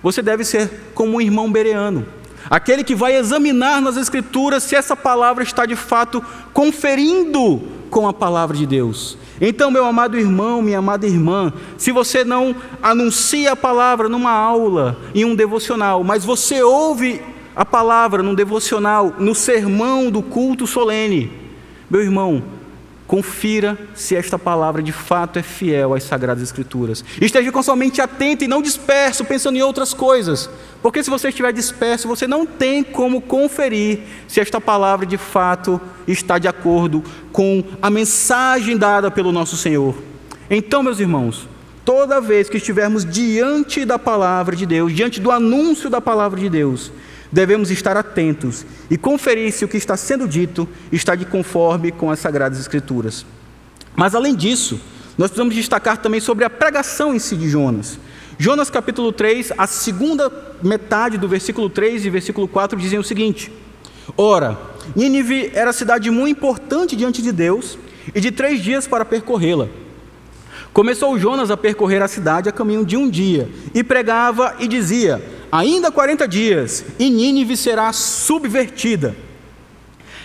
você 0.01 0.21
deve 0.21 0.43
ser 0.43 0.91
como 0.93 1.17
um 1.17 1.21
irmão 1.21 1.51
bereano, 1.51 2.05
aquele 2.49 2.83
que 2.83 2.95
vai 2.95 3.15
examinar 3.15 3.81
nas 3.81 3.97
Escrituras 3.97 4.63
se 4.63 4.75
essa 4.75 4.95
palavra 4.95 5.43
está 5.43 5.65
de 5.65 5.75
fato 5.75 6.23
conferindo 6.53 7.61
com 7.89 8.07
a 8.07 8.13
palavra 8.13 8.55
de 8.55 8.65
Deus. 8.65 9.17
Então, 9.41 9.71
meu 9.71 9.85
amado 9.85 10.17
irmão, 10.17 10.61
minha 10.61 10.79
amada 10.79 11.07
irmã, 11.07 11.51
se 11.77 11.91
você 11.91 12.23
não 12.23 12.55
anuncia 12.81 13.53
a 13.53 13.55
palavra 13.55 14.09
numa 14.09 14.31
aula, 14.31 14.97
em 15.15 15.25
um 15.25 15.35
devocional, 15.35 16.03
mas 16.03 16.25
você 16.25 16.61
ouve 16.61 17.21
a 17.59 17.65
palavra 17.65 18.23
num 18.23 18.33
devocional, 18.33 19.13
no 19.19 19.35
sermão 19.35 20.09
do 20.09 20.21
culto 20.21 20.65
solene. 20.65 21.29
Meu 21.89 22.01
irmão, 22.01 22.41
confira 23.05 23.77
se 23.93 24.15
esta 24.15 24.39
palavra 24.39 24.81
de 24.81 24.93
fato 24.93 25.37
é 25.37 25.43
fiel 25.43 25.93
às 25.93 26.03
Sagradas 26.03 26.41
Escrituras. 26.41 27.03
Esteja 27.19 27.51
com 27.51 27.61
sua 27.61 27.75
mente 27.75 27.99
atenta 27.99 28.45
e 28.45 28.47
não 28.47 28.61
disperso, 28.61 29.25
pensando 29.25 29.57
em 29.57 29.61
outras 29.61 29.93
coisas. 29.93 30.49
Porque 30.81 31.03
se 31.03 31.09
você 31.09 31.27
estiver 31.27 31.51
disperso, 31.51 32.07
você 32.07 32.25
não 32.25 32.45
tem 32.45 32.81
como 32.81 33.19
conferir 33.19 34.03
se 34.25 34.39
esta 34.39 34.61
palavra 34.61 35.05
de 35.05 35.17
fato 35.17 35.81
está 36.07 36.39
de 36.39 36.47
acordo 36.47 37.03
com 37.33 37.61
a 37.81 37.89
mensagem 37.89 38.77
dada 38.77 39.11
pelo 39.11 39.33
nosso 39.33 39.57
Senhor. 39.57 39.93
Então, 40.49 40.81
meus 40.81 41.01
irmãos, 41.01 41.45
toda 41.83 42.21
vez 42.21 42.49
que 42.49 42.55
estivermos 42.55 43.03
diante 43.03 43.83
da 43.83 43.99
palavra 43.99 44.55
de 44.55 44.65
Deus, 44.65 44.95
diante 44.95 45.19
do 45.19 45.29
anúncio 45.29 45.89
da 45.89 45.99
palavra 45.99 46.39
de 46.39 46.47
Deus, 46.47 46.89
devemos 47.31 47.69
estar 47.71 47.95
atentos 47.95 48.65
e 48.89 48.97
conferir 48.97 49.51
se 49.51 49.65
o 49.65 49.67
que 49.67 49.77
está 49.77 49.95
sendo 49.95 50.27
dito 50.27 50.67
está 50.91 51.15
de 51.15 51.25
conforme 51.25 51.91
com 51.91 52.09
as 52.09 52.19
Sagradas 52.19 52.59
Escrituras. 52.59 53.25
Mas 53.95 54.15
além 54.15 54.35
disso, 54.35 54.79
nós 55.17 55.29
precisamos 55.29 55.55
destacar 55.55 55.97
também 55.97 56.19
sobre 56.19 56.45
a 56.45 56.49
pregação 56.49 57.13
em 57.13 57.19
si 57.19 57.35
de 57.35 57.49
Jonas. 57.49 57.99
Jonas 58.37 58.69
capítulo 58.69 59.11
3, 59.11 59.51
a 59.57 59.67
segunda 59.67 60.31
metade 60.63 61.17
do 61.17 61.27
versículo 61.27 61.69
3 61.69 62.05
e 62.05 62.09
versículo 62.09 62.47
4 62.47 62.79
dizem 62.79 62.97
o 62.97 63.03
seguinte: 63.03 63.51
Ora, 64.15 64.57
Nínive 64.95 65.51
era 65.53 65.73
cidade 65.73 66.09
muito 66.09 66.37
importante 66.37 66.95
diante 66.95 67.21
de 67.21 67.31
Deus 67.31 67.77
e 68.15 68.21
de 68.21 68.31
três 68.31 68.61
dias 68.63 68.87
para 68.87 69.03
percorrê-la. 69.03 69.67
Começou 70.71 71.19
Jonas 71.19 71.51
a 71.51 71.57
percorrer 71.57 72.01
a 72.01 72.07
cidade 72.07 72.47
a 72.47 72.51
caminho 72.53 72.85
de 72.85 72.95
um 72.95 73.09
dia 73.09 73.49
e 73.73 73.83
pregava 73.83 74.55
e 74.59 74.67
dizia: 74.67 75.21
Ainda 75.51 75.91
40 75.91 76.27
dias 76.27 76.85
e 76.99 77.09
Nínive 77.09 77.57
será 77.57 77.91
subvertida. 77.91 79.15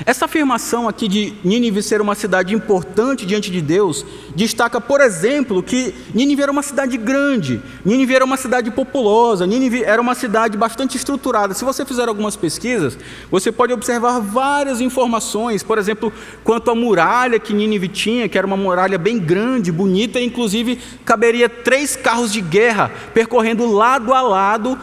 Essa 0.05 0.25
afirmação 0.25 0.89
aqui 0.89 1.07
de 1.07 1.35
Nínive 1.45 1.81
ser 1.81 2.01
uma 2.01 2.17
cidade 2.17 2.53
importante 2.53 3.25
diante 3.25 3.49
de 3.49 3.63
Deus 3.63 4.05
destaca, 4.35 4.81
por 4.81 5.01
exemplo, 5.01 5.63
que 5.63 5.95
Nínive 6.13 6.43
era 6.43 6.51
uma 6.51 6.63
cidade 6.63 6.97
grande, 6.97 7.63
Nínive 7.85 8.13
era 8.13 8.25
uma 8.25 8.37
cidade 8.37 8.73
populosa, 8.73 9.47
Nínive 9.47 9.85
era 9.85 10.03
uma 10.03 10.17
cidade 10.17 10.59
bastante 10.59 10.97
estruturada. 10.97 11.55
Se 11.55 11.65
você 11.65 11.85
fizer 11.85 12.09
algumas 12.09 12.35
pesquisas, 12.35 12.99
você 13.31 13.53
pode 13.53 13.73
observar 13.73 14.19
várias 14.19 14.81
informações, 14.81 15.63
por 15.63 15.79
exemplo, 15.79 16.13
quanto 16.43 16.73
à 16.73 16.75
muralha 16.75 17.39
que 17.39 17.55
Nínive 17.55 17.87
tinha, 17.87 18.29
que 18.29 18.37
era 18.37 18.47
uma 18.47 18.57
muralha 18.57 18.99
bem 18.99 19.19
grande, 19.19 19.71
bonita, 19.71 20.21
inclusive 20.21 20.81
caberia 21.05 21.49
três 21.49 21.95
carros 21.95 22.33
de 22.33 22.41
guerra 22.41 22.91
percorrendo 23.15 23.65
lado 23.73 24.13
a 24.13 24.21
lado 24.21 24.77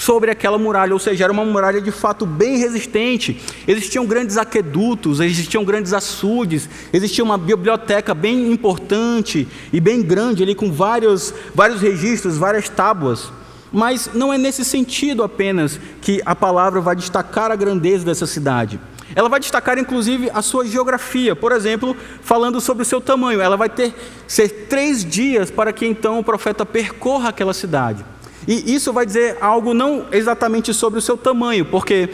sobre 0.00 0.30
aquela 0.30 0.56
muralha, 0.56 0.94
ou 0.94 0.98
seja, 0.98 1.24
era 1.24 1.32
uma 1.32 1.44
muralha 1.44 1.78
de 1.78 1.90
fato 1.90 2.24
bem 2.24 2.56
resistente. 2.56 3.38
Existiam 3.68 4.06
grandes 4.06 4.38
aquedutos, 4.38 5.20
existiam 5.20 5.62
grandes 5.62 5.92
açudes, 5.92 6.70
existia 6.90 7.22
uma 7.22 7.36
biblioteca 7.36 8.14
bem 8.14 8.50
importante 8.50 9.46
e 9.70 9.78
bem 9.78 10.00
grande 10.00 10.42
ali 10.42 10.54
com 10.54 10.72
vários, 10.72 11.34
vários 11.54 11.82
registros, 11.82 12.38
várias 12.38 12.66
tábuas. 12.66 13.30
Mas 13.70 14.08
não 14.14 14.32
é 14.32 14.38
nesse 14.38 14.64
sentido 14.64 15.22
apenas 15.22 15.78
que 16.00 16.22
a 16.24 16.34
palavra 16.34 16.80
vai 16.80 16.96
destacar 16.96 17.50
a 17.50 17.56
grandeza 17.56 18.02
dessa 18.02 18.26
cidade. 18.26 18.80
Ela 19.14 19.28
vai 19.28 19.38
destacar 19.38 19.76
inclusive 19.76 20.30
a 20.32 20.40
sua 20.40 20.64
geografia, 20.64 21.36
por 21.36 21.52
exemplo, 21.52 21.94
falando 22.22 22.58
sobre 22.58 22.84
o 22.84 22.86
seu 22.86 23.02
tamanho. 23.02 23.38
Ela 23.38 23.56
vai 23.56 23.68
ter 23.68 23.94
ser 24.26 24.66
três 24.66 25.04
dias 25.04 25.50
para 25.50 25.74
que 25.74 25.84
então 25.84 26.18
o 26.18 26.24
profeta 26.24 26.64
percorra 26.64 27.28
aquela 27.28 27.52
cidade. 27.52 28.02
E 28.46 28.74
isso 28.74 28.92
vai 28.92 29.04
dizer 29.04 29.36
algo 29.40 29.74
não 29.74 30.06
exatamente 30.12 30.72
sobre 30.72 30.98
o 30.98 31.02
seu 31.02 31.16
tamanho, 31.16 31.64
porque 31.64 32.08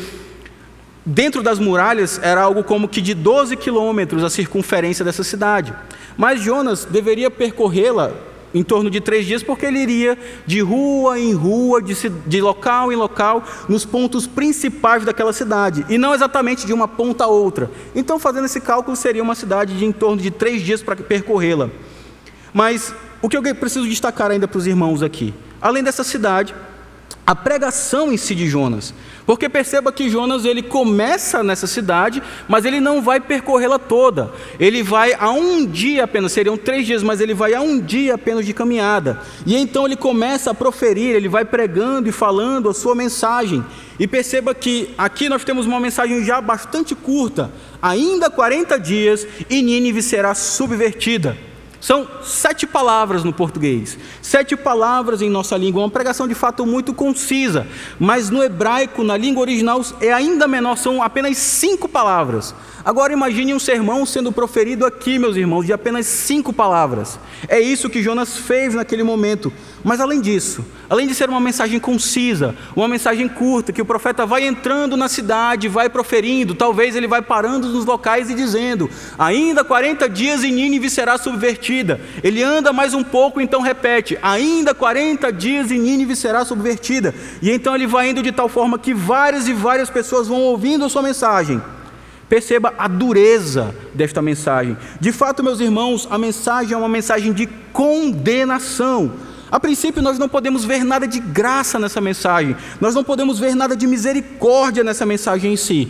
dentro 1.05 1.43
das 1.43 1.59
muralhas 1.59 2.19
era 2.23 2.43
algo 2.43 2.65
como 2.65 2.89
que 2.89 3.01
de 3.01 3.15
12 3.15 3.57
quilômetros 3.57 4.25
a 4.25 4.31
circunferência 4.31 5.05
dessa 5.05 5.23
cidade. 5.23 5.73
Mas 6.17 6.41
Jonas 6.41 6.85
deveria 6.85 7.31
percorrê-la 7.31 8.13
em 8.55 8.63
torno 8.63 8.91
de 8.91 9.01
três 9.01 9.27
dias, 9.27 9.43
porque 9.43 9.67
ele 9.67 9.79
iria 9.79 10.19
de 10.47 10.61
rua 10.61 11.19
em 11.19 11.35
rua, 11.35 11.83
de, 11.83 12.41
local 12.41 12.91
em 12.91 12.97
local, 12.97 13.45
nos 13.69 13.85
pontos 13.85 14.27
principais 14.27 15.05
daquela 15.05 15.33
cidade, 15.33 15.85
e 15.91 15.99
não 15.99 16.15
exatamente 16.15 16.67
de 16.67 16.73
uma 16.73 16.89
ponta 16.89 17.25
a 17.25 17.27
outra. 17.27 17.71
Então, 17.95 18.19
fazendo 18.19 18.47
esse 18.47 18.61
cálculo, 18.61 18.97
seria 18.97 19.23
uma 19.23 19.35
cidade 19.35 19.77
de 19.77 19.85
em 19.85 19.93
torno 19.93 20.17
de 20.17 20.31
três 20.31 20.63
dias 20.63 20.83
para 20.83 20.97
percorrê-la. 20.97 21.69
Mas 22.55 22.95
o 23.21 23.29
que 23.29 23.37
eu 23.37 23.55
preciso 23.55 23.87
destacar 23.87 24.31
ainda 24.31 24.49
para 24.49 24.59
os 24.59 24.67
irmãos 24.67 25.03
aqui? 25.03 25.35
Além 25.61 25.83
dessa 25.83 26.05
cidade, 26.05 26.55
a 27.27 27.35
pregação 27.35 28.13
em 28.13 28.17
si 28.17 28.37
de 28.37 28.47
Jonas. 28.47 28.95
Porque 29.27 29.49
perceba 29.49 29.91
que 29.91 30.09
Jonas 30.09 30.45
ele 30.45 30.63
começa 30.63 31.43
nessa 31.43 31.67
cidade, 31.67 32.23
mas 32.47 32.65
ele 32.65 32.79
não 32.79 33.03
vai 33.03 33.19
percorrê-la 33.19 33.81
toda. 33.81 34.33
Ele 34.61 34.81
vai 34.85 35.13
a 35.19 35.31
um 35.31 35.67
dia 35.67 36.05
apenas, 36.05 36.31
seriam 36.31 36.57
três 36.57 36.87
dias, 36.87 37.03
mas 37.03 37.21
ele 37.21 37.35
vai 37.35 37.53
a 37.53 37.61
um 37.61 37.81
dia 37.81 38.15
apenas 38.15 38.47
de 38.47 38.53
caminhada. 38.53 39.21
E 39.45 39.57
então 39.57 39.85
ele 39.85 39.97
começa 39.97 40.53
a 40.53 40.55
proferir, 40.55 41.17
ele 41.17 41.29
vai 41.29 41.45
pregando 41.45 42.09
e 42.09 42.13
falando 42.13 42.69
a 42.69 42.75
sua 42.75 42.95
mensagem. 42.95 43.65
E 43.99 44.07
perceba 44.07 44.55
que 44.55 44.95
aqui 44.97 45.29
nós 45.29 45.43
temos 45.43 45.67
uma 45.67 45.81
mensagem 45.81 46.25
já 46.25 46.41
bastante 46.41 46.95
curta. 46.95 47.51
Ainda 47.83 48.31
40 48.31 48.79
dias 48.79 49.27
e 49.51 49.61
Nínive 49.63 50.01
será 50.01 50.33
subvertida. 50.33 51.37
São 51.87 52.05
sete 52.21 52.67
palavras 52.67 53.23
no 53.23 53.33
português, 53.33 53.97
sete 54.21 54.57
palavras 54.57 55.23
em 55.23 55.31
nossa 55.31 55.57
língua, 55.57 55.83
uma 55.83 55.89
pregação 55.89 56.27
de 56.27 56.35
fato 56.35 56.67
muito 56.67 56.93
concisa, 56.93 57.65
mas 57.97 58.29
no 58.29 58.43
hebraico, 58.43 59.05
na 59.05 59.17
língua 59.17 59.43
original, 59.43 59.81
é 60.01 60.13
ainda 60.13 60.49
menor, 60.49 60.77
são 60.77 61.01
apenas 61.01 61.39
cinco 61.39 61.89
palavras. 61.89 62.53
Agora 62.85 63.13
imagine 63.13 63.55
um 63.55 63.61
sermão 63.61 64.05
sendo 64.05 64.33
proferido 64.33 64.85
aqui, 64.85 65.17
meus 65.17 65.37
irmãos, 65.37 65.65
de 65.65 65.73
apenas 65.73 66.07
cinco 66.07 66.53
palavras. 66.53 67.21
É 67.47 67.61
isso 67.61 67.89
que 67.89 68.03
Jonas 68.03 68.37
fez 68.37 68.75
naquele 68.75 69.05
momento. 69.05 69.53
Mas 69.87 70.01
além 70.01 70.21
disso, 70.21 70.65
além 70.91 71.07
de 71.07 71.15
ser 71.15 71.29
uma 71.29 71.39
mensagem 71.39 71.79
concisa, 71.79 72.57
uma 72.75 72.89
mensagem 72.89 73.29
curta, 73.29 73.73
que 73.73 73.81
o 73.81 73.85
profeta 73.85 74.27
vai 74.27 74.45
entrando 74.45 74.97
na 74.97 75.09
cidade, 75.09 75.69
vai 75.69 75.89
proferindo, 75.89 76.57
talvez 76.57 76.97
ele 76.97 77.07
vai 77.07 77.23
parando 77.23 77.69
nos 77.69 77.85
locais 77.85 78.29
e 78.29 78.35
dizendo: 78.35 78.91
ainda 79.17 79.63
40 79.63 80.09
dias 80.09 80.43
e 80.43 80.51
Nínive 80.51 80.91
será 80.91 81.17
subvertida. 81.17 82.01
Ele 82.21 82.43
anda 82.43 82.73
mais 82.73 82.95
um 82.95 83.05
pouco, 83.05 83.41
então 83.41 83.61
repete: 83.61 84.19
ainda 84.21 84.75
40 84.75 85.33
dias 85.33 85.71
e 85.71 85.79
Nínive 85.79 86.17
será 86.17 86.45
subvertida. 86.45 87.15
E 87.41 87.49
então 87.53 87.73
ele 87.73 87.87
vai 87.87 88.11
indo 88.11 88.25
de 88.25 88.33
tal 88.33 88.49
forma 88.49 88.81
que 88.81 88.93
várias 88.93 89.47
e 89.47 89.53
várias 89.53 89.89
pessoas 89.89 90.27
vão 90.27 90.41
ouvindo 90.41 90.85
a 90.85 90.89
sua 90.89 91.03
mensagem. 91.03 91.63
Perceba 92.29 92.75
a 92.77 92.89
dureza 92.89 93.73
desta 93.95 94.21
mensagem. 94.21 94.77
De 95.01 95.13
fato, 95.13 95.45
meus 95.45 95.61
irmãos, 95.61 96.09
a 96.11 96.19
mensagem 96.19 96.75
é 96.75 96.77
uma 96.77 96.89
mensagem 96.89 97.33
de 97.33 97.47
condenação. 97.73 99.36
A 99.51 99.61
princípio, 99.61 100.03
nós 100.03 100.19
não 100.19 100.29
podemos 100.29 100.65
ver 100.65 100.85
nada 100.85 101.07
de 101.07 101.21
graça 101.21 101.79
nessa 101.79 102.01
mensagem, 102.01 102.57
nós 102.81 102.95
não 102.95 103.05
podemos 103.05 103.39
ver 103.39 103.55
nada 103.55 103.77
de 103.77 103.87
misericórdia 103.87 104.83
nessa 104.83 105.07
mensagem 105.07 105.53
em 105.53 105.57
si. 105.57 105.89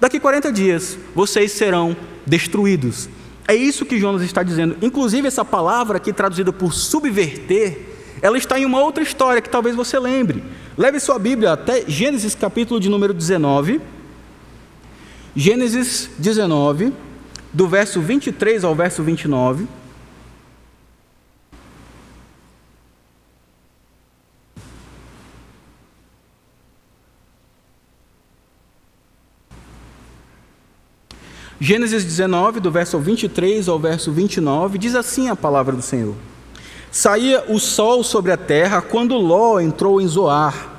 Daqui 0.00 0.20
40 0.20 0.52
dias, 0.52 0.98
vocês 1.14 1.52
serão 1.52 1.96
destruídos. 2.26 3.08
É 3.46 3.54
isso 3.54 3.84
que 3.84 3.98
Jonas 3.98 4.22
está 4.22 4.42
dizendo. 4.42 4.76
Inclusive, 4.80 5.26
essa 5.26 5.44
palavra 5.44 5.98
aqui 5.98 6.12
traduzida 6.12 6.52
por 6.52 6.72
subverter, 6.72 7.78
ela 8.22 8.38
está 8.38 8.58
em 8.58 8.64
uma 8.64 8.80
outra 8.80 9.02
história 9.02 9.42
que 9.42 9.50
talvez 9.50 9.76
você 9.76 9.98
lembre. 9.98 10.42
Leve 10.78 10.98
sua 10.98 11.18
Bíblia 11.18 11.52
até 11.52 11.84
Gênesis 11.86 12.34
capítulo 12.34 12.80
de 12.80 12.88
número 12.88 13.12
19. 13.12 13.80
Gênesis 15.36 16.08
19, 16.16 16.92
do 17.52 17.68
verso 17.68 18.00
23 18.00 18.64
ao 18.64 18.74
verso 18.74 19.02
29. 19.02 19.66
Gênesis 31.64 32.04
19, 32.04 32.60
do 32.60 32.70
verso 32.70 32.98
23 32.98 33.70
ao 33.70 33.78
verso 33.78 34.12
29, 34.12 34.76
diz 34.76 34.94
assim 34.94 35.30
a 35.30 35.34
palavra 35.34 35.74
do 35.74 35.80
Senhor: 35.80 36.14
Saía 36.92 37.42
o 37.48 37.58
sol 37.58 38.04
sobre 38.04 38.32
a 38.32 38.36
terra 38.36 38.82
quando 38.82 39.16
Ló 39.16 39.58
entrou 39.58 39.98
em 39.98 40.06
Zoar 40.06 40.74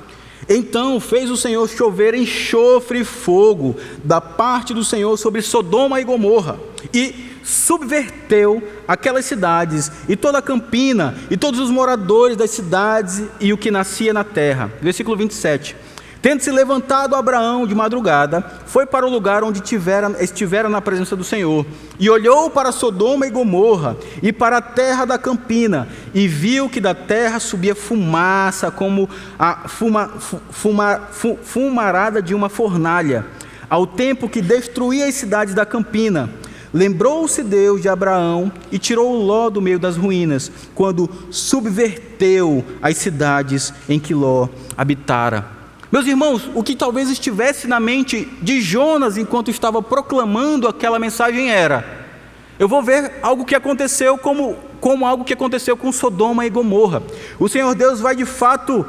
então 0.48 1.00
fez 1.00 1.30
o 1.30 1.36
Senhor 1.36 1.68
chover 1.68 2.14
enxofre 2.14 3.00
e 3.00 3.04
fogo 3.04 3.76
da 4.04 4.20
parte 4.20 4.72
do 4.72 4.84
Senhor 4.84 5.16
sobre 5.16 5.42
Sodoma 5.42 6.00
e 6.00 6.04
Gomorra, 6.04 6.58
e 6.94 7.32
subverteu 7.42 8.62
aquelas 8.86 9.24
cidades, 9.24 9.90
e 10.08 10.14
toda 10.14 10.38
a 10.38 10.42
campina, 10.42 11.16
e 11.30 11.36
todos 11.36 11.58
os 11.58 11.70
moradores 11.70 12.36
das 12.36 12.50
cidades, 12.50 13.22
e 13.40 13.52
o 13.52 13.58
que 13.58 13.70
nascia 13.70 14.12
na 14.12 14.22
terra. 14.22 14.70
Versículo 14.80 15.16
27. 15.16 15.74
Tendo 16.26 16.42
se 16.42 16.50
levantado 16.50 17.14
Abraão 17.14 17.68
de 17.68 17.72
madrugada, 17.72 18.44
foi 18.66 18.84
para 18.84 19.06
o 19.06 19.08
lugar 19.08 19.44
onde 19.44 19.60
tivera, 19.60 20.12
estivera 20.18 20.68
na 20.68 20.80
presença 20.80 21.14
do 21.14 21.22
Senhor, 21.22 21.64
e 22.00 22.10
olhou 22.10 22.50
para 22.50 22.72
Sodoma 22.72 23.28
e 23.28 23.30
Gomorra, 23.30 23.96
e 24.20 24.32
para 24.32 24.56
a 24.56 24.60
terra 24.60 25.04
da 25.04 25.18
campina, 25.18 25.86
e 26.12 26.26
viu 26.26 26.68
que 26.68 26.80
da 26.80 26.96
terra 26.96 27.38
subia 27.38 27.76
fumaça, 27.76 28.72
como 28.72 29.08
a 29.38 29.68
fuma, 29.68 30.14
fuma, 30.50 31.02
fumarada 31.44 32.20
de 32.20 32.34
uma 32.34 32.48
fornalha, 32.48 33.24
ao 33.70 33.86
tempo 33.86 34.28
que 34.28 34.42
destruía 34.42 35.06
as 35.06 35.14
cidades 35.14 35.54
da 35.54 35.64
campina. 35.64 36.28
Lembrou-se 36.74 37.40
Deus 37.40 37.80
de 37.80 37.88
Abraão 37.88 38.50
e 38.72 38.80
tirou 38.80 39.14
Ló 39.14 39.48
do 39.48 39.62
meio 39.62 39.78
das 39.78 39.96
ruínas, 39.96 40.50
quando 40.74 41.08
subverteu 41.30 42.64
as 42.82 42.96
cidades 42.96 43.72
em 43.88 44.00
que 44.00 44.12
Ló 44.12 44.48
habitara. 44.76 45.55
Meus 45.96 46.06
irmãos, 46.06 46.50
o 46.54 46.62
que 46.62 46.76
talvez 46.76 47.08
estivesse 47.08 47.66
na 47.66 47.80
mente 47.80 48.28
de 48.42 48.60
Jonas 48.60 49.16
enquanto 49.16 49.50
estava 49.50 49.80
proclamando 49.80 50.68
aquela 50.68 50.98
mensagem 50.98 51.50
era: 51.50 52.06
eu 52.58 52.68
vou 52.68 52.82
ver 52.82 53.12
algo 53.22 53.46
que 53.46 53.54
aconteceu 53.54 54.18
como, 54.18 54.58
como 54.78 55.06
algo 55.06 55.24
que 55.24 55.32
aconteceu 55.32 55.74
com 55.74 55.90
Sodoma 55.90 56.44
e 56.44 56.50
Gomorra. 56.50 57.02
O 57.38 57.48
Senhor 57.48 57.74
Deus 57.74 57.98
vai 57.98 58.14
de 58.14 58.26
fato 58.26 58.84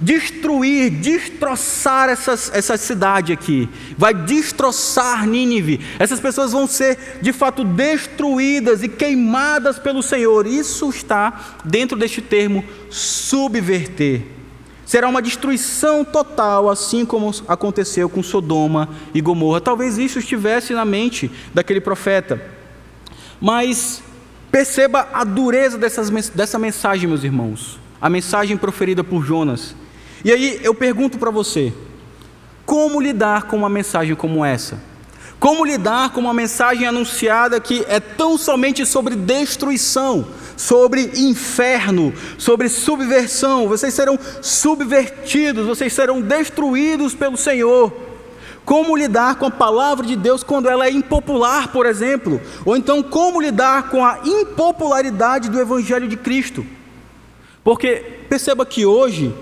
destruir, 0.00 0.90
destroçar 0.90 2.08
essas, 2.08 2.50
essa 2.52 2.76
cidade 2.76 3.32
aqui, 3.32 3.68
vai 3.96 4.12
destroçar 4.12 5.28
Nínive. 5.28 5.78
Essas 5.96 6.18
pessoas 6.18 6.50
vão 6.50 6.66
ser 6.66 7.20
de 7.22 7.32
fato 7.32 7.62
destruídas 7.62 8.82
e 8.82 8.88
queimadas 8.88 9.78
pelo 9.78 10.02
Senhor. 10.02 10.44
Isso 10.44 10.90
está 10.90 11.60
dentro 11.64 11.96
deste 11.96 12.20
termo 12.20 12.64
subverter. 12.90 14.37
Será 14.88 15.06
uma 15.06 15.20
destruição 15.20 16.02
total, 16.02 16.70
assim 16.70 17.04
como 17.04 17.30
aconteceu 17.46 18.08
com 18.08 18.22
Sodoma 18.22 18.88
e 19.12 19.20
Gomorra. 19.20 19.60
Talvez 19.60 19.98
isso 19.98 20.18
estivesse 20.18 20.72
na 20.72 20.82
mente 20.82 21.30
daquele 21.52 21.78
profeta. 21.78 22.40
Mas 23.38 24.02
perceba 24.50 25.06
a 25.12 25.24
dureza 25.24 25.76
dessas, 25.76 26.08
dessa 26.30 26.58
mensagem, 26.58 27.06
meus 27.06 27.22
irmãos. 27.22 27.78
A 28.00 28.08
mensagem 28.08 28.56
proferida 28.56 29.04
por 29.04 29.22
Jonas. 29.22 29.76
E 30.24 30.32
aí 30.32 30.58
eu 30.62 30.74
pergunto 30.74 31.18
para 31.18 31.30
você: 31.30 31.70
como 32.64 32.98
lidar 32.98 33.42
com 33.42 33.58
uma 33.58 33.68
mensagem 33.68 34.14
como 34.14 34.42
essa? 34.42 34.80
Como 35.38 35.64
lidar 35.64 36.10
com 36.10 36.20
uma 36.20 36.34
mensagem 36.34 36.86
anunciada 36.86 37.60
que 37.60 37.84
é 37.88 38.00
tão 38.00 38.36
somente 38.36 38.84
sobre 38.84 39.14
destruição, 39.14 40.26
sobre 40.56 41.12
inferno, 41.14 42.12
sobre 42.36 42.68
subversão? 42.68 43.68
Vocês 43.68 43.94
serão 43.94 44.18
subvertidos, 44.42 45.66
vocês 45.66 45.92
serão 45.92 46.20
destruídos 46.20 47.14
pelo 47.14 47.36
Senhor. 47.36 47.92
Como 48.64 48.96
lidar 48.96 49.36
com 49.36 49.46
a 49.46 49.50
palavra 49.50 50.04
de 50.04 50.16
Deus 50.16 50.42
quando 50.42 50.68
ela 50.68 50.86
é 50.86 50.90
impopular, 50.90 51.68
por 51.68 51.86
exemplo? 51.86 52.40
Ou 52.64 52.76
então, 52.76 53.02
como 53.02 53.40
lidar 53.40 53.88
com 53.90 54.04
a 54.04 54.18
impopularidade 54.24 55.48
do 55.48 55.60
Evangelho 55.60 56.08
de 56.08 56.16
Cristo? 56.16 56.66
Porque 57.62 57.96
perceba 58.28 58.66
que 58.66 58.84
hoje 58.84 59.34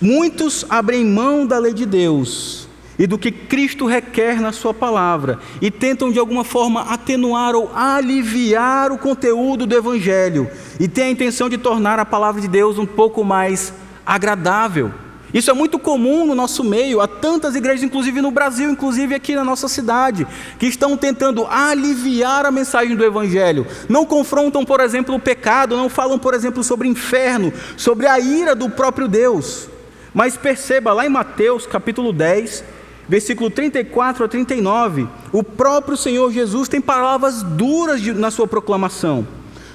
Muitos 0.00 0.64
abrem 0.68 1.04
mão 1.04 1.44
da 1.44 1.58
lei 1.58 1.74
de 1.74 1.84
Deus 1.84 2.67
e 2.98 3.06
do 3.06 3.18
que 3.18 3.30
Cristo 3.30 3.86
requer 3.86 4.40
na 4.40 4.52
Sua 4.52 4.74
palavra 4.74 5.38
e 5.60 5.70
tentam 5.70 6.10
de 6.10 6.18
alguma 6.18 6.44
forma 6.44 6.82
atenuar 6.82 7.54
ou 7.54 7.70
aliviar 7.74 8.90
o 8.90 8.98
conteúdo 8.98 9.66
do 9.66 9.76
Evangelho 9.76 10.50
e 10.80 10.88
têm 10.88 11.04
a 11.04 11.10
intenção 11.10 11.48
de 11.48 11.56
tornar 11.56 11.98
a 11.98 12.04
palavra 12.04 12.40
de 12.40 12.48
Deus 12.48 12.78
um 12.78 12.86
pouco 12.86 13.22
mais 13.22 13.72
agradável. 14.04 14.92
Isso 15.32 15.50
é 15.50 15.54
muito 15.54 15.78
comum 15.78 16.24
no 16.26 16.34
nosso 16.34 16.64
meio, 16.64 17.02
há 17.02 17.06
tantas 17.06 17.54
igrejas, 17.54 17.82
inclusive 17.82 18.22
no 18.22 18.30
Brasil, 18.30 18.70
inclusive 18.70 19.14
aqui 19.14 19.34
na 19.34 19.44
nossa 19.44 19.68
cidade, 19.68 20.26
que 20.58 20.66
estão 20.66 20.96
tentando 20.96 21.46
aliviar 21.46 22.46
a 22.46 22.50
mensagem 22.50 22.96
do 22.96 23.04
Evangelho. 23.04 23.66
Não 23.90 24.06
confrontam, 24.06 24.64
por 24.64 24.80
exemplo, 24.80 25.14
o 25.14 25.20
pecado, 25.20 25.76
não 25.76 25.90
falam, 25.90 26.18
por 26.18 26.32
exemplo, 26.32 26.64
sobre 26.64 26.88
inferno, 26.88 27.52
sobre 27.76 28.06
a 28.06 28.18
ira 28.18 28.54
do 28.54 28.70
próprio 28.70 29.06
Deus. 29.06 29.68
Mas 30.14 30.34
perceba 30.34 30.94
lá 30.94 31.04
em 31.04 31.10
Mateus 31.10 31.66
capítulo 31.66 32.10
10, 32.10 32.64
versículo 33.08 33.50
34 33.50 34.24
a 34.24 34.28
39, 34.28 35.08
o 35.32 35.42
próprio 35.42 35.96
Senhor 35.96 36.30
Jesus 36.30 36.68
tem 36.68 36.80
palavras 36.80 37.42
duras 37.42 38.00
de, 38.00 38.12
na 38.12 38.30
sua 38.30 38.46
proclamação. 38.46 39.26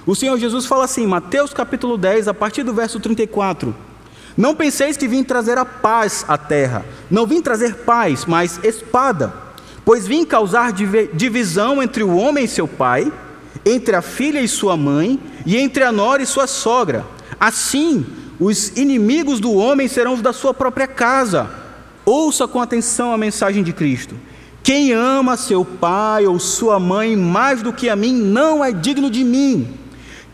O 0.05 0.15
Senhor 0.15 0.37
Jesus 0.37 0.65
fala 0.65 0.83
assim, 0.83 1.07
Mateus 1.07 1.53
capítulo 1.53 1.97
10, 1.97 2.27
a 2.27 2.33
partir 2.33 2.63
do 2.63 2.73
verso 2.73 2.99
34. 2.99 3.73
Não 4.35 4.55
penseis 4.55 4.97
que 4.97 5.07
vim 5.07 5.23
trazer 5.23 5.57
a 5.57 5.65
paz 5.65 6.25
à 6.27 6.37
terra. 6.37 6.85
Não 7.09 7.25
vim 7.25 7.41
trazer 7.41 7.75
paz, 7.77 8.25
mas 8.25 8.59
espada. 8.63 9.33
Pois 9.85 10.07
vim 10.07 10.25
causar 10.25 10.71
divisão 10.71 11.81
entre 11.81 12.03
o 12.03 12.15
homem 12.15 12.45
e 12.45 12.47
seu 12.47 12.67
pai, 12.67 13.11
entre 13.65 13.95
a 13.95 14.01
filha 14.01 14.41
e 14.41 14.47
sua 14.47 14.75
mãe, 14.75 15.19
e 15.45 15.57
entre 15.57 15.83
a 15.83 15.91
nora 15.91 16.21
e 16.21 16.25
sua 16.25 16.47
sogra. 16.47 17.05
Assim, 17.39 18.05
os 18.39 18.69
inimigos 18.77 19.39
do 19.39 19.53
homem 19.53 19.87
serão 19.87 20.13
os 20.13 20.21
da 20.21 20.33
sua 20.33 20.53
própria 20.53 20.87
casa. 20.87 21.62
Ouça 22.05 22.47
com 22.47 22.61
atenção 22.61 23.13
a 23.13 23.17
mensagem 23.17 23.63
de 23.63 23.71
Cristo. 23.71 24.15
Quem 24.61 24.93
ama 24.93 25.35
seu 25.35 25.65
pai 25.65 26.25
ou 26.25 26.39
sua 26.39 26.79
mãe 26.79 27.15
mais 27.15 27.61
do 27.61 27.73
que 27.73 27.89
a 27.89 27.95
mim 27.95 28.13
não 28.13 28.63
é 28.63 28.71
digno 28.71 29.09
de 29.09 29.23
mim. 29.23 29.67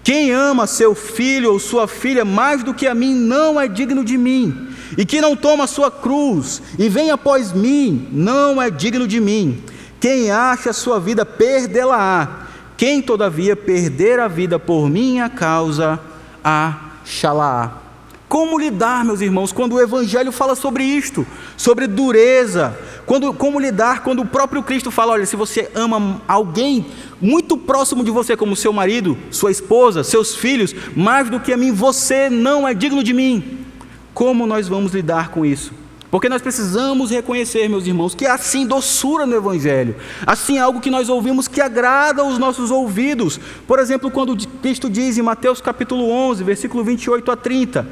Quem 0.04 0.32
ama 0.32 0.66
seu 0.66 0.96
filho 0.96 1.52
ou 1.52 1.60
sua 1.60 1.88
filha 1.88 2.24
mais 2.24 2.64
do 2.64 2.74
que 2.74 2.88
a 2.88 2.96
mim 2.96 3.14
não 3.14 3.60
é 3.60 3.68
digno 3.68 4.04
de 4.04 4.18
mim. 4.18 4.70
E 4.98 5.06
que 5.06 5.22
não 5.22 5.36
toma 5.36 5.68
sua 5.68 5.92
cruz 5.92 6.62
e 6.78 6.90
vem 6.90 7.12
após 7.12 7.52
mim 7.52 8.08
não 8.12 8.62
é 8.62 8.70
digno 8.70 9.08
de 9.08 9.20
mim. 9.20 9.64
Quem 10.00 10.32
acha 10.32 10.74
sua 10.74 11.00
vida 11.00 11.26
perdê-la-á. 11.26 12.48
Quem 12.78 13.02
todavia 13.02 13.56
perder 13.56 14.20
a 14.20 14.28
vida 14.28 14.58
por 14.58 14.90
minha 14.90 15.28
causa, 15.30 16.00
achará. 16.44 17.89
Como 18.30 18.60
lidar, 18.60 19.04
meus 19.04 19.22
irmãos, 19.22 19.52
quando 19.52 19.74
o 19.74 19.82
Evangelho 19.82 20.32
fala 20.32 20.54
sobre 20.54 20.84
isto, 20.84 21.26
sobre 21.58 21.88
dureza? 21.88 22.78
Quando, 23.04 23.34
como 23.34 23.60
lidar 23.60 24.04
quando 24.04 24.22
o 24.22 24.26
próprio 24.26 24.62
Cristo 24.62 24.92
fala: 24.92 25.14
olha, 25.14 25.26
se 25.26 25.36
você 25.36 25.72
ama 25.74 26.22
alguém 26.28 26.86
muito 27.20 27.58
próximo 27.58 28.04
de 28.04 28.12
você, 28.12 28.38
como 28.38 28.56
seu 28.56 28.72
marido, 28.72 29.18
sua 29.32 29.50
esposa, 29.50 30.04
seus 30.04 30.36
filhos, 30.36 30.76
mais 30.96 31.28
do 31.28 31.40
que 31.40 31.52
a 31.52 31.58
mim, 31.58 31.72
você 31.72 32.30
não 32.30 32.68
é 32.68 32.74
digno 32.76 33.04
de 33.04 33.14
mim. 33.14 33.66
Como 34.14 34.46
nós 34.46 34.68
vamos 34.68 34.94
lidar 34.94 35.30
com 35.32 35.44
isso? 35.44 35.74
Porque 36.12 36.30
nós 36.30 36.42
precisamos 36.42 37.10
reconhecer, 37.10 37.68
meus 37.68 37.88
irmãos, 37.88 38.14
que 38.14 38.28
há 38.28 38.36
assim 38.36 38.66
doçura 38.66 39.26
no 39.26 39.36
Evangelho, 39.36 39.96
assim 40.26 40.60
algo 40.60 40.82
que 40.82 40.92
nós 40.92 41.10
ouvimos 41.10 41.48
que 41.48 41.62
agrada 41.62 42.22
aos 42.22 42.38
nossos 42.38 42.70
ouvidos. 42.70 43.40
Por 43.68 43.80
exemplo, 43.80 44.12
quando 44.12 44.38
Cristo 44.62 44.88
diz 44.88 45.18
em 45.18 45.24
Mateus 45.24 45.62
capítulo 45.62 46.10
11, 46.10 46.44
versículo 46.44 46.84
28 46.84 47.32
a 47.32 47.36
30: 47.36 47.88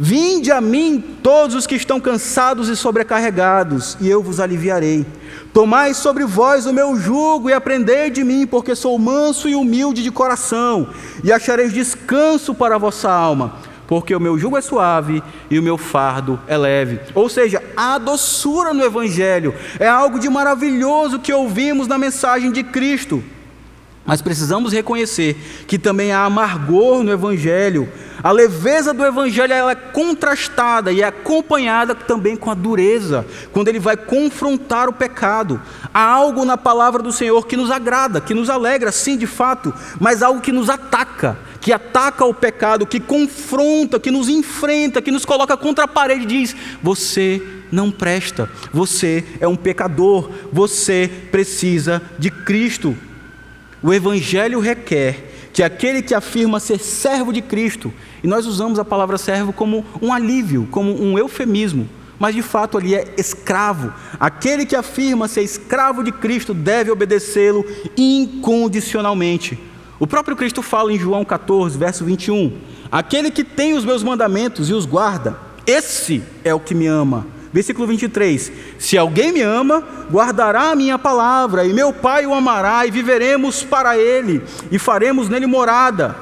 Vinde 0.00 0.52
a 0.52 0.60
mim 0.60 1.02
todos 1.24 1.56
os 1.56 1.66
que 1.66 1.74
estão 1.74 1.98
cansados 1.98 2.68
e 2.68 2.76
sobrecarregados, 2.76 3.96
e 4.00 4.08
eu 4.08 4.22
vos 4.22 4.38
aliviarei. 4.38 5.04
Tomai 5.52 5.92
sobre 5.92 6.24
vós 6.24 6.66
o 6.66 6.72
meu 6.72 6.94
jugo 6.94 7.50
e 7.50 7.52
aprendei 7.52 8.08
de 8.08 8.22
mim, 8.22 8.46
porque 8.46 8.76
sou 8.76 8.96
manso 8.96 9.48
e 9.48 9.56
humilde 9.56 10.04
de 10.04 10.12
coração, 10.12 10.90
e 11.24 11.32
achareis 11.32 11.72
descanso 11.72 12.54
para 12.54 12.76
a 12.76 12.78
vossa 12.78 13.10
alma, 13.10 13.56
porque 13.88 14.14
o 14.14 14.20
meu 14.20 14.38
jugo 14.38 14.56
é 14.56 14.60
suave 14.60 15.20
e 15.50 15.58
o 15.58 15.62
meu 15.64 15.76
fardo 15.76 16.38
é 16.46 16.56
leve. 16.56 17.00
Ou 17.12 17.28
seja, 17.28 17.60
a 17.76 17.98
doçura 17.98 18.72
no 18.72 18.84
Evangelho 18.84 19.52
é 19.80 19.88
algo 19.88 20.20
de 20.20 20.28
maravilhoso 20.28 21.18
que 21.18 21.32
ouvimos 21.32 21.88
na 21.88 21.98
mensagem 21.98 22.52
de 22.52 22.62
Cristo. 22.62 23.20
Mas 24.06 24.22
precisamos 24.22 24.72
reconhecer 24.72 25.34
que 25.66 25.76
também 25.76 26.12
há 26.12 26.24
amargor 26.24 27.02
no 27.02 27.10
Evangelho. 27.10 27.88
A 28.22 28.32
leveza 28.32 28.92
do 28.92 29.04
Evangelho 29.04 29.52
ela 29.52 29.72
é 29.72 29.76
contrastada 29.76 30.90
e 30.90 31.02
é 31.02 31.04
acompanhada 31.04 31.94
também 31.94 32.36
com 32.36 32.50
a 32.50 32.54
dureza, 32.54 33.24
quando 33.52 33.68
ele 33.68 33.78
vai 33.78 33.96
confrontar 33.96 34.88
o 34.88 34.92
pecado. 34.92 35.60
Há 35.94 36.02
algo 36.02 36.44
na 36.44 36.56
palavra 36.56 37.02
do 37.02 37.12
Senhor 37.12 37.46
que 37.46 37.56
nos 37.56 37.70
agrada, 37.70 38.20
que 38.20 38.34
nos 38.34 38.50
alegra, 38.50 38.90
sim, 38.90 39.16
de 39.16 39.26
fato, 39.26 39.72
mas 40.00 40.22
algo 40.22 40.40
que 40.40 40.50
nos 40.50 40.68
ataca, 40.68 41.38
que 41.60 41.72
ataca 41.72 42.24
o 42.24 42.34
pecado, 42.34 42.86
que 42.86 42.98
confronta, 42.98 44.00
que 44.00 44.10
nos 44.10 44.28
enfrenta, 44.28 45.00
que 45.00 45.12
nos 45.12 45.24
coloca 45.24 45.56
contra 45.56 45.84
a 45.84 45.88
parede 45.88 46.24
e 46.24 46.26
diz: 46.26 46.56
Você 46.82 47.40
não 47.70 47.90
presta, 47.90 48.50
você 48.72 49.24
é 49.38 49.46
um 49.46 49.56
pecador, 49.56 50.30
você 50.52 51.08
precisa 51.30 52.02
de 52.18 52.30
Cristo. 52.30 52.96
O 53.80 53.94
Evangelho 53.94 54.58
requer 54.58 55.37
que 55.58 55.62
aquele 55.64 56.02
que 56.02 56.14
afirma 56.14 56.60
ser 56.60 56.78
servo 56.78 57.32
de 57.32 57.42
Cristo, 57.42 57.92
e 58.22 58.28
nós 58.28 58.46
usamos 58.46 58.78
a 58.78 58.84
palavra 58.84 59.18
servo 59.18 59.52
como 59.52 59.84
um 60.00 60.12
alívio, 60.12 60.68
como 60.70 60.92
um 61.02 61.18
eufemismo, 61.18 61.88
mas 62.16 62.36
de 62.36 62.42
fato 62.42 62.78
ali 62.78 62.94
é 62.94 63.12
escravo. 63.18 63.92
Aquele 64.20 64.64
que 64.64 64.76
afirma 64.76 65.26
ser 65.26 65.42
escravo 65.42 66.04
de 66.04 66.12
Cristo 66.12 66.54
deve 66.54 66.92
obedecê-lo 66.92 67.64
incondicionalmente. 67.96 69.58
O 69.98 70.06
próprio 70.06 70.36
Cristo 70.36 70.62
fala 70.62 70.92
em 70.92 70.98
João 70.98 71.24
14, 71.24 71.76
verso 71.76 72.04
21: 72.04 72.56
Aquele 72.88 73.28
que 73.28 73.42
tem 73.42 73.74
os 73.74 73.84
meus 73.84 74.04
mandamentos 74.04 74.70
e 74.70 74.72
os 74.72 74.86
guarda, 74.86 75.36
esse 75.66 76.22
é 76.44 76.54
o 76.54 76.60
que 76.60 76.72
me 76.72 76.86
ama 76.86 77.26
Versículo 77.58 77.88
23: 77.88 78.52
Se 78.78 78.96
alguém 78.96 79.32
me 79.32 79.42
ama, 79.42 79.82
guardará 80.08 80.70
a 80.70 80.76
minha 80.76 80.96
palavra, 80.96 81.66
e 81.66 81.72
meu 81.72 81.92
Pai 81.92 82.24
o 82.24 82.32
amará, 82.32 82.86
e 82.86 82.90
viveremos 82.92 83.64
para 83.64 83.98
ele, 83.98 84.40
e 84.70 84.78
faremos 84.78 85.28
nele 85.28 85.44
morada. 85.44 86.14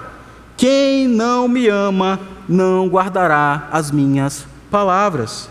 Quem 0.57 1.07
não 1.07 1.47
me 1.47 1.69
ama, 1.69 2.19
não 2.49 2.89
guardará 2.89 3.69
as 3.71 3.91
minhas 3.91 4.47
palavras. 4.71 5.51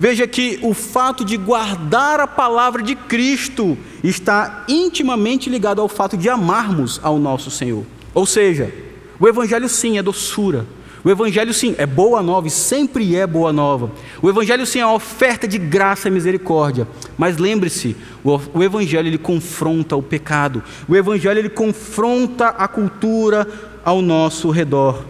Veja 0.00 0.26
que 0.26 0.58
o 0.64 0.74
fato 0.74 1.24
de 1.24 1.36
guardar 1.36 2.18
a 2.18 2.26
palavra 2.26 2.82
de 2.82 2.96
Cristo 2.96 3.78
está 4.02 4.64
intimamente 4.66 5.48
ligado 5.48 5.80
ao 5.80 5.88
fato 5.88 6.16
de 6.16 6.28
amarmos 6.28 6.98
ao 7.04 7.20
nosso 7.20 7.52
Senhor. 7.52 7.86
Ou 8.12 8.26
seja, 8.26 8.74
o 9.20 9.28
Evangelho 9.28 9.68
sim 9.68 9.96
é 9.96 10.02
doçura, 10.02 10.66
o 11.04 11.10
Evangelho, 11.10 11.54
sim, 11.54 11.74
é 11.78 11.86
boa 11.86 12.22
nova 12.22 12.48
e 12.48 12.50
sempre 12.50 13.14
é 13.14 13.26
boa 13.26 13.52
nova. 13.52 13.90
O 14.20 14.28
Evangelho, 14.28 14.66
sim, 14.66 14.80
é 14.80 14.86
uma 14.86 14.94
oferta 14.94 15.46
de 15.46 15.58
graça 15.58 16.08
e 16.08 16.10
misericórdia. 16.10 16.88
Mas 17.16 17.36
lembre-se, 17.36 17.96
o 18.24 18.62
Evangelho 18.62 19.06
ele 19.06 19.18
confronta 19.18 19.94
o 19.96 20.02
pecado. 20.02 20.62
O 20.88 20.96
Evangelho 20.96 21.38
ele 21.38 21.48
confronta 21.48 22.48
a 22.48 22.66
cultura 22.66 23.46
ao 23.84 24.02
nosso 24.02 24.50
redor. 24.50 25.04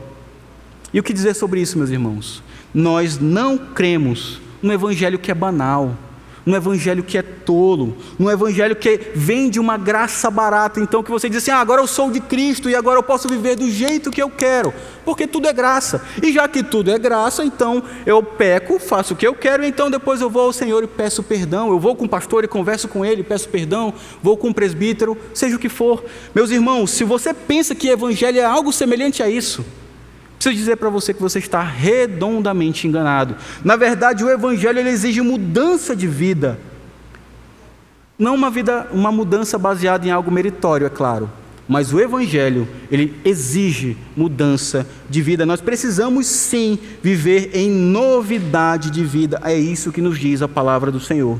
E 0.92 1.00
o 1.00 1.02
que 1.02 1.12
dizer 1.12 1.34
sobre 1.34 1.60
isso, 1.60 1.78
meus 1.78 1.90
irmãos? 1.90 2.42
Nós 2.72 3.18
não 3.18 3.58
cremos 3.58 4.40
no 4.62 4.72
Evangelho 4.72 5.18
que 5.18 5.30
é 5.30 5.34
banal 5.34 5.94
num 6.44 6.56
evangelho 6.56 7.02
que 7.02 7.18
é 7.18 7.22
tolo, 7.22 7.96
num 8.18 8.30
evangelho 8.30 8.74
que 8.76 9.12
vem 9.14 9.50
de 9.50 9.60
uma 9.60 9.76
graça 9.76 10.30
barata, 10.30 10.80
então 10.80 11.02
que 11.02 11.10
você 11.10 11.28
diz 11.28 11.42
assim: 11.42 11.50
ah, 11.50 11.58
agora 11.58 11.80
eu 11.80 11.86
sou 11.86 12.10
de 12.10 12.20
Cristo 12.20 12.68
e 12.68 12.74
agora 12.74 12.98
eu 12.98 13.02
posso 13.02 13.28
viver 13.28 13.56
do 13.56 13.70
jeito 13.70 14.10
que 14.10 14.22
eu 14.22 14.30
quero, 14.30 14.72
porque 15.04 15.26
tudo 15.26 15.48
é 15.48 15.52
graça. 15.52 16.02
E 16.22 16.32
já 16.32 16.48
que 16.48 16.62
tudo 16.62 16.90
é 16.90 16.98
graça, 16.98 17.44
então 17.44 17.82
eu 18.06 18.22
peco, 18.22 18.78
faço 18.78 19.14
o 19.14 19.16
que 19.16 19.26
eu 19.26 19.34
quero, 19.34 19.64
então 19.64 19.90
depois 19.90 20.20
eu 20.20 20.30
vou 20.30 20.42
ao 20.42 20.52
Senhor 20.52 20.82
e 20.82 20.86
peço 20.86 21.22
perdão. 21.22 21.70
Eu 21.70 21.78
vou 21.78 21.94
com 21.94 22.04
o 22.04 22.08
pastor 22.08 22.44
e 22.44 22.48
converso 22.48 22.88
com 22.88 23.04
ele, 23.04 23.22
peço 23.22 23.48
perdão, 23.48 23.92
vou 24.22 24.36
com 24.36 24.50
o 24.50 24.54
presbítero, 24.54 25.16
seja 25.34 25.56
o 25.56 25.58
que 25.58 25.68
for. 25.68 26.04
Meus 26.34 26.50
irmãos, 26.50 26.90
se 26.90 27.04
você 27.04 27.32
pensa 27.34 27.74
que 27.74 27.88
evangelho 27.88 28.38
é 28.38 28.44
algo 28.44 28.72
semelhante 28.72 29.22
a 29.22 29.28
isso, 29.28 29.64
Preciso 30.38 30.56
dizer 30.56 30.76
para 30.76 30.88
você 30.88 31.12
que 31.12 31.20
você 31.20 31.40
está 31.40 31.62
redondamente 31.62 32.86
enganado. 32.86 33.34
Na 33.64 33.74
verdade, 33.74 34.22
o 34.24 34.30
Evangelho 34.30 34.78
exige 34.86 35.20
mudança 35.20 35.96
de 35.96 36.06
vida. 36.06 36.58
Não 38.16 38.36
uma 38.36 38.48
vida, 38.48 38.88
uma 38.92 39.10
mudança 39.10 39.58
baseada 39.58 40.06
em 40.06 40.10
algo 40.10 40.30
meritório, 40.30 40.86
é 40.86 40.90
claro. 40.90 41.28
Mas 41.68 41.92
o 41.92 42.00
Evangelho, 42.00 42.66
ele 42.90 43.14
exige 43.24 43.96
mudança 44.16 44.86
de 45.10 45.20
vida. 45.20 45.44
Nós 45.44 45.60
precisamos 45.60 46.26
sim 46.26 46.78
viver 47.02 47.50
em 47.52 47.68
novidade 47.68 48.90
de 48.90 49.04
vida. 49.04 49.40
É 49.44 49.54
isso 49.54 49.92
que 49.92 50.00
nos 50.00 50.18
diz 50.18 50.40
a 50.40 50.48
palavra 50.48 50.90
do 50.90 51.00
Senhor. 51.00 51.38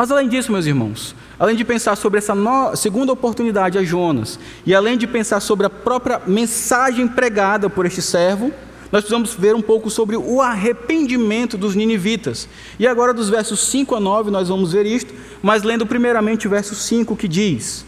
Mas 0.00 0.10
além 0.10 0.30
disso, 0.30 0.50
meus 0.50 0.64
irmãos, 0.64 1.14
além 1.38 1.54
de 1.54 1.62
pensar 1.62 1.94
sobre 1.94 2.16
essa 2.16 2.34
no... 2.34 2.74
segunda 2.74 3.12
oportunidade 3.12 3.76
a 3.76 3.82
Jonas, 3.82 4.38
e 4.64 4.74
além 4.74 4.96
de 4.96 5.06
pensar 5.06 5.40
sobre 5.40 5.66
a 5.66 5.68
própria 5.68 6.22
mensagem 6.26 7.06
pregada 7.06 7.68
por 7.68 7.84
este 7.84 8.00
servo, 8.00 8.50
nós 8.90 9.02
precisamos 9.02 9.34
ver 9.34 9.54
um 9.54 9.60
pouco 9.60 9.90
sobre 9.90 10.16
o 10.16 10.40
arrependimento 10.40 11.58
dos 11.58 11.74
ninivitas. 11.74 12.48
E 12.78 12.86
agora, 12.86 13.12
dos 13.12 13.28
versos 13.28 13.60
5 13.66 13.94
a 13.94 14.00
9, 14.00 14.30
nós 14.30 14.48
vamos 14.48 14.72
ver 14.72 14.86
isto, 14.86 15.12
mas 15.42 15.64
lendo 15.64 15.84
primeiramente 15.84 16.46
o 16.46 16.50
verso 16.50 16.74
5 16.74 17.14
que 17.14 17.28
diz: 17.28 17.84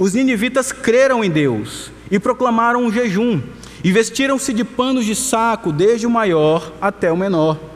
Os 0.00 0.12
ninivitas 0.12 0.72
creram 0.72 1.22
em 1.22 1.30
Deus 1.30 1.92
e 2.10 2.18
proclamaram 2.18 2.82
um 2.82 2.90
jejum, 2.90 3.40
e 3.84 3.92
vestiram-se 3.92 4.52
de 4.52 4.64
panos 4.64 5.04
de 5.04 5.14
saco, 5.14 5.70
desde 5.70 6.04
o 6.04 6.10
maior 6.10 6.72
até 6.80 7.12
o 7.12 7.16
menor. 7.16 7.75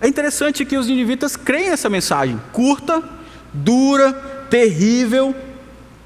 É 0.00 0.08
interessante 0.08 0.64
que 0.64 0.76
os 0.76 0.86
ninivitas 0.86 1.36
creem 1.36 1.70
nessa 1.70 1.88
mensagem, 1.88 2.40
curta, 2.52 3.02
dura, 3.52 4.12
terrível, 4.48 5.34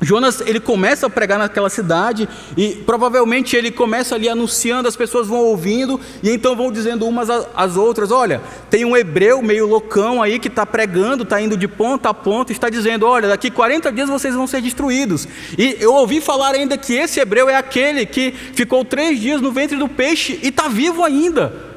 Jonas 0.04 0.42
ele 0.42 0.60
começa 0.60 1.06
a 1.06 1.10
pregar 1.10 1.38
naquela 1.38 1.70
cidade 1.70 2.28
e 2.56 2.70
provavelmente 2.86 3.56
ele 3.56 3.70
começa 3.70 4.14
ali 4.14 4.28
anunciando, 4.28 4.86
as 4.86 4.96
pessoas 4.96 5.26
vão 5.26 5.38
ouvindo 5.38 6.00
e 6.22 6.30
então 6.30 6.54
vão 6.54 6.70
dizendo 6.70 7.06
umas 7.06 7.28
às 7.30 7.76
outras: 7.76 8.10
Olha, 8.10 8.40
tem 8.68 8.84
um 8.84 8.96
hebreu 8.96 9.40
meio 9.40 9.66
loucão 9.66 10.22
aí 10.22 10.38
que 10.38 10.48
está 10.48 10.66
pregando, 10.66 11.22
está 11.22 11.40
indo 11.40 11.56
de 11.56 11.66
ponta 11.66 12.10
a 12.10 12.14
ponta, 12.14 12.52
está 12.52 12.68
dizendo: 12.68 13.06
Olha, 13.06 13.28
daqui 13.28 13.50
40 13.50 13.90
dias 13.90 14.08
vocês 14.08 14.34
vão 14.34 14.46
ser 14.46 14.60
destruídos. 14.60 15.26
E 15.56 15.76
eu 15.80 15.94
ouvi 15.94 16.20
falar 16.20 16.54
ainda 16.54 16.76
que 16.76 16.94
esse 16.94 17.18
hebreu 17.18 17.48
é 17.48 17.56
aquele 17.56 18.04
que 18.04 18.32
ficou 18.52 18.84
três 18.84 19.18
dias 19.18 19.40
no 19.40 19.52
ventre 19.52 19.76
do 19.76 19.88
peixe 19.88 20.38
e 20.42 20.48
está 20.48 20.68
vivo 20.68 21.02
ainda. 21.02 21.73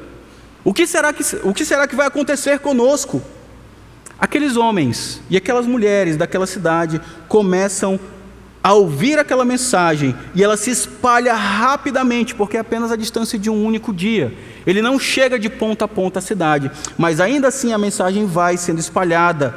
O 0.68 0.74
que 0.74 0.86
será 0.86 1.14
que, 1.14 1.22
o 1.44 1.54
que, 1.54 1.64
será 1.64 1.88
que 1.88 1.96
vai 1.96 2.06
acontecer 2.06 2.58
conosco? 2.58 3.22
Aqueles 4.20 4.54
homens 4.54 5.18
e 5.30 5.36
aquelas 5.38 5.66
mulheres 5.66 6.14
daquela 6.14 6.46
cidade 6.46 7.00
começam 7.26 7.98
a 8.62 8.74
ouvir 8.74 9.18
aquela 9.18 9.46
mensagem 9.46 10.14
e 10.34 10.44
ela 10.44 10.58
se 10.58 10.70
espalha 10.70 11.32
rapidamente, 11.34 12.34
porque 12.34 12.58
é 12.58 12.60
apenas 12.60 12.92
a 12.92 12.96
distância 12.96 13.38
de 13.38 13.48
um 13.48 13.64
único 13.64 13.94
dia. 13.94 14.36
Ele 14.66 14.82
não 14.82 14.98
chega 14.98 15.38
de 15.38 15.48
ponta 15.48 15.86
a 15.86 15.88
ponta 15.88 16.18
à 16.18 16.20
cidade, 16.20 16.70
mas 16.98 17.18
ainda 17.18 17.48
assim 17.48 17.72
a 17.72 17.78
mensagem 17.78 18.26
vai 18.26 18.58
sendo 18.58 18.78
espalhada. 18.78 19.54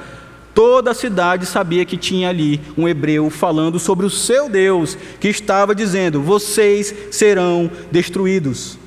Toda 0.55 0.91
a 0.91 0.95
cidade 0.95 1.45
sabia 1.45 1.83
que 1.83 1.97
tinha 1.97 2.29
ali 2.29 2.61
um 2.77 2.87
hebreu 2.87 3.29
falando 3.29 3.79
sobre 3.79 4.05
o 4.05 4.09
seu 4.09 4.47
Deus, 4.47 4.97
que 5.19 5.27
estava 5.27 5.75
dizendo: 5.75 6.21
Vocês 6.21 6.95
serão 7.11 7.69
destruídos. 7.91 8.79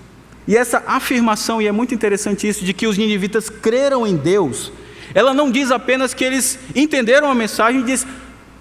E 0.47 0.57
essa 0.57 0.83
afirmação, 0.87 1.61
e 1.61 1.67
é 1.67 1.73
muito 1.73 1.95
interessante 1.95 2.47
isso, 2.47 2.65
de 2.65 2.73
que 2.73 2.87
os 2.87 2.99
ninivitas 2.99 3.49
creram 3.49 4.07
em 4.07 4.17
Deus, 4.17 4.71
ela 5.15 5.33
não 5.33 5.51
diz 5.51 5.71
apenas 5.71 6.13
que 6.13 6.25
eles 6.25 6.59
entenderam 6.75 7.31
a 7.31 7.35
mensagem, 7.35 7.83
diz 7.83 8.07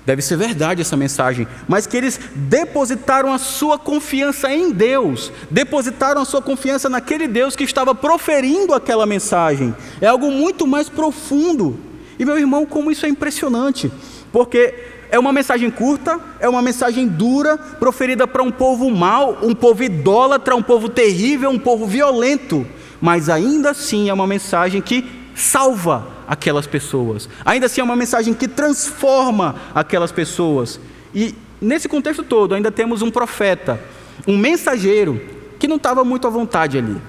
Deve 0.06 0.22
ser 0.22 0.36
verdade 0.36 0.82
essa 0.82 0.98
mensagem, 0.98 1.48
mas 1.66 1.88
que 1.88 1.96
eles 1.96 2.20
depositaram 2.36 3.32
a 3.32 3.38
sua 3.38 3.80
confiança 3.80 4.52
em 4.52 4.70
Deus, 4.70 5.32
depositaram 5.50 6.22
a 6.22 6.26
sua 6.26 6.42
confiança 6.42 6.90
naquele 6.90 7.26
Deus 7.26 7.56
que 7.56 7.64
estava 7.64 7.96
proferindo 7.96 8.74
aquela 8.74 9.06
mensagem. 9.06 9.74
É 10.02 10.08
algo 10.08 10.30
muito 10.30 10.68
mais 10.68 10.90
profundo. 10.90 11.80
E 12.20 12.26
meu 12.26 12.38
irmão, 12.38 12.66
como 12.66 12.92
isso 12.92 13.06
é 13.06 13.10
impressionante, 13.10 13.90
porque 14.30 14.74
é 15.14 15.20
uma 15.20 15.32
mensagem 15.32 15.70
curta, 15.70 16.20
é 16.40 16.50
uma 16.50 16.60
mensagem 16.60 17.08
dura, 17.08 17.56
proferida 17.56 18.26
para 18.26 18.42
um 18.42 18.50
povo 18.50 18.90
mau, 18.90 19.38
um 19.44 19.54
povo 19.54 19.84
idólatra, 19.84 20.56
um 20.56 20.64
povo 20.64 20.90
terrível, 20.90 21.52
um 21.52 21.60
povo 21.60 21.86
violento, 21.86 22.66
mas 23.00 23.30
ainda 23.30 23.70
assim 23.70 24.10
é 24.10 24.14
uma 24.14 24.26
mensagem 24.26 24.82
que 24.82 25.08
salva 25.36 26.08
aquelas 26.28 26.66
pessoas. 26.66 27.30
Ainda 27.46 27.68
assim 27.68 27.80
é 27.80 27.84
uma 27.84 27.96
mensagem 27.96 28.34
que 28.34 28.48
transforma 28.48 29.56
aquelas 29.76 30.12
pessoas. 30.12 30.80
E 31.14 31.36
nesse 31.62 31.88
contexto 31.88 32.24
todo, 32.24 32.56
ainda 32.56 32.72
temos 32.72 33.04
um 33.04 33.12
profeta, 33.12 33.80
um 34.28 34.36
mensageiro, 34.36 35.22
que 35.60 35.68
não 35.68 35.76
estava 35.76 36.04
muito 36.04 36.26
à 36.26 36.32
vontade 36.32 36.80
ali. 36.80 37.00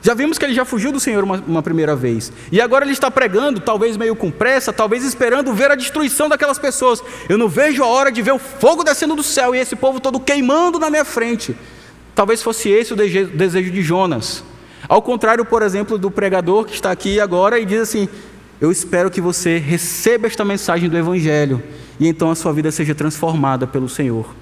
Já 0.00 0.14
vimos 0.14 0.38
que 0.38 0.44
ele 0.44 0.54
já 0.54 0.64
fugiu 0.64 0.92
do 0.92 1.00
Senhor 1.00 1.24
uma, 1.24 1.42
uma, 1.46 1.62
primeira 1.62 1.96
vez. 1.96 2.32
E 2.52 2.60
agora 2.60 2.84
ele 2.84 2.92
está 2.92 3.10
pregando, 3.10 3.60
talvez 3.60 3.96
meio 3.96 4.14
com 4.14 4.30
pressa, 4.30 4.72
talvez 4.72 5.04
esperando 5.04 5.52
ver 5.52 5.70
a 5.70 5.74
destruição 5.74 6.28
daquelas 6.28 6.58
pessoas. 6.58 7.02
Eu 7.28 7.36
não 7.36 7.48
vejo 7.48 7.82
a 7.82 7.86
hora 7.86 8.12
de 8.12 8.22
ver 8.22 8.32
o 8.32 8.38
fogo 8.38 8.84
descendo 8.84 9.16
do 9.16 9.22
céu 9.22 9.54
e 9.54 9.58
esse 9.58 9.74
povo 9.74 9.98
todo 9.98 10.20
queimando 10.20 10.78
na 10.78 10.88
minha 10.88 11.04
frente. 11.04 11.56
Talvez 12.14 12.42
fosse 12.42 12.68
esse 12.68 12.92
o 12.92 12.96
desejo 12.96 13.70
de 13.70 13.82
Jonas. 13.82 14.44
Ao 14.88 15.02
contrário, 15.02 15.44
por 15.44 15.62
exemplo, 15.62 15.98
do 15.98 16.10
pregador 16.10 16.64
que 16.64 16.74
está 16.74 16.90
aqui 16.90 17.20
agora 17.20 17.58
e 17.58 17.66
diz 17.66 17.80
assim: 17.80 18.08
eu 18.60 18.72
espero 18.72 19.10
que 19.10 19.20
você 19.20 19.56
receba 19.58 20.26
esta 20.26 20.44
mensagem 20.44 20.88
do 20.88 20.96
Evangelho 20.98 21.62
e 21.98 22.08
então 22.08 22.30
a 22.30 22.34
sua 22.34 22.52
vida 22.52 22.70
seja 22.72 22.94
transformada 22.94 23.66
pelo 23.66 23.88
Senhor. 23.88 24.34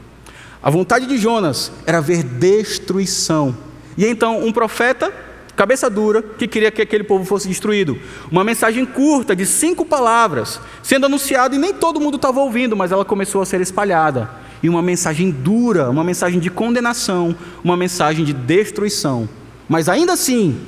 A 0.63 0.71
vontade 0.71 1.07
de 1.07 1.19
Jonas 1.19 1.71
era 1.87 2.01
ver 2.01 2.23
destruição. 2.23 3.57
E 3.97 4.07
então 4.07 4.43
um 4.45 4.53
profeta, 4.53 5.13
cabeça 5.57 5.89
dura, 5.89 6.23
que 6.23 6.47
queria 6.47 6.71
que 6.71 6.83
aquele 6.83 7.03
povo 7.03 7.25
fosse 7.25 7.49
destruído. 7.49 7.99
Uma 8.31 8.45
mensagem 8.45 8.85
curta, 8.85 9.35
de 9.35 9.47
cinco 9.47 9.85
palavras, 9.85 10.61
sendo 10.83 11.07
anunciada 11.07 11.55
e 11.55 11.59
nem 11.59 11.73
todo 11.73 11.99
mundo 11.99 12.17
estava 12.17 12.41
ouvindo, 12.41 12.77
mas 12.77 12.93
ela 12.93 13.05
começou 13.05 13.41
a 13.41 13.47
ser 13.47 13.61
espalhada. 13.63 14.31
E 14.63 14.69
uma 14.69 14.83
mensagem 14.83 15.31
dura, 15.31 15.89
uma 15.91 16.05
mensagem 16.05 16.39
de 16.39 16.51
condenação, 16.51 17.35
uma 17.65 17.77
mensagem 17.77 18.25
de 18.25 18.35
destruição. 18.35 19.29
Mas 19.69 19.89
ainda 19.89 20.13
assim, 20.13 20.61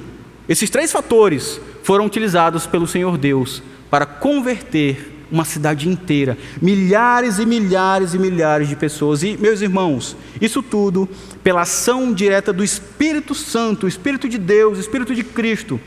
esses 0.48 0.70
três 0.70 0.90
fatores 0.90 1.61
foram 1.83 2.07
utilizados 2.07 2.66
pelo 2.66 2.87
Senhor 2.87 3.18
Deus 3.18 3.62
para 3.90 4.07
converter 4.07 5.17
uma 5.30 5.44
cidade 5.44 5.88
inteira, 5.88 6.36
milhares 6.60 7.38
e 7.38 7.46
milhares 7.46 8.14
e 8.14 8.18
milhares 8.18 8.68
de 8.68 8.76
pessoas. 8.76 9.22
E, 9.22 9.36
meus 9.36 9.60
irmãos, 9.60 10.16
isso 10.40 10.62
tudo 10.62 11.08
pela 11.42 11.62
ação 11.62 12.12
direta 12.12 12.52
do 12.52 12.64
Espírito 12.64 13.34
Santo, 13.34 13.86
Espírito 13.86 14.28
de 14.28 14.38
Deus, 14.38 14.78
Espírito 14.78 15.14
de 15.14 15.22
Cristo. 15.22 15.80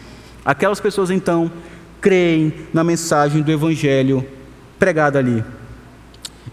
Aquelas 0.46 0.80
pessoas 0.80 1.10
então 1.10 1.52
creem 2.00 2.54
na 2.74 2.84
mensagem 2.84 3.42
do 3.42 3.52
Evangelho 3.52 4.26
pregada 4.80 5.20
ali. 5.20 5.44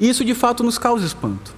Isso 0.01 0.25
de 0.25 0.35
fato 0.35 0.63
nos 0.63 0.79
causa 0.79 1.07
espanto. 1.07 1.55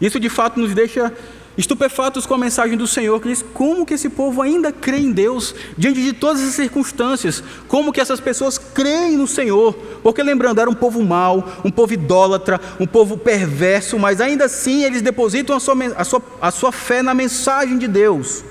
Isso 0.00 0.18
de 0.18 0.28
fato 0.28 0.58
nos 0.58 0.74
deixa 0.74 1.12
estupefatos 1.56 2.26
com 2.26 2.34
a 2.34 2.38
mensagem 2.38 2.76
do 2.76 2.86
Senhor, 2.86 3.20
que 3.20 3.28
diz 3.28 3.44
como 3.54 3.86
que 3.86 3.94
esse 3.94 4.08
povo 4.08 4.42
ainda 4.42 4.72
crê 4.72 4.98
em 4.98 5.12
Deus 5.12 5.54
diante 5.78 6.02
de 6.02 6.12
todas 6.12 6.42
as 6.42 6.54
circunstâncias, 6.54 7.42
como 7.68 7.92
que 7.92 8.00
essas 8.00 8.20
pessoas 8.20 8.58
creem 8.58 9.16
no 9.16 9.26
Senhor, 9.26 9.72
porque 10.02 10.22
lembrando, 10.22 10.60
era 10.60 10.68
um 10.68 10.74
povo 10.74 11.02
mau, 11.02 11.60
um 11.64 11.70
povo 11.70 11.92
idólatra, 11.92 12.60
um 12.80 12.86
povo 12.86 13.16
perverso, 13.16 13.98
mas 13.98 14.20
ainda 14.20 14.46
assim 14.46 14.84
eles 14.84 15.02
depositam 15.02 15.56
a 15.56 15.60
sua, 15.60 15.76
a 15.96 16.04
sua, 16.04 16.22
a 16.40 16.50
sua 16.50 16.72
fé 16.72 17.02
na 17.02 17.14
mensagem 17.14 17.78
de 17.78 17.86
Deus. 17.86 18.44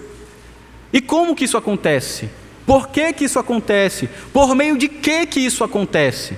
E 0.91 1.01
como 1.01 1.35
que 1.35 1.45
isso 1.45 1.57
acontece? 1.57 2.29
Por 2.65 2.87
que 2.87 3.11
que 3.11 3.25
isso 3.25 3.39
acontece? 3.39 4.09
Por 4.31 4.55
meio 4.55 4.77
de 4.77 4.87
que 4.87 5.25
que 5.25 5.39
isso 5.39 5.63
acontece? 5.63 6.37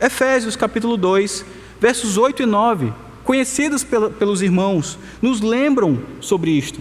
Efésios 0.00 0.56
capítulo 0.56 0.96
2, 0.96 1.44
versos 1.80 2.18
8 2.18 2.42
e 2.42 2.46
9 2.46 2.92
conhecidos 3.24 3.84
pelos 3.84 4.42
irmãos, 4.42 4.98
nos 5.20 5.40
lembram 5.40 6.02
sobre 6.20 6.50
isto. 6.50 6.80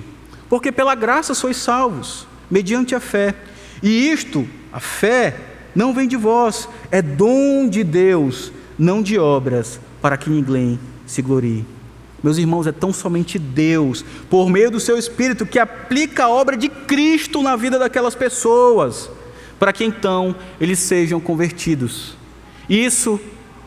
Porque 0.49 0.71
pela 0.71 0.95
graça 0.95 1.33
sois 1.33 1.57
salvos, 1.57 2.27
mediante 2.49 2.93
a 2.93 2.99
fé. 2.99 3.35
E 3.81 4.09
isto, 4.09 4.47
a 4.71 4.79
fé, 4.79 5.35
não 5.73 5.93
vem 5.93 6.07
de 6.07 6.17
vós, 6.17 6.67
é 6.91 7.01
dom 7.01 7.67
de 7.69 7.83
Deus, 7.83 8.51
não 8.77 9.01
de 9.01 9.17
obras, 9.17 9.79
para 10.01 10.17
que 10.17 10.29
ninguém 10.29 10.79
se 11.05 11.21
glorie. 11.21 11.65
Meus 12.23 12.37
irmãos, 12.37 12.67
é 12.67 12.71
tão 12.71 12.93
somente 12.93 13.39
Deus, 13.39 14.05
por 14.29 14.49
meio 14.49 14.69
do 14.69 14.79
seu 14.79 14.97
Espírito, 14.97 15.45
que 15.45 15.57
aplica 15.57 16.25
a 16.25 16.29
obra 16.29 16.55
de 16.55 16.69
Cristo 16.69 17.41
na 17.41 17.55
vida 17.55 17.79
daquelas 17.79 18.13
pessoas, 18.13 19.09
para 19.59 19.73
que 19.73 19.83
então 19.83 20.35
eles 20.59 20.79
sejam 20.79 21.19
convertidos. 21.19 22.15
Isso 22.69 23.19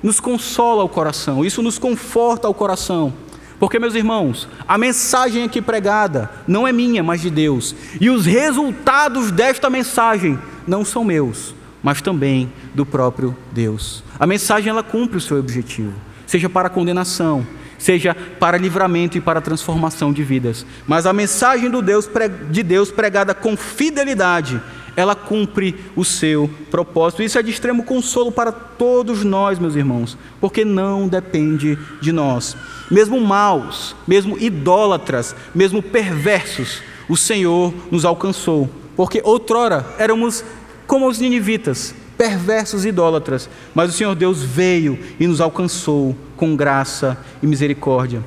nos 0.05 0.21
consola 0.21 0.85
o 0.85 0.89
coração, 0.89 1.43
isso 1.43 1.63
nos 1.63 1.79
conforta 1.79 2.47
o 2.47 2.53
coração. 2.53 3.11
Porque, 3.59 3.79
meus 3.79 3.95
irmãos, 3.95 4.47
a 4.69 4.77
mensagem 4.77 5.45
aqui 5.45 5.63
pregada 5.63 6.31
não 6.47 6.69
é 6.69 6.73
minha, 6.73 7.03
mas 7.03 7.23
de 7.23 7.31
Deus. 7.31 7.75
E 7.99 8.11
os 8.11 8.27
resultados 8.27 9.31
desta 9.31 9.71
mensagem 9.71 10.39
não 10.67 10.85
são 10.85 11.03
meus, 11.05 11.55
mas 11.83 12.03
também 12.03 12.53
do 12.75 12.85
próprio 12.85 13.35
Deus. 13.51 14.05
A 14.21 14.27
mensagem 14.27 14.69
ela 14.69 14.83
cumpre 14.83 15.17
o 15.17 15.21
seu 15.23 15.39
objetivo, 15.39 15.95
seja 16.27 16.51
para 16.51 16.69
condenação, 16.69 17.47
seja 17.85 18.17
para 18.41 18.57
livramento 18.57 19.19
e 19.19 19.21
para 19.21 19.43
transformação 19.43 20.11
de 20.11 20.25
vidas. 20.25 20.65
Mas 20.87 21.05
a 21.05 21.13
mensagem 21.13 21.69
do 21.69 21.83
Deus, 21.83 22.09
de 22.51 22.63
Deus 22.63 22.91
pregada 22.91 23.35
com 23.35 23.57
fidelidade 23.57 24.59
ela 24.97 25.15
cumpre 25.15 25.75
o 25.97 26.05
seu 26.05 26.49
propósito. 26.71 27.23
Isso 27.23 27.39
é 27.39 27.43
de 27.43 27.51
extremo 27.51 27.83
consolo 27.83 28.31
para 28.31 28.53
todos 28.53 29.25
nós, 29.25 29.59
meus 29.59 29.75
irmãos, 29.75 30.17
porque 30.41 30.65
não 30.65 31.09
depende 31.09 31.77
de 32.01 32.13
nós. 32.13 32.57
Mesmo 32.91 33.21
maus, 33.21 33.97
mesmo 34.07 34.39
idólatras, 34.39 35.35
mesmo 35.55 35.83
perversos, 35.83 36.81
o 37.09 37.17
Senhor 37.17 37.75
nos 37.91 38.05
alcançou, 38.05 38.71
porque 38.97 39.21
outrora 39.25 39.85
éramos 39.99 40.45
como 40.87 41.09
os 41.09 41.19
ninivitas, 41.19 41.93
perversos 42.25 42.87
idólatras, 42.87 43.51
mas 43.75 43.91
o 43.91 43.93
Senhor 43.93 44.15
Deus 44.15 44.43
veio 44.43 44.99
e 45.21 45.27
nos 45.27 45.43
alcançou 45.43 46.17
com 46.39 46.57
graça 46.57 47.19
e 47.43 47.47
misericórdia. 47.47 48.25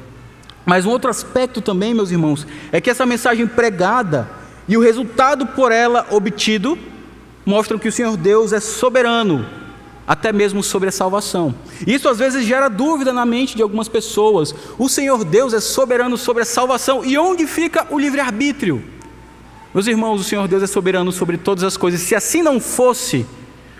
Mas 0.63 0.85
um 0.85 0.91
outro 0.91 1.09
aspecto 1.09 1.61
também, 1.61 1.95
meus 1.95 2.11
irmãos, 2.11 2.45
é 2.71 2.79
que 2.79 2.91
essa 2.91 3.07
mensagem 3.07 3.47
pregada 3.47 4.29
e 4.67 4.77
o 4.77 4.81
resultado 4.81 5.47
por 5.47 5.71
ela 5.71 6.05
obtido 6.11 6.77
mostram 7.43 7.79
que 7.79 7.87
o 7.87 7.91
Senhor 7.91 8.15
Deus 8.15 8.53
é 8.53 8.59
soberano, 8.59 9.47
até 10.05 10.31
mesmo 10.31 10.61
sobre 10.61 10.89
a 10.89 10.91
salvação. 10.91 11.55
Isso 11.87 12.07
às 12.07 12.19
vezes 12.19 12.45
gera 12.45 12.69
dúvida 12.69 13.11
na 13.11 13.25
mente 13.25 13.55
de 13.55 13.63
algumas 13.63 13.87
pessoas. 13.87 14.53
O 14.77 14.87
Senhor 14.87 15.25
Deus 15.25 15.53
é 15.55 15.59
soberano 15.59 16.17
sobre 16.17 16.43
a 16.43 16.45
salvação, 16.45 17.03
e 17.03 17.17
onde 17.17 17.47
fica 17.47 17.87
o 17.89 17.97
livre-arbítrio? 17.97 18.83
Meus 19.73 19.87
irmãos, 19.87 20.21
o 20.21 20.23
Senhor 20.23 20.47
Deus 20.47 20.61
é 20.61 20.67
soberano 20.67 21.11
sobre 21.11 21.35
todas 21.35 21.63
as 21.63 21.75
coisas. 21.75 22.01
Se 22.01 22.13
assim 22.13 22.43
não 22.43 22.59
fosse, 22.59 23.25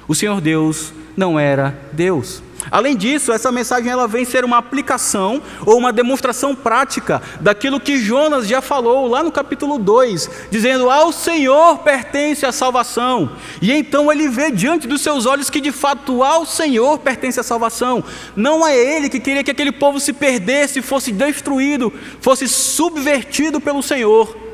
o 0.07 0.15
Senhor 0.15 0.39
Deus 0.41 0.93
não 1.15 1.39
era 1.39 1.77
Deus. 1.91 2.41
Além 2.69 2.95
disso, 2.95 3.31
essa 3.31 3.51
mensagem 3.51 3.89
ela 3.89 4.07
vem 4.07 4.25
ser 4.25 4.43
uma 4.43 4.57
aplicação 4.57 5.41
ou 5.65 5.77
uma 5.77 5.93
demonstração 5.93 6.53
prática 6.53 7.21
daquilo 7.39 7.79
que 7.79 7.97
Jonas 7.97 8.47
já 8.47 8.61
falou 8.61 9.07
lá 9.07 9.23
no 9.23 9.31
capítulo 9.31 9.77
2, 9.77 10.29
dizendo: 10.51 10.89
Ao 10.89 11.11
Senhor 11.11 11.79
pertence 11.79 12.45
a 12.45 12.51
salvação. 12.51 13.31
E 13.61 13.71
então 13.71 14.11
ele 14.11 14.27
vê 14.27 14.51
diante 14.51 14.87
dos 14.87 15.01
seus 15.01 15.25
olhos 15.25 15.49
que 15.49 15.61
de 15.61 15.71
fato 15.71 16.23
ao 16.23 16.45
Senhor 16.45 16.97
pertence 16.99 17.39
a 17.39 17.43
salvação. 17.43 18.03
Não 18.35 18.67
é 18.67 18.75
ele 18.75 19.09
que 19.09 19.19
queria 19.19 19.43
que 19.43 19.51
aquele 19.51 19.71
povo 19.71 19.99
se 19.99 20.11
perdesse, 20.11 20.81
fosse 20.81 21.11
destruído, 21.11 21.93
fosse 22.19 22.47
subvertido 22.47 23.61
pelo 23.61 23.81
Senhor. 23.81 24.46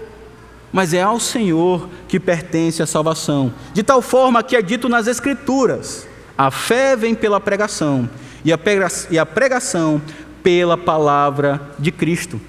Mas 0.74 0.94
é 0.94 1.02
ao 1.02 1.20
Senhor 1.20 1.88
que 2.08 2.20
pertence 2.20 2.82
a 2.82 2.88
salvação. 2.88 3.54
De 3.74 3.84
tal 3.84 4.02
forma 4.02 4.44
que 4.44 4.56
é 4.56 4.62
dito 4.62 4.90
nas 4.90 5.08
Escrituras 5.08 6.08
a 6.38 6.50
fé 6.50 6.96
vem 6.96 7.14
pela 7.14 7.40
pregação, 7.40 8.10
e 8.44 8.52
a 8.52 9.26
pregação 9.26 10.02
pela 10.42 10.76
palavra 10.76 11.62
de 11.80 11.92
Cristo. 11.92 12.42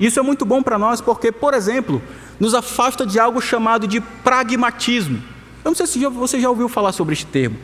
Isso 0.00 0.18
é 0.18 0.22
muito 0.22 0.44
bom 0.44 0.62
para 0.62 0.78
nós 0.78 1.00
porque, 1.00 1.30
por 1.30 1.54
exemplo, 1.54 2.02
nos 2.40 2.54
afasta 2.54 3.06
de 3.06 3.20
algo 3.20 3.40
chamado 3.40 3.86
de 3.86 4.00
pragmatismo. 4.00 5.22
Eu 5.64 5.70
não 5.70 5.74
sei 5.76 5.86
se 5.86 6.04
você 6.06 6.40
já 6.40 6.48
ouviu 6.50 6.68
falar 6.68 6.90
sobre 6.92 7.12
este 7.12 7.26
termo. 7.26 7.56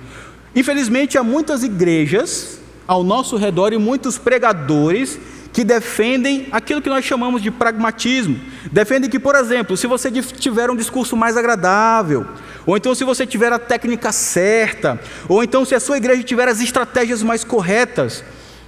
Infelizmente, 0.55 1.19
há 1.19 1.23
muitas 1.25 1.65
igrejas 1.65 2.61
ao 2.87 3.03
nosso 3.03 3.37
redor 3.37 3.73
e 3.73 3.79
muitos 3.79 4.19
pregadores 4.19 5.19
que 5.59 5.65
defendem 5.65 6.47
aquilo 6.53 6.81
que 6.81 6.89
nós 6.89 7.05
chamamos 7.05 7.43
de 7.43 7.51
pragmatismo. 7.51 8.39
Defendem 8.71 9.11
que, 9.11 9.19
por 9.19 9.35
exemplo, 9.35 9.77
se 9.77 9.89
você 9.89 10.09
tiver 10.09 10.71
um 10.71 10.77
discurso 10.77 11.17
mais 11.17 11.37
agradável, 11.37 12.25
ou 12.65 12.77
então 12.77 12.95
se 12.95 13.03
você 13.03 13.27
tiver 13.27 13.53
a 13.53 13.59
técnica 13.59 14.13
certa, 14.13 15.01
ou 15.29 15.43
então 15.43 15.65
se 15.65 15.75
a 15.75 15.81
sua 15.81 15.97
igreja 15.97 16.23
tiver 16.23 16.47
as 16.47 16.61
estratégias 16.61 17.25
mais 17.25 17.43
corretas, 17.43 18.23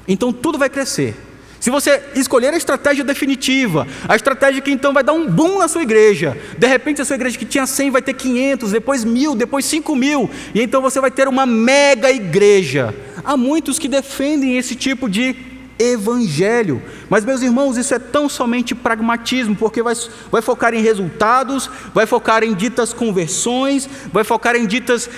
então 0.08 0.32
tudo 0.32 0.58
vai 0.58 0.68
crescer. 0.68 1.14
Se 1.60 1.70
você 1.70 2.02
escolher 2.16 2.52
a 2.52 2.56
estratégia 2.56 3.04
definitiva, 3.04 3.86
a 4.08 4.16
estratégia 4.16 4.60
que 4.60 4.72
então 4.72 4.92
vai 4.92 5.04
dar 5.04 5.12
um 5.12 5.28
boom 5.30 5.60
na 5.60 5.68
sua 5.68 5.82
igreja, 5.82 6.36
de 6.58 6.66
repente 6.66 7.00
a 7.00 7.04
sua 7.04 7.14
igreja 7.14 7.38
que 7.38 7.44
tinha 7.44 7.68
100 7.68 7.90
vai 7.92 8.02
ter 8.02 8.14
500, 8.14 8.72
depois 8.72 9.04
mil, 9.04 9.36
depois 9.36 9.64
5 9.64 9.94
mil, 9.94 10.28
e 10.52 10.60
então 10.60 10.82
você 10.82 11.00
vai 11.00 11.12
ter 11.12 11.28
uma 11.28 11.46
mega 11.46 12.10
igreja. 12.10 12.92
Há 13.22 13.36
muitos 13.36 13.78
que 13.78 13.86
defendem 13.86 14.58
esse 14.58 14.74
tipo 14.74 15.08
de 15.08 15.49
evangelho. 15.80 16.82
Mas, 17.08 17.24
meus 17.24 17.40
irmãos, 17.40 17.78
isso 17.78 17.94
é 17.94 17.98
tão 17.98 18.28
somente 18.28 18.74
pragmatismo, 18.74 19.56
porque 19.56 19.82
vai, 19.82 19.94
vai 20.30 20.42
focar 20.42 20.74
em 20.74 20.82
resultados, 20.82 21.70
vai 21.94 22.06
focar 22.06 22.44
em 22.44 22.54
ditas 22.54 22.92
conversões, 22.92 23.88
vai 24.12 24.22
focar 24.22 24.54
em 24.54 24.66
ditas 24.66 25.08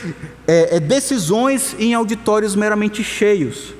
é, 0.47 0.77
é, 0.77 0.81
decisões 0.81 1.75
em 1.79 1.95
auditórios 1.95 2.55
meramente 2.55 3.03
cheios. 3.03 3.75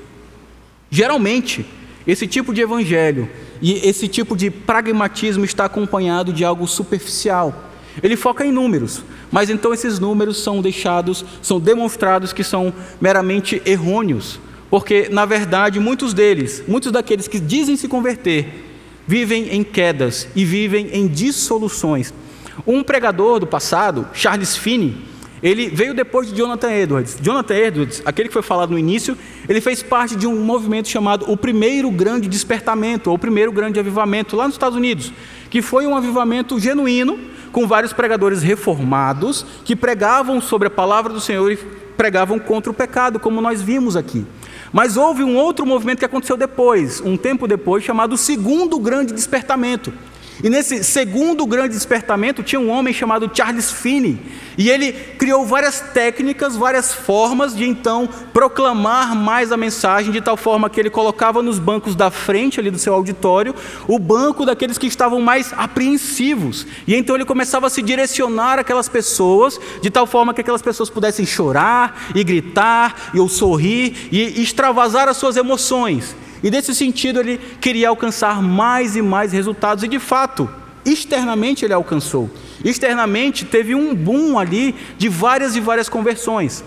Geralmente, 0.91 1.65
esse 2.05 2.27
tipo 2.27 2.53
de 2.53 2.61
evangelho 2.61 3.29
e 3.61 3.87
esse 3.87 4.09
tipo 4.09 4.35
de 4.35 4.51
pragmatismo 4.51 5.45
está 5.45 5.65
acompanhado 5.65 6.33
de 6.33 6.43
algo 6.43 6.67
superficial. 6.67 7.71
Ele 8.01 8.17
foca 8.17 8.45
em 8.45 8.51
números, 8.51 9.03
mas 9.31 9.49
então 9.49 9.73
esses 9.73 9.99
números 9.99 10.43
são 10.43 10.61
deixados, 10.61 11.23
são 11.41 11.59
demonstrados 11.59 12.33
que 12.33 12.43
são 12.43 12.73
meramente 12.99 13.61
errôneos 13.65 14.39
porque 14.73 15.07
na 15.07 15.23
verdade 15.23 15.79
muitos 15.79 16.15
deles, 16.15 16.63
muitos 16.67 16.91
daqueles 16.91 17.27
que 17.27 17.39
dizem 17.39 17.75
se 17.75 17.87
converter, 17.87 18.73
vivem 19.05 19.49
em 19.53 19.63
quedas 19.63 20.27
e 20.35 20.43
vivem 20.43 20.89
em 20.93 21.07
dissoluções. 21.07 22.11
Um 22.65 22.81
pregador 22.81 23.39
do 23.39 23.45
passado, 23.45 24.07
Charles 24.15 24.57
Finney, 24.57 24.97
ele 25.43 25.67
veio 25.67 25.93
depois 25.93 26.27
de 26.27 26.35
Jonathan 26.35 26.71
Edwards. 26.71 27.19
Jonathan 27.21 27.53
Edwards, 27.53 28.01
aquele 28.03 28.29
que 28.29 28.33
foi 28.33 28.41
falado 28.41 28.71
no 28.71 28.79
início, 28.79 29.15
ele 29.47 29.61
fez 29.61 29.83
parte 29.83 30.15
de 30.15 30.25
um 30.25 30.43
movimento 30.43 30.87
chamado 30.87 31.31
o 31.31 31.37
Primeiro 31.37 31.91
Grande 31.91 32.27
Despertamento, 32.27 33.11
ou 33.11 33.15
o 33.15 33.19
Primeiro 33.19 33.51
Grande 33.51 33.79
Avivamento, 33.79 34.35
lá 34.35 34.45
nos 34.45 34.55
Estados 34.55 34.75
Unidos, 34.75 35.13
que 35.51 35.61
foi 35.61 35.85
um 35.85 35.95
avivamento 35.95 36.59
genuíno, 36.59 37.19
com 37.51 37.67
vários 37.67 37.93
pregadores 37.93 38.41
reformados, 38.41 39.45
que 39.63 39.75
pregavam 39.75 40.41
sobre 40.41 40.67
a 40.67 40.71
palavra 40.71 41.13
do 41.13 41.21
Senhor 41.21 41.51
e 41.51 41.57
pregavam 41.95 42.39
contra 42.39 42.71
o 42.71 42.73
pecado, 42.73 43.19
como 43.19 43.39
nós 43.39 43.61
vimos 43.61 43.95
aqui. 43.95 44.25
Mas 44.73 44.97
houve 44.97 45.23
um 45.23 45.37
outro 45.37 45.67
movimento 45.67 45.99
que 45.99 46.05
aconteceu 46.05 46.35
depois, 46.35 46.99
um 46.99 47.15
tempo 47.15 47.47
depois, 47.47 47.83
chamado 47.83 48.17
Segundo 48.17 48.79
Grande 48.79 49.13
Despertamento, 49.13 49.93
e 50.41 50.49
nesse 50.49 50.83
segundo 50.83 51.45
grande 51.45 51.75
despertamento 51.75 52.41
tinha 52.41 52.59
um 52.59 52.69
homem 52.69 52.93
chamado 52.93 53.29
Charles 53.33 53.71
Finney, 53.71 54.17
e 54.57 54.69
ele 54.69 54.93
criou 54.93 55.45
várias 55.45 55.79
técnicas, 55.79 56.55
várias 56.55 56.93
formas 56.93 57.55
de 57.55 57.65
então 57.65 58.07
proclamar 58.33 59.15
mais 59.15 59.51
a 59.51 59.57
mensagem, 59.57 60.11
de 60.11 60.21
tal 60.21 60.37
forma 60.37 60.69
que 60.69 60.79
ele 60.79 60.89
colocava 60.89 61.41
nos 61.41 61.59
bancos 61.59 61.95
da 61.95 62.09
frente 62.09 62.59
ali 62.59 62.71
do 62.71 62.79
seu 62.79 62.93
auditório 62.93 63.55
o 63.87 63.99
banco 63.99 64.45
daqueles 64.45 64.77
que 64.77 64.87
estavam 64.87 65.19
mais 65.19 65.53
apreensivos. 65.55 66.65
E 66.87 66.95
então 66.95 67.15
ele 67.15 67.25
começava 67.25 67.67
a 67.67 67.69
se 67.69 67.81
direcionar 67.81 68.59
aquelas 68.59 68.87
pessoas, 68.87 69.59
de 69.81 69.89
tal 69.89 70.05
forma 70.05 70.33
que 70.33 70.41
aquelas 70.41 70.61
pessoas 70.61 70.89
pudessem 70.89 71.25
chorar 71.25 72.09
e 72.13 72.23
gritar 72.23 73.11
e 73.13 73.19
ou 73.19 73.27
sorrir 73.27 74.09
e 74.11 74.41
extravasar 74.41 75.07
as 75.07 75.17
suas 75.17 75.35
emoções. 75.37 76.15
E 76.43 76.51
nesse 76.51 76.75
sentido 76.75 77.21
ele 77.21 77.39
queria 77.61 77.87
alcançar 77.87 78.41
mais 78.43 78.97
e 78.97 79.01
mais 79.01 79.31
resultados, 79.31 79.81
e 79.85 79.87
de 79.87 79.97
fato, 79.97 80.49
externamente 80.85 81.63
ele 81.63 81.73
alcançou. 81.73 82.29
Externamente 82.65 83.45
teve 83.45 83.73
um 83.73 83.95
boom 83.95 84.37
ali 84.37 84.75
de 84.97 85.07
várias 85.07 85.55
e 85.55 85.61
várias 85.61 85.87
conversões. 85.87 86.61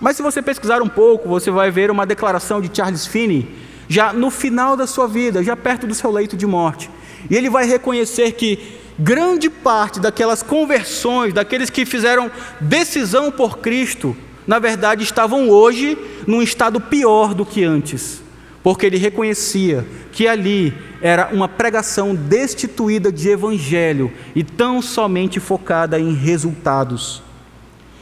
Mas 0.00 0.16
se 0.16 0.22
você 0.22 0.40
pesquisar 0.40 0.80
um 0.80 0.88
pouco, 0.88 1.28
você 1.28 1.50
vai 1.50 1.68
ver 1.68 1.90
uma 1.90 2.06
declaração 2.06 2.60
de 2.60 2.70
Charles 2.72 3.06
Finney, 3.06 3.52
já 3.88 4.12
no 4.12 4.30
final 4.30 4.76
da 4.76 4.86
sua 4.86 5.08
vida, 5.08 5.42
já 5.42 5.56
perto 5.56 5.84
do 5.84 5.94
seu 5.94 6.12
leito 6.12 6.36
de 6.36 6.46
morte. 6.46 6.88
E 7.28 7.34
ele 7.34 7.50
vai 7.50 7.66
reconhecer 7.66 8.32
que 8.32 8.78
grande 8.96 9.50
parte 9.50 9.98
daquelas 9.98 10.44
conversões, 10.44 11.34
daqueles 11.34 11.70
que 11.70 11.84
fizeram 11.84 12.30
decisão 12.60 13.32
por 13.32 13.58
Cristo, 13.58 14.16
na 14.46 14.60
verdade 14.60 15.02
estavam 15.02 15.50
hoje 15.50 15.98
num 16.24 16.40
estado 16.40 16.80
pior 16.80 17.34
do 17.34 17.44
que 17.44 17.64
antes 17.64 18.27
porque 18.68 18.84
ele 18.84 18.98
reconhecia 18.98 19.82
que 20.12 20.28
ali 20.28 20.74
era 21.00 21.30
uma 21.32 21.48
pregação 21.48 22.14
destituída 22.14 23.10
de 23.10 23.30
evangelho 23.30 24.12
e 24.34 24.44
tão 24.44 24.82
somente 24.82 25.40
focada 25.40 25.98
em 25.98 26.12
resultados. 26.12 27.22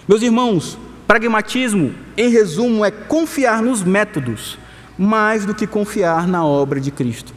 Meus 0.09 0.23
irmãos, 0.23 0.77
pragmatismo, 1.07 1.95
em 2.17 2.31
resumo, 2.31 2.85
é 2.85 2.91
confiar 2.91 3.63
nos 3.63 3.85
métodos 3.85 4.59
mais 4.99 5.47
do 5.47 5.55
que 5.55 5.69
confiar 5.69 6.27
na 6.27 6.45
obra 6.45 6.81
de 6.81 6.91
Cristo. 6.91 7.33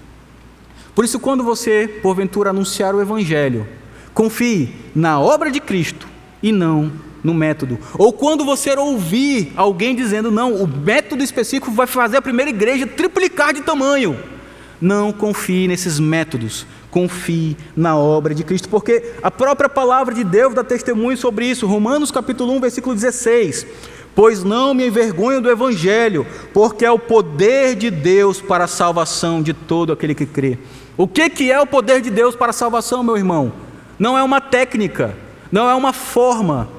Por 0.96 1.06
isso, 1.06 1.20
quando 1.20 1.44
você, 1.44 1.88
porventura, 2.02 2.50
anunciar 2.50 2.96
o 2.96 3.02
evangelho, 3.02 3.68
confie 4.12 4.74
na 4.96 5.20
obra 5.20 5.52
de 5.52 5.60
Cristo 5.60 6.08
e 6.42 6.52
não 6.52 6.92
no 7.24 7.34
método. 7.34 7.78
Ou 7.98 8.14
quando 8.14 8.46
você 8.46 8.74
ouvir 8.74 9.52
alguém 9.56 9.96
dizendo, 9.96 10.32
não, 10.32 10.54
o 10.54 10.68
método 10.68 11.24
específico 11.24 11.72
vai 11.72 11.88
fazer 11.88 12.18
a 12.18 12.22
primeira 12.22 12.50
igreja 12.50 12.88
triplicar 12.88 13.54
de 13.54 13.62
tamanho. 13.62 14.18
Não 14.82 15.12
confie 15.12 15.68
nesses 15.68 16.00
métodos, 16.00 16.66
confie 16.90 17.58
na 17.76 17.98
obra 17.98 18.34
de 18.34 18.44
Cristo, 18.44 18.70
porque 18.70 19.14
a 19.22 19.30
própria 19.30 19.68
palavra 19.68 20.16
de 20.16 20.24
Deus 20.24 20.54
dá 20.54 20.64
testemunho 20.64 21.18
sobre 21.18 21.46
isso. 21.46 21.68
Romanos 21.68 22.12
capítulo 22.12 22.54
1, 22.54 22.62
versículo 22.62 22.96
16. 22.96 23.68
Pois 24.16 24.44
não 24.44 24.74
me 24.74 24.88
envergonho 24.88 25.42
do 25.42 25.50
evangelho, 25.50 26.26
porque 26.54 26.86
é 26.86 26.92
o 26.92 27.00
poder 27.00 27.76
de 27.76 27.92
Deus 27.92 28.42
para 28.42 28.64
a 28.64 28.68
salvação 28.68 29.42
de 29.42 29.54
todo 29.54 29.92
aquele 29.92 30.16
que 30.16 30.26
crê. 30.26 30.58
O 30.98 31.08
que 31.08 31.30
que 31.30 31.52
é 31.52 31.60
o 31.60 31.68
poder 31.68 32.02
de 32.02 32.10
Deus 32.10 32.36
para 32.36 32.50
a 32.50 32.54
salvação, 32.54 33.04
meu 33.04 33.16
irmão? 33.16 33.54
Não 33.98 34.18
é 34.18 34.24
uma 34.24 34.42
técnica, 34.42 35.16
não 35.52 35.70
é 35.70 35.76
uma 35.76 35.94
forma, 35.94 36.70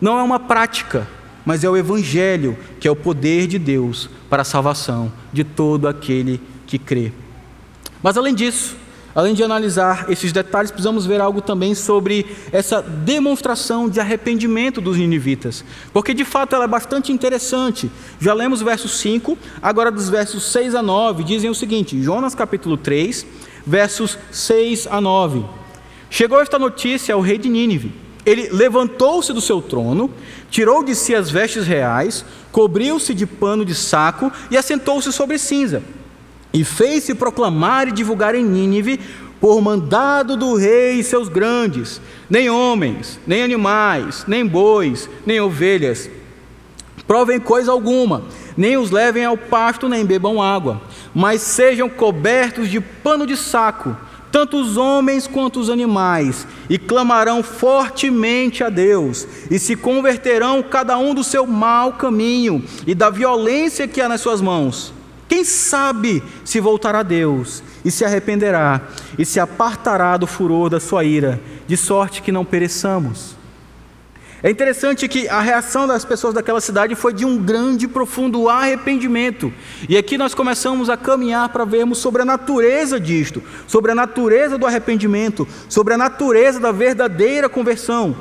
não 0.00 0.18
é 0.18 0.22
uma 0.22 0.38
prática, 0.38 1.06
mas 1.44 1.64
é 1.64 1.70
o 1.70 1.76
Evangelho, 1.76 2.58
que 2.78 2.86
é 2.86 2.90
o 2.90 2.96
poder 2.96 3.46
de 3.46 3.58
Deus 3.58 4.10
para 4.28 4.42
a 4.42 4.44
salvação 4.44 5.12
de 5.32 5.44
todo 5.44 5.88
aquele 5.88 6.40
que 6.66 6.78
crê. 6.78 7.10
Mas 8.02 8.16
além 8.16 8.34
disso, 8.34 8.76
além 9.14 9.34
de 9.34 9.42
analisar 9.42 10.06
esses 10.08 10.30
detalhes, 10.30 10.70
precisamos 10.70 11.06
ver 11.06 11.20
algo 11.20 11.40
também 11.40 11.74
sobre 11.74 12.26
essa 12.52 12.80
demonstração 12.82 13.88
de 13.88 13.98
arrependimento 13.98 14.80
dos 14.80 14.96
ninivitas, 14.96 15.64
porque 15.92 16.14
de 16.14 16.24
fato 16.24 16.54
ela 16.54 16.64
é 16.64 16.68
bastante 16.68 17.10
interessante. 17.10 17.90
Já 18.20 18.34
lemos 18.34 18.60
verso 18.60 18.88
5, 18.88 19.36
agora 19.62 19.90
dos 19.90 20.08
versos 20.08 20.44
6 20.52 20.74
a 20.74 20.82
9, 20.82 21.24
dizem 21.24 21.50
o 21.50 21.54
seguinte: 21.54 22.00
Jonas 22.02 22.34
capítulo 22.34 22.76
3, 22.76 23.26
versos 23.66 24.18
6 24.30 24.86
a 24.86 25.00
9. 25.00 25.44
Chegou 26.10 26.40
esta 26.40 26.58
notícia 26.58 27.14
ao 27.14 27.20
rei 27.20 27.38
de 27.38 27.48
Nínive. 27.48 28.07
Ele 28.28 28.50
levantou-se 28.50 29.32
do 29.32 29.40
seu 29.40 29.62
trono, 29.62 30.10
tirou 30.50 30.84
de 30.84 30.94
si 30.94 31.14
as 31.14 31.30
vestes 31.30 31.66
reais, 31.66 32.26
cobriu-se 32.52 33.14
de 33.14 33.24
pano 33.24 33.64
de 33.64 33.74
saco 33.74 34.30
e 34.50 34.56
assentou-se 34.58 35.10
sobre 35.14 35.38
cinza. 35.38 35.82
E 36.52 36.62
fez-se 36.62 37.14
proclamar 37.14 37.88
e 37.88 37.92
divulgar 37.92 38.34
em 38.34 38.44
Nínive, 38.44 39.00
por 39.40 39.62
mandado 39.62 40.36
do 40.36 40.56
rei 40.56 40.98
e 40.98 41.04
seus 41.04 41.26
grandes, 41.26 42.02
nem 42.28 42.50
homens, 42.50 43.18
nem 43.26 43.42
animais, 43.42 44.24
nem 44.28 44.46
bois, 44.46 45.08
nem 45.24 45.40
ovelhas, 45.40 46.10
provem 47.06 47.40
coisa 47.40 47.72
alguma, 47.72 48.24
nem 48.58 48.76
os 48.76 48.90
levem 48.90 49.24
ao 49.24 49.38
pasto, 49.38 49.88
nem 49.88 50.04
bebam 50.04 50.42
água, 50.42 50.82
mas 51.14 51.40
sejam 51.40 51.88
cobertos 51.88 52.68
de 52.68 52.78
pano 52.78 53.26
de 53.26 53.38
saco, 53.38 53.96
tanto 54.30 54.60
os 54.60 54.76
homens 54.76 55.26
quanto 55.26 55.58
os 55.58 55.70
animais, 55.70 56.46
e 56.68 56.78
clamarão 56.78 57.42
fortemente 57.42 58.62
a 58.62 58.68
Deus, 58.68 59.26
e 59.50 59.58
se 59.58 59.74
converterão 59.74 60.62
cada 60.62 60.98
um 60.98 61.14
do 61.14 61.24
seu 61.24 61.46
mau 61.46 61.92
caminho 61.94 62.62
e 62.86 62.94
da 62.94 63.10
violência 63.10 63.88
que 63.88 64.00
há 64.00 64.08
nas 64.08 64.20
suas 64.20 64.40
mãos. 64.40 64.92
Quem 65.28 65.44
sabe 65.44 66.22
se 66.44 66.58
voltará 66.58 67.00
a 67.00 67.02
Deus 67.02 67.62
e 67.84 67.90
se 67.90 68.04
arrependerá 68.04 68.80
e 69.18 69.24
se 69.24 69.38
apartará 69.38 70.16
do 70.16 70.26
furor 70.26 70.70
da 70.70 70.80
sua 70.80 71.04
ira, 71.04 71.40
de 71.66 71.76
sorte 71.76 72.22
que 72.22 72.32
não 72.32 72.44
pereçamos. 72.44 73.37
É 74.40 74.48
interessante 74.48 75.08
que 75.08 75.28
a 75.28 75.40
reação 75.40 75.84
das 75.84 76.04
pessoas 76.04 76.32
daquela 76.32 76.60
cidade 76.60 76.94
foi 76.94 77.12
de 77.12 77.24
um 77.24 77.36
grande 77.36 77.86
e 77.86 77.88
profundo 77.88 78.48
arrependimento. 78.48 79.52
E 79.88 79.96
aqui 79.96 80.16
nós 80.16 80.32
começamos 80.32 80.88
a 80.88 80.96
caminhar 80.96 81.48
para 81.48 81.64
vermos 81.64 81.98
sobre 81.98 82.22
a 82.22 82.24
natureza 82.24 83.00
disto, 83.00 83.42
sobre 83.66 83.90
a 83.90 83.96
natureza 83.96 84.56
do 84.56 84.64
arrependimento, 84.64 85.46
sobre 85.68 85.94
a 85.94 85.98
natureza 85.98 86.60
da 86.60 86.70
verdadeira 86.70 87.48
conversão. 87.48 88.16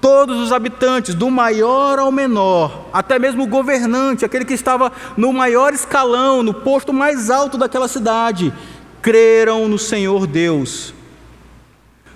Todos 0.00 0.38
os 0.38 0.52
habitantes, 0.52 1.12
do 1.16 1.28
maior 1.28 1.98
ao 1.98 2.12
menor, 2.12 2.88
até 2.92 3.18
mesmo 3.18 3.42
o 3.42 3.48
governante, 3.48 4.24
aquele 4.24 4.44
que 4.44 4.54
estava 4.54 4.92
no 5.16 5.32
maior 5.32 5.74
escalão, 5.74 6.40
no 6.40 6.54
posto 6.54 6.92
mais 6.92 7.30
alto 7.30 7.58
daquela 7.58 7.88
cidade, 7.88 8.54
creram 9.02 9.66
no 9.66 9.76
Senhor 9.76 10.24
Deus. 10.24 10.94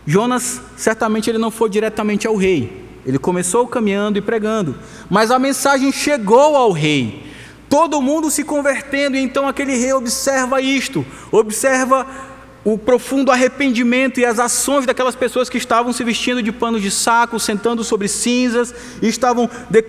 Jonas, 0.06 0.62
certamente 0.76 1.28
ele 1.28 1.38
não 1.38 1.50
foi 1.50 1.68
diretamente 1.68 2.24
ao 2.24 2.36
rei, 2.36 2.81
ele 3.04 3.18
começou 3.18 3.66
caminhando 3.66 4.18
e 4.18 4.22
pregando, 4.22 4.76
mas 5.10 5.30
a 5.30 5.38
mensagem 5.38 5.90
chegou 5.90 6.56
ao 6.56 6.72
rei. 6.72 7.26
Todo 7.68 8.02
mundo 8.02 8.30
se 8.30 8.44
convertendo, 8.44 9.16
e 9.16 9.20
então 9.20 9.48
aquele 9.48 9.74
rei 9.74 9.92
observa 9.92 10.60
isto, 10.60 11.04
observa 11.30 12.06
o 12.64 12.78
profundo 12.78 13.32
arrependimento 13.32 14.20
e 14.20 14.24
as 14.24 14.38
ações 14.38 14.86
daquelas 14.86 15.16
pessoas 15.16 15.48
que 15.48 15.58
estavam 15.58 15.92
se 15.92 16.04
vestindo 16.04 16.42
de 16.42 16.52
panos 16.52 16.82
de 16.82 16.90
saco, 16.90 17.40
sentando 17.40 17.82
sobre 17.82 18.08
cinzas 18.08 18.74
e 19.00 19.08
estavam 19.08 19.50
de, 19.68 19.84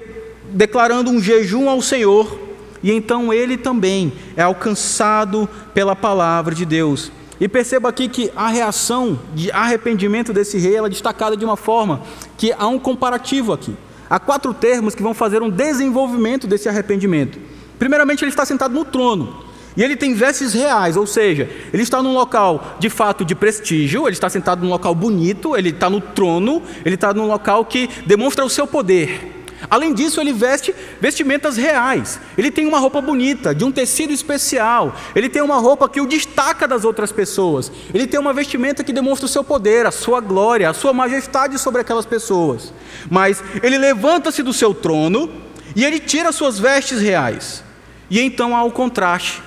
declarando 0.51 1.11
um 1.11 1.21
jejum 1.21 1.69
ao 1.69 1.81
Senhor. 1.81 2.39
E 2.81 2.91
então 2.91 3.31
ele 3.31 3.57
também 3.57 4.11
é 4.35 4.41
alcançado 4.41 5.47
pela 5.73 5.95
palavra 5.95 6.55
de 6.55 6.65
Deus. 6.65 7.11
E 7.43 7.47
perceba 7.49 7.89
aqui 7.89 8.07
que 8.07 8.31
a 8.37 8.47
reação 8.47 9.19
de 9.35 9.51
arrependimento 9.51 10.31
desse 10.31 10.57
rei 10.57 10.77
ela 10.77 10.87
é 10.87 10.89
destacada 10.89 11.35
de 11.35 11.43
uma 11.43 11.57
forma 11.57 12.01
que 12.37 12.53
há 12.53 12.67
um 12.67 12.79
comparativo 12.79 13.51
aqui. 13.51 13.75
Há 14.09 14.17
quatro 14.17 14.53
termos 14.53 14.95
que 14.95 15.03
vão 15.03 15.13
fazer 15.13 15.41
um 15.41 15.49
desenvolvimento 15.49 16.47
desse 16.47 16.69
arrependimento. 16.69 17.37
Primeiramente, 17.77 18.23
ele 18.23 18.31
está 18.31 18.45
sentado 18.45 18.73
no 18.73 18.85
trono. 18.85 19.43
E 19.75 19.83
ele 19.83 19.97
tem 19.97 20.13
vestes 20.13 20.53
reais, 20.53 20.95
ou 20.95 21.05
seja, 21.05 21.49
ele 21.73 21.83
está 21.83 22.01
num 22.01 22.13
local 22.13 22.77
de 22.79 22.89
fato 22.89 23.25
de 23.25 23.35
prestígio, 23.35 24.03
ele 24.07 24.13
está 24.13 24.29
sentado 24.29 24.63
num 24.63 24.69
local 24.69 24.95
bonito, 24.95 25.57
ele 25.57 25.71
está 25.71 25.89
no 25.89 25.99
trono, 25.99 26.61
ele 26.85 26.95
está 26.95 27.13
num 27.13 27.27
local 27.27 27.65
que 27.65 27.89
demonstra 28.05 28.45
o 28.45 28.49
seu 28.49 28.65
poder. 28.65 29.42
Além 29.69 29.93
disso, 29.93 30.19
ele 30.19 30.33
veste 30.33 30.73
vestimentas 30.99 31.57
reais. 31.57 32.19
Ele 32.37 32.51
tem 32.51 32.65
uma 32.65 32.79
roupa 32.79 33.01
bonita, 33.01 33.53
de 33.53 33.63
um 33.63 33.71
tecido 33.71 34.11
especial. 34.11 34.95
Ele 35.15 35.29
tem 35.29 35.41
uma 35.41 35.57
roupa 35.57 35.87
que 35.87 36.01
o 36.01 36.05
destaca 36.05 36.67
das 36.67 36.85
outras 36.85 37.11
pessoas. 37.11 37.71
Ele 37.93 38.07
tem 38.07 38.19
uma 38.19 38.33
vestimenta 38.33 38.83
que 38.83 38.93
demonstra 38.93 39.25
o 39.25 39.29
seu 39.29 39.43
poder, 39.43 39.85
a 39.85 39.91
sua 39.91 40.19
glória, 40.19 40.69
a 40.69 40.73
sua 40.73 40.93
majestade 40.93 41.57
sobre 41.59 41.81
aquelas 41.81 42.05
pessoas. 42.05 42.73
Mas 43.09 43.43
ele 43.61 43.77
levanta-se 43.77 44.43
do 44.43 44.53
seu 44.53 44.73
trono 44.73 45.29
e 45.75 45.83
ele 45.83 45.99
tira 45.99 46.31
suas 46.31 46.59
vestes 46.59 46.99
reais. 46.99 47.63
E 48.09 48.19
então 48.19 48.55
há 48.55 48.63
o 48.63 48.71
contraste, 48.71 49.41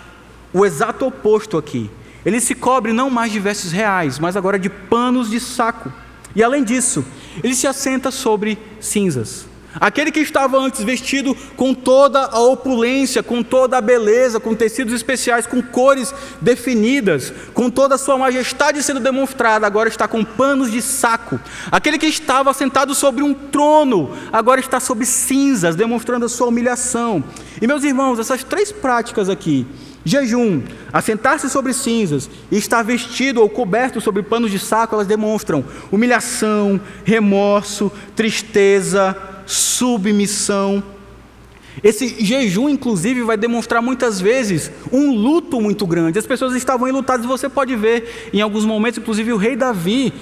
o 0.52 0.64
exato 0.64 1.06
oposto 1.06 1.56
aqui. 1.56 1.90
Ele 2.24 2.40
se 2.40 2.54
cobre 2.54 2.92
não 2.92 3.08
mais 3.08 3.30
de 3.30 3.38
vestes 3.38 3.70
reais, 3.70 4.18
mas 4.18 4.36
agora 4.36 4.58
de 4.58 4.68
panos 4.68 5.30
de 5.30 5.38
saco. 5.38 5.92
E 6.34 6.42
além 6.42 6.64
disso, 6.64 7.04
ele 7.42 7.54
se 7.54 7.66
assenta 7.66 8.10
sobre 8.10 8.58
cinzas. 8.80 9.46
Aquele 9.81 10.11
que 10.11 10.20
estava 10.20 10.59
antes 10.59 10.83
vestido 10.83 11.37
com 11.57 11.74
toda 11.74 12.24
a 12.24 12.41
opulência, 12.41 13.22
com 13.22 13.43
toda 13.43 13.77
a 13.77 13.81
beleza, 13.81 14.41
com 14.41 14.55
tecidos 14.55 14.95
especiais, 14.95 15.47
com 15.47 15.62
cores 15.62 16.14
definidas, 16.41 17.33
com 17.53 17.70
toda 17.70 17.97
a 17.97 17.99
sua 17.99 18.16
majestade 18.16 18.83
sendo 18.83 19.01
demonstrada, 19.01 19.66
agora 19.66 19.89
está 19.89 20.09
com 20.09 20.24
panos 20.24 20.70
de 20.70 20.81
saco. 20.81 21.39
Aquele 21.70 21.99
que 21.99 22.07
estava 22.07 22.53
sentado 22.53 22.95
sobre 22.95 23.22
um 23.22 23.35
trono, 23.35 24.11
agora 24.33 24.61
está 24.61 24.81
sobre 24.81 25.05
cinzas, 25.05 25.77
demonstrando 25.77 26.27
a 26.27 26.29
sua 26.29 26.49
humilhação. 26.49 27.22
E 27.61 27.66
meus 27.66 27.85
irmãos, 27.85 28.18
essas 28.18 28.43
três 28.43 28.72
práticas 28.72 29.29
aqui, 29.29 29.66
jejum, 30.05 30.62
assentar-se 30.93 31.51
sobre 31.51 31.72
cinzas 31.72 32.31
e 32.51 32.57
estar 32.57 32.83
vestido 32.83 33.41
ou 33.41 33.49
coberto 33.49 34.01
sobre 34.01 34.22
panos 34.22 34.51
de 34.51 34.59
saco, 34.59 34.95
elas 34.95 35.07
demonstram 35.07 35.64
humilhação, 35.91 36.81
remorso, 37.05 37.91
tristeza, 38.14 39.16
submissão. 39.47 40.82
Esse 41.82 42.24
jejum, 42.24 42.68
inclusive, 42.68 43.22
vai 43.22 43.36
demonstrar 43.36 43.82
muitas 43.82 44.20
vezes 44.20 44.70
um 44.90 45.14
luto 45.14 45.61
muito 45.61 45.86
grande. 45.86 46.18
As 46.18 46.26
pessoas 46.26 46.55
estavam 46.55 46.88
enlutadas, 46.88 47.26
você 47.26 47.49
pode 47.49 47.76
ver 47.76 48.30
em 48.32 48.40
alguns 48.40 48.64
momentos, 48.64 48.99
inclusive 48.99 49.32
o 49.32 49.36
rei 49.36 49.57
Davi, 49.57 50.12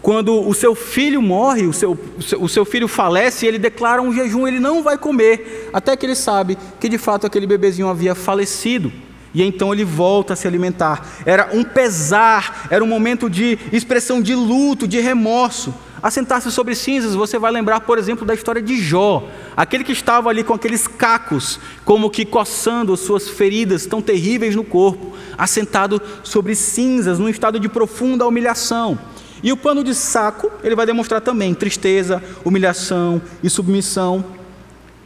quando 0.00 0.46
o 0.46 0.54
seu 0.54 0.74
filho 0.74 1.20
morre, 1.20 1.66
o 1.66 1.72
seu, 1.72 1.98
o 2.38 2.48
seu 2.48 2.64
filho 2.64 2.86
falece, 2.86 3.46
ele 3.46 3.58
declara 3.58 4.00
um 4.00 4.12
jejum, 4.12 4.46
ele 4.46 4.60
não 4.60 4.82
vai 4.82 4.96
comer, 4.96 5.70
até 5.72 5.96
que 5.96 6.06
ele 6.06 6.14
sabe 6.14 6.56
que 6.78 6.88
de 6.88 6.98
fato 6.98 7.26
aquele 7.26 7.46
bebezinho 7.46 7.88
havia 7.88 8.14
falecido. 8.14 8.92
E 9.34 9.42
então 9.42 9.72
ele 9.72 9.84
volta 9.84 10.32
a 10.32 10.36
se 10.36 10.46
alimentar. 10.46 11.06
Era 11.26 11.50
um 11.52 11.62
pesar, 11.62 12.66
era 12.70 12.82
um 12.82 12.86
momento 12.86 13.28
de 13.28 13.58
expressão 13.72 14.22
de 14.22 14.34
luto, 14.34 14.88
de 14.88 15.00
remorso. 15.00 15.74
Assentar-se 16.02 16.50
sobre 16.52 16.74
cinzas, 16.74 17.14
você 17.14 17.38
vai 17.38 17.50
lembrar, 17.50 17.80
por 17.80 17.98
exemplo, 17.98 18.24
da 18.24 18.34
história 18.34 18.62
de 18.62 18.80
Jó, 18.80 19.28
aquele 19.56 19.82
que 19.82 19.92
estava 19.92 20.30
ali 20.30 20.44
com 20.44 20.54
aqueles 20.54 20.86
cacos, 20.86 21.58
como 21.84 22.10
que 22.10 22.24
coçando 22.24 22.92
as 22.92 23.00
suas 23.00 23.28
feridas 23.28 23.86
tão 23.86 24.00
terríveis 24.00 24.54
no 24.54 24.62
corpo, 24.62 25.12
assentado 25.36 26.00
sobre 26.22 26.54
cinzas, 26.54 27.18
num 27.18 27.28
estado 27.28 27.58
de 27.58 27.68
profunda 27.68 28.26
humilhação. 28.26 28.98
E 29.42 29.52
o 29.52 29.56
pano 29.56 29.82
de 29.82 29.94
saco, 29.94 30.50
ele 30.62 30.74
vai 30.74 30.86
demonstrar 30.86 31.20
também 31.20 31.54
tristeza, 31.54 32.22
humilhação 32.44 33.20
e 33.42 33.50
submissão. 33.50 34.24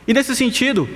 E 0.07 0.13
nesse 0.13 0.35
sentido, 0.35 0.89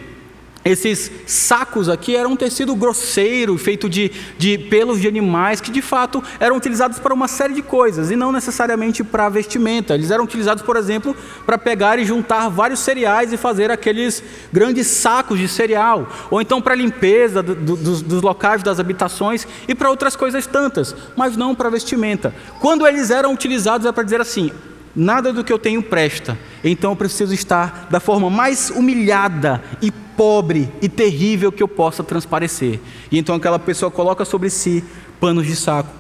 esses 0.66 1.10
sacos 1.26 1.88
aqui 1.88 2.16
eram 2.16 2.32
um 2.32 2.36
tecido 2.36 2.74
grosseiro, 2.74 3.56
feito 3.56 3.88
de, 3.88 4.10
de 4.36 4.58
pelos 4.58 5.00
de 5.00 5.06
animais, 5.06 5.60
que 5.60 5.70
de 5.70 5.80
fato 5.80 6.22
eram 6.40 6.56
utilizados 6.56 6.98
para 6.98 7.14
uma 7.14 7.28
série 7.28 7.54
de 7.54 7.62
coisas, 7.62 8.10
e 8.10 8.16
não 8.16 8.32
necessariamente 8.32 9.04
para 9.04 9.28
vestimenta. 9.28 9.94
Eles 9.94 10.10
eram 10.10 10.24
utilizados, 10.24 10.62
por 10.62 10.76
exemplo, 10.76 11.14
para 11.44 11.56
pegar 11.56 11.98
e 11.98 12.04
juntar 12.04 12.48
vários 12.48 12.80
cereais 12.80 13.32
e 13.32 13.36
fazer 13.36 13.70
aqueles 13.70 14.22
grandes 14.52 14.86
sacos 14.88 15.38
de 15.38 15.48
cereal, 15.48 16.08
ou 16.30 16.40
então 16.40 16.60
para 16.60 16.74
limpeza 16.74 17.42
do, 17.42 17.54
do, 17.54 17.76
dos, 17.76 18.02
dos 18.02 18.22
locais 18.22 18.62
das 18.62 18.80
habitações 18.80 19.46
e 19.68 19.74
para 19.74 19.90
outras 19.90 20.16
coisas 20.16 20.46
tantas, 20.46 20.94
mas 21.16 21.36
não 21.36 21.54
para 21.54 21.70
vestimenta. 21.70 22.34
Quando 22.60 22.86
eles 22.86 23.10
eram 23.10 23.32
utilizados, 23.32 23.86
é 23.86 23.92
para 23.92 24.02
dizer 24.02 24.20
assim: 24.20 24.50
nada 24.96 25.32
do 25.32 25.44
que 25.44 25.52
eu 25.52 25.58
tenho 25.58 25.82
presta, 25.82 26.38
então 26.64 26.92
eu 26.92 26.96
preciso 26.96 27.34
estar 27.34 27.86
da 27.90 28.00
forma 28.00 28.30
mais 28.30 28.70
humilhada 28.70 29.62
e 29.82 29.90
pobre 29.90 30.72
e 30.80 30.88
terrível 30.88 31.52
que 31.52 31.62
eu 31.62 31.68
possa 31.68 32.02
transparecer. 32.02 32.80
E 33.12 33.18
então 33.18 33.34
aquela 33.34 33.58
pessoa 33.58 33.90
coloca 33.90 34.24
sobre 34.24 34.48
si 34.48 34.82
panos 35.20 35.46
de 35.46 35.54
saco. 35.54 35.90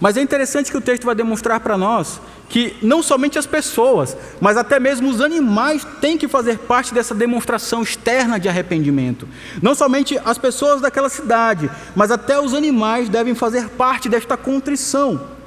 Mas 0.00 0.16
é 0.16 0.22
interessante 0.22 0.70
que 0.70 0.76
o 0.76 0.80
texto 0.80 1.04
vai 1.04 1.14
demonstrar 1.14 1.60
para 1.60 1.76
nós 1.76 2.20
que 2.48 2.74
não 2.80 3.02
somente 3.02 3.38
as 3.38 3.46
pessoas, 3.46 4.16
mas 4.40 4.56
até 4.56 4.80
mesmo 4.80 5.10
os 5.10 5.20
animais 5.20 5.86
têm 6.00 6.16
que 6.16 6.26
fazer 6.26 6.58
parte 6.58 6.94
dessa 6.94 7.14
demonstração 7.14 7.82
externa 7.82 8.40
de 8.40 8.48
arrependimento. 8.48 9.28
Não 9.60 9.74
somente 9.74 10.18
as 10.24 10.38
pessoas 10.38 10.80
daquela 10.80 11.10
cidade, 11.10 11.70
mas 11.94 12.10
até 12.10 12.40
os 12.40 12.54
animais 12.54 13.08
devem 13.08 13.34
fazer 13.34 13.68
parte 13.70 14.08
desta 14.08 14.36
contrição. 14.36 15.37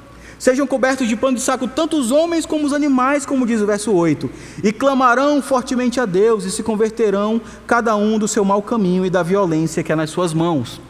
Sejam 0.42 0.66
cobertos 0.66 1.06
de 1.06 1.14
pano 1.14 1.36
de 1.36 1.40
saco 1.40 1.68
tanto 1.68 1.96
os 1.96 2.10
homens 2.10 2.44
como 2.44 2.66
os 2.66 2.72
animais, 2.72 3.24
como 3.24 3.46
diz 3.46 3.60
o 3.60 3.66
verso 3.66 3.92
8, 3.92 4.28
e 4.64 4.72
clamarão 4.72 5.40
fortemente 5.40 6.00
a 6.00 6.04
Deus 6.04 6.42
e 6.42 6.50
se 6.50 6.64
converterão 6.64 7.40
cada 7.64 7.94
um 7.94 8.18
do 8.18 8.26
seu 8.26 8.44
mau 8.44 8.60
caminho 8.60 9.06
e 9.06 9.08
da 9.08 9.22
violência 9.22 9.84
que 9.84 9.92
é 9.92 9.94
nas 9.94 10.10
suas 10.10 10.34
mãos. 10.34 10.80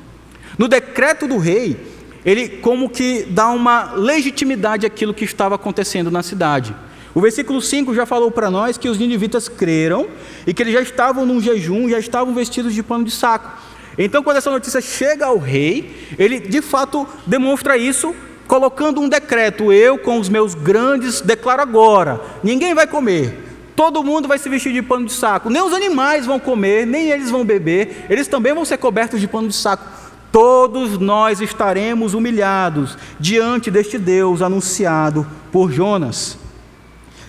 No 0.56 0.68
decreto 0.68 1.28
do 1.28 1.36
rei, 1.36 1.76
ele 2.24 2.48
como 2.48 2.88
que 2.88 3.24
dá 3.24 3.50
uma 3.50 3.92
legitimidade 3.92 4.86
àquilo 4.86 5.12
que 5.12 5.26
estava 5.26 5.56
acontecendo 5.56 6.10
na 6.10 6.22
cidade. 6.22 6.74
O 7.14 7.20
versículo 7.20 7.60
5 7.60 7.94
já 7.94 8.06
falou 8.06 8.30
para 8.30 8.50
nós 8.50 8.78
que 8.78 8.88
os 8.88 8.96
ninivitas 8.96 9.50
creram 9.50 10.08
e 10.46 10.54
que 10.54 10.62
eles 10.62 10.72
já 10.72 10.80
estavam 10.80 11.26
num 11.26 11.42
jejum, 11.42 11.90
já 11.90 11.98
estavam 11.98 12.32
vestidos 12.32 12.72
de 12.72 12.82
pano 12.82 13.04
de 13.04 13.10
saco. 13.10 13.52
Então, 13.98 14.22
quando 14.22 14.38
essa 14.38 14.50
notícia 14.50 14.80
chega 14.80 15.26
ao 15.26 15.36
rei, 15.36 16.08
ele 16.18 16.40
de 16.40 16.62
fato 16.62 17.06
demonstra 17.26 17.76
isso, 17.76 18.14
colocando 18.46 19.00
um 19.00 19.08
decreto: 19.08 19.72
Eu, 19.72 19.98
com 19.98 20.18
os 20.18 20.28
meus 20.28 20.54
grandes, 20.54 21.20
declaro 21.20 21.62
agora: 21.62 22.20
ninguém 22.42 22.74
vai 22.74 22.86
comer, 22.86 23.52
todo 23.74 24.04
mundo 24.04 24.28
vai 24.28 24.38
se 24.38 24.48
vestir 24.48 24.72
de 24.72 24.82
pano 24.82 25.06
de 25.06 25.12
saco, 25.12 25.50
nem 25.50 25.62
os 25.62 25.72
animais 25.72 26.26
vão 26.26 26.38
comer, 26.38 26.86
nem 26.86 27.10
eles 27.10 27.30
vão 27.30 27.44
beber, 27.44 28.06
eles 28.08 28.28
também 28.28 28.52
vão 28.54 28.64
ser 28.64 28.78
cobertos 28.78 29.20
de 29.20 29.26
pano 29.26 29.48
de 29.48 29.54
saco. 29.54 29.84
Todos 30.30 30.98
nós 30.98 31.42
estaremos 31.42 32.14
humilhados 32.14 32.96
diante 33.20 33.70
deste 33.70 33.98
Deus 33.98 34.40
anunciado 34.40 35.26
por 35.50 35.70
Jonas. 35.70 36.38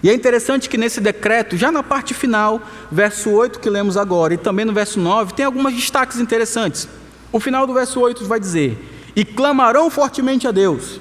E 0.03 0.09
é 0.09 0.14
interessante 0.14 0.70
que 0.70 0.78
nesse 0.78 0.99
decreto, 0.99 1.55
já 1.55 1.72
na 1.72 1.82
parte 1.82 2.14
final, 2.14 2.61
verso 2.91 3.30
8 3.30 3.59
que 3.59 3.70
lemos 3.70 3.95
agora, 3.95 4.34
e 4.34 4.38
também 4.38 4.66
no 4.66 4.74
verso 4.74 4.99
9, 4.99 5.34
tem 5.34 5.45
alguns 5.45 5.74
destaques 5.74 6.20
interessantes. 6.20 6.88
O 7.32 7.39
final 7.39 7.66
do 7.66 7.74
verso 7.74 8.01
8 8.01 8.26
vai 8.26 8.39
dizer: 8.39 8.78
E 9.16 9.24
clamarão 9.24 9.89
fortemente 9.89 10.45
a 10.45 10.51
Deus, 10.51 10.99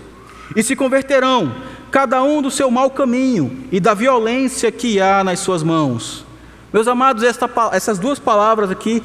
e 0.55 0.62
se 0.62 0.76
converterão, 0.76 1.55
cada 1.90 2.22
um 2.22 2.40
do 2.40 2.51
seu 2.51 2.70
mau 2.70 2.90
caminho 2.90 3.64
e 3.70 3.78
da 3.78 3.95
violência 3.95 4.72
que 4.72 5.01
há 5.01 5.22
nas 5.22 5.40
suas 5.40 5.62
mãos. 5.62 6.24
Meus 6.72 6.88
amados, 6.88 7.22
esta, 7.22 7.49
essas 7.72 7.99
duas 7.99 8.18
palavras 8.18 8.70
aqui 8.70 9.03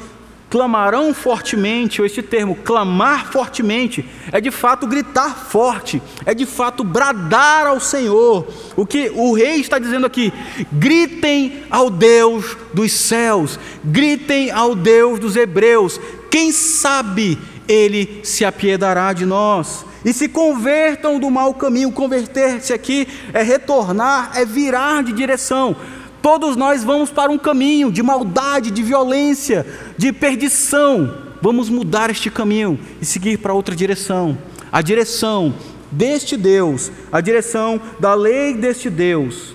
clamarão 0.50 1.12
fortemente, 1.12 2.00
ou 2.00 2.06
este 2.06 2.22
termo, 2.22 2.54
clamar 2.56 3.30
fortemente, 3.30 4.08
é 4.32 4.40
de 4.40 4.50
fato 4.50 4.86
gritar 4.86 5.36
forte, 5.36 6.00
é 6.24 6.34
de 6.34 6.46
fato 6.46 6.82
bradar 6.82 7.66
ao 7.66 7.80
Senhor. 7.80 8.48
O 8.74 8.86
que 8.86 9.10
o 9.14 9.34
rei 9.34 9.56
está 9.56 9.78
dizendo 9.78 10.06
aqui: 10.06 10.32
gritem 10.72 11.64
ao 11.70 11.90
Deus 11.90 12.56
dos 12.72 12.92
céus, 12.92 13.58
gritem 13.84 14.50
ao 14.50 14.74
Deus 14.74 15.18
dos 15.18 15.36
hebreus, 15.36 16.00
quem 16.30 16.50
sabe 16.52 17.38
ele 17.68 18.20
se 18.24 18.44
apiedará 18.44 19.12
de 19.12 19.26
nós. 19.26 19.84
E 20.04 20.12
se 20.12 20.28
convertam 20.28 21.20
do 21.20 21.30
mau 21.30 21.52
caminho, 21.52 21.92
converter-se 21.92 22.72
aqui 22.72 23.06
é 23.32 23.42
retornar, 23.42 24.32
é 24.34 24.44
virar 24.44 25.04
de 25.04 25.12
direção. 25.12 25.76
Todos 26.22 26.56
nós 26.56 26.82
vamos 26.82 27.10
para 27.10 27.30
um 27.30 27.38
caminho 27.38 27.92
de 27.92 28.02
maldade, 28.02 28.70
de 28.70 28.82
violência, 28.82 29.66
de 29.96 30.12
perdição. 30.12 31.28
Vamos 31.42 31.68
mudar 31.68 32.10
este 32.10 32.30
caminho 32.30 32.78
e 33.00 33.04
seguir 33.04 33.38
para 33.38 33.52
outra 33.52 33.76
direção. 33.76 34.38
A 34.72 34.82
direção 34.82 35.54
deste 35.90 36.36
Deus, 36.36 36.90
a 37.12 37.20
direção 37.20 37.80
da 38.00 38.14
lei 38.14 38.54
deste 38.54 38.90
Deus. 38.90 39.54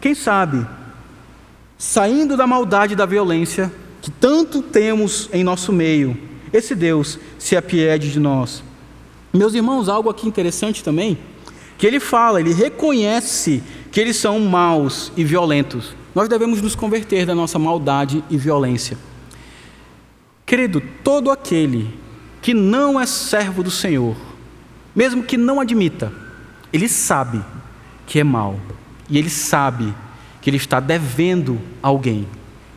Quem 0.00 0.14
sabe, 0.14 0.66
saindo 1.78 2.36
da 2.36 2.46
maldade 2.46 2.92
e 2.92 2.96
da 2.96 3.06
violência 3.06 3.72
que 4.00 4.10
tanto 4.10 4.60
temos 4.60 5.30
em 5.32 5.42
nosso 5.42 5.72
meio, 5.72 6.16
esse 6.54 6.72
Deus 6.72 7.18
se 7.36 7.56
apiede 7.56 8.12
de 8.12 8.20
nós. 8.20 8.62
Meus 9.32 9.54
irmãos, 9.54 9.88
algo 9.88 10.08
aqui 10.08 10.28
interessante 10.28 10.84
também, 10.84 11.18
que 11.76 11.84
ele 11.84 11.98
fala, 11.98 12.38
ele 12.38 12.54
reconhece 12.54 13.60
que 13.90 13.98
eles 13.98 14.16
são 14.16 14.38
maus 14.38 15.10
e 15.16 15.24
violentos. 15.24 15.96
Nós 16.14 16.28
devemos 16.28 16.62
nos 16.62 16.76
converter 16.76 17.26
da 17.26 17.34
nossa 17.34 17.58
maldade 17.58 18.22
e 18.30 18.38
violência. 18.38 18.96
Querido, 20.46 20.80
todo 21.02 21.28
aquele 21.28 21.92
que 22.40 22.54
não 22.54 23.00
é 23.00 23.04
servo 23.04 23.64
do 23.64 23.70
Senhor, 23.70 24.14
mesmo 24.94 25.24
que 25.24 25.36
não 25.36 25.58
admita, 25.58 26.12
ele 26.72 26.88
sabe 26.88 27.42
que 28.06 28.20
é 28.20 28.24
mau 28.24 28.60
e 29.10 29.18
ele 29.18 29.30
sabe 29.30 29.92
que 30.40 30.50
ele 30.50 30.56
está 30.56 30.78
devendo 30.78 31.60
alguém, 31.82 32.28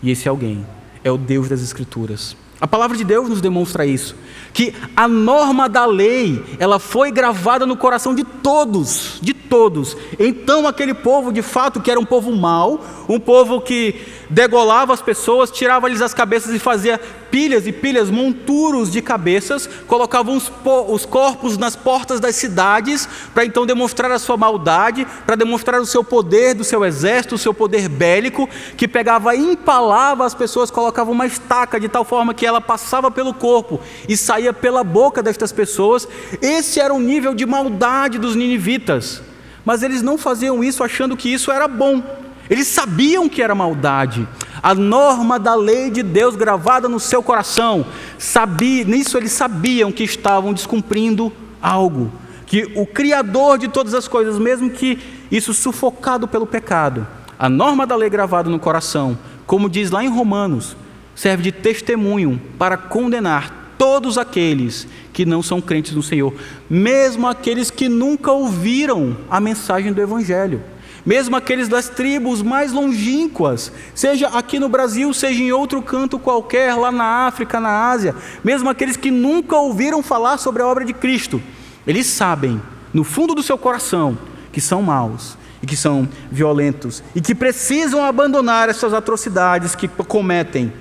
e 0.01 0.09
esse 0.09 0.27
alguém 0.27 0.65
é 1.03 1.11
o 1.11 1.17
Deus 1.17 1.47
das 1.47 1.61
Escrituras. 1.61 2.35
A 2.59 2.67
palavra 2.67 2.97
de 2.97 3.03
Deus 3.03 3.29
nos 3.29 3.41
demonstra 3.41 3.85
isso 3.85 4.15
que 4.57 4.73
a 4.95 5.07
norma 5.07 5.69
da 5.69 5.85
lei, 5.85 6.43
ela 6.57 6.79
foi 6.79 7.11
gravada 7.11 7.63
no 7.63 7.77
coração 7.77 8.15
de 8.15 8.23
todos, 8.23 9.19
de 9.21 9.31
todos. 9.31 9.95
Então 10.17 10.67
aquele 10.67 10.95
povo, 10.95 11.31
de 11.31 11.43
fato, 11.43 11.79
que 11.79 11.91
era 11.91 11.99
um 11.99 12.05
povo 12.05 12.35
mau, 12.35 12.83
um 13.07 13.19
povo 13.19 13.61
que 13.61 14.01
degolava 14.29 14.93
as 14.93 15.01
pessoas, 15.01 15.51
tirava-lhes 15.51 16.01
as 16.01 16.13
cabeças 16.13 16.53
e 16.53 16.59
fazia 16.59 16.99
pilhas 17.31 17.67
e 17.67 17.71
pilhas, 17.71 18.09
monturos 18.09 18.91
de 18.91 19.01
cabeças, 19.01 19.69
colocavam 19.87 20.35
os, 20.35 20.51
os 20.87 21.05
corpos 21.05 21.57
nas 21.57 21.75
portas 21.75 22.19
das 22.19 22.35
cidades, 22.35 23.07
para 23.33 23.45
então 23.45 23.65
demonstrar 23.65 24.11
a 24.11 24.19
sua 24.19 24.37
maldade, 24.37 25.05
para 25.25 25.35
demonstrar 25.35 25.79
o 25.81 25.85
seu 25.85 26.03
poder 26.03 26.53
do 26.53 26.63
seu 26.63 26.83
exército, 26.85 27.35
o 27.35 27.37
seu 27.37 27.53
poder 27.53 27.89
bélico, 27.89 28.49
que 28.75 28.87
pegava 28.87 29.35
e 29.35 29.39
empalava 29.39 30.25
as 30.25 30.33
pessoas, 30.33 30.71
colocava 30.71 31.11
uma 31.11 31.25
estaca 31.25 31.79
de 31.79 31.89
tal 31.89 32.03
forma 32.03 32.33
que 32.33 32.45
ela 32.45 32.61
passava 32.61 33.11
pelo 33.11 33.33
corpo 33.33 33.79
e 34.07 34.15
saía 34.15 34.53
pela 34.53 34.83
boca 34.83 35.21
destas 35.21 35.51
pessoas. 35.51 36.07
Esse 36.41 36.79
era 36.79 36.93
o 36.93 36.99
nível 36.99 37.33
de 37.33 37.45
maldade 37.45 38.17
dos 38.17 38.35
ninivitas. 38.35 39.21
Mas 39.65 39.83
eles 39.83 40.01
não 40.01 40.17
faziam 40.17 40.63
isso 40.63 40.81
achando 40.83 41.17
que 41.17 41.31
isso 41.31 41.51
era 41.51 41.67
bom. 41.67 42.26
Eles 42.49 42.67
sabiam 42.67 43.27
que 43.27 43.41
era 43.41 43.53
maldade. 43.53 44.27
A 44.61 44.73
norma 44.73 45.37
da 45.37 45.55
lei 45.55 45.89
de 45.89 46.01
Deus 46.01 46.35
gravada 46.35 46.89
no 46.89 46.99
seu 46.99 47.21
coração, 47.21 47.85
sabia, 48.17 48.83
nisso 48.85 49.17
eles 49.17 49.31
sabiam 49.31 49.91
que 49.91 50.03
estavam 50.03 50.53
descumprindo 50.53 51.31
algo, 51.61 52.11
que 52.45 52.71
o 52.75 52.85
criador 52.85 53.57
de 53.57 53.67
todas 53.67 53.93
as 53.93 54.07
coisas, 54.07 54.39
mesmo 54.39 54.69
que 54.69 54.99
isso 55.29 55.53
sufocado 55.53 56.27
pelo 56.27 56.47
pecado, 56.47 57.05
a 57.37 57.49
norma 57.49 57.85
da 57.85 57.95
lei 57.95 58.09
gravada 58.09 58.49
no 58.49 58.59
coração, 58.59 59.17
como 59.45 59.69
diz 59.69 59.91
lá 59.91 60.03
em 60.03 60.09
Romanos, 60.09 60.75
serve 61.13 61.43
de 61.43 61.51
testemunho 61.51 62.41
para 62.57 62.77
condenar 62.77 63.75
todos 63.77 64.17
aqueles 64.17 64.87
que 65.13 65.25
não 65.25 65.43
são 65.43 65.61
crentes 65.61 65.93
no 65.93 66.01
Senhor, 66.01 66.33
mesmo 66.69 67.27
aqueles 67.27 67.69
que 67.69 67.87
nunca 67.87 68.31
ouviram 68.31 69.17
a 69.29 69.39
mensagem 69.39 69.93
do 69.93 70.01
evangelho 70.01 70.61
mesmo 71.07 71.37
aqueles 71.37 71.69
das 71.69 71.87
tribos 71.87 72.41
mais 72.41 72.73
longínquas, 72.73 73.71
seja 73.95 74.27
aqui 74.27 74.59
no 74.59 74.67
Brasil, 74.67 75.13
seja 75.13 75.41
em 75.41 75.53
outro 75.53 75.81
canto 75.81 76.19
qualquer, 76.19 76.75
lá 76.75 76.91
na 76.91 77.25
África, 77.25 77.61
na 77.61 77.89
Ásia, 77.89 78.13
mesmo 78.43 78.69
aqueles 78.69 78.97
que 78.97 79.09
nunca 79.09 79.55
ouviram 79.55 80.03
falar 80.03 80.37
sobre 80.37 80.61
a 80.61 80.67
obra 80.67 80.83
de 80.83 80.91
Cristo, 80.91 81.41
eles 81.87 82.07
sabem, 82.07 82.61
no 82.93 83.05
fundo 83.05 83.33
do 83.33 83.41
seu 83.41 83.57
coração, 83.57 84.17
que 84.51 84.59
são 84.59 84.81
maus 84.81 85.37
e 85.63 85.65
que 85.65 85.77
são 85.77 86.09
violentos 86.29 87.01
e 87.15 87.21
que 87.21 87.33
precisam 87.33 88.03
abandonar 88.03 88.67
essas 88.67 88.93
atrocidades 88.93 89.75
que 89.75 89.87
cometem. 89.87 90.73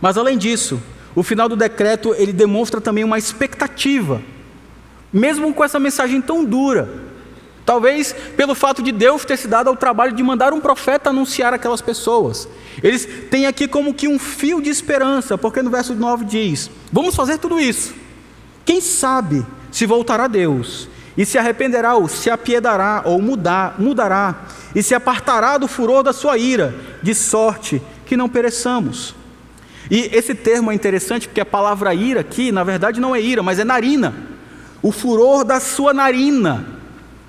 Mas 0.00 0.16
além 0.16 0.38
disso, 0.38 0.80
o 1.14 1.22
final 1.22 1.50
do 1.50 1.56
decreto 1.56 2.14
ele 2.14 2.32
demonstra 2.32 2.80
também 2.80 3.04
uma 3.04 3.18
expectativa, 3.18 4.22
mesmo 5.12 5.52
com 5.52 5.62
essa 5.62 5.78
mensagem 5.78 6.22
tão 6.22 6.42
dura 6.46 7.07
Talvez 7.68 8.14
pelo 8.34 8.54
fato 8.54 8.82
de 8.82 8.90
Deus 8.90 9.26
ter 9.26 9.36
se 9.36 9.46
dado 9.46 9.68
ao 9.68 9.76
trabalho 9.76 10.16
de 10.16 10.22
mandar 10.22 10.54
um 10.54 10.60
profeta 10.60 11.10
anunciar 11.10 11.52
aquelas 11.52 11.82
pessoas. 11.82 12.48
Eles 12.82 13.06
têm 13.30 13.44
aqui 13.44 13.68
como 13.68 13.92
que 13.92 14.08
um 14.08 14.18
fio 14.18 14.62
de 14.62 14.70
esperança, 14.70 15.36
porque 15.36 15.60
no 15.60 15.68
verso 15.68 15.94
9 15.94 16.24
diz: 16.24 16.70
Vamos 16.90 17.14
fazer 17.14 17.36
tudo 17.36 17.60
isso. 17.60 17.92
Quem 18.64 18.80
sabe 18.80 19.44
se 19.70 19.84
voltará 19.84 20.24
a 20.24 20.28
Deus 20.28 20.88
e 21.14 21.26
se 21.26 21.36
arrependerá 21.36 21.94
ou 21.94 22.08
se 22.08 22.30
apiedará 22.30 23.02
ou 23.04 23.20
mudar, 23.20 23.74
mudará 23.78 24.46
e 24.74 24.82
se 24.82 24.94
apartará 24.94 25.58
do 25.58 25.68
furor 25.68 26.02
da 26.02 26.14
sua 26.14 26.38
ira, 26.38 26.74
de 27.02 27.14
sorte 27.14 27.82
que 28.06 28.16
não 28.16 28.30
pereçamos. 28.30 29.14
E 29.90 30.08
esse 30.10 30.34
termo 30.34 30.72
é 30.72 30.74
interessante 30.74 31.28
porque 31.28 31.42
a 31.42 31.44
palavra 31.44 31.92
ira 31.92 32.20
aqui, 32.20 32.50
na 32.50 32.64
verdade, 32.64 32.98
não 32.98 33.14
é 33.14 33.20
ira, 33.20 33.42
mas 33.42 33.58
é 33.58 33.64
narina. 33.64 34.14
O 34.80 34.90
furor 34.90 35.44
da 35.44 35.60
sua 35.60 35.92
narina. 35.92 36.77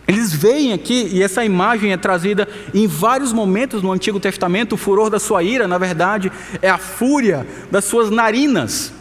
Eles 0.10 0.34
veem 0.34 0.74
aqui, 0.74 1.07
e 1.14 1.22
essa 1.22 1.45
imagem 1.45 1.93
é 1.93 1.97
trazida 1.97 2.47
em 2.74 2.88
vários 2.88 3.32
momentos 3.32 3.84
no 3.84 3.91
Antigo 3.91 4.20
Testamento, 4.20 4.74
o 4.74 4.78
furor 4.78 5.07
da 5.07 5.20
sua 5.20 5.43
ira, 5.43 5.68
na 5.68 5.78
verdade, 5.78 6.32
é 6.64 6.68
a 6.68 6.80
fúria 6.80 7.45
das 7.70 7.86
suas 7.86 8.10
narinas. 8.10 8.91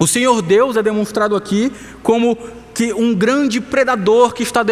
O 0.00 0.06
Senhor 0.06 0.42
Deus 0.42 0.76
é 0.76 0.82
demonstrado 0.82 1.36
aqui 1.36 1.70
como 2.02 2.36
que 2.74 2.92
um 2.92 3.14
grande 3.14 3.60
predador 3.60 4.34
que 4.34 4.42
está 4.42 4.66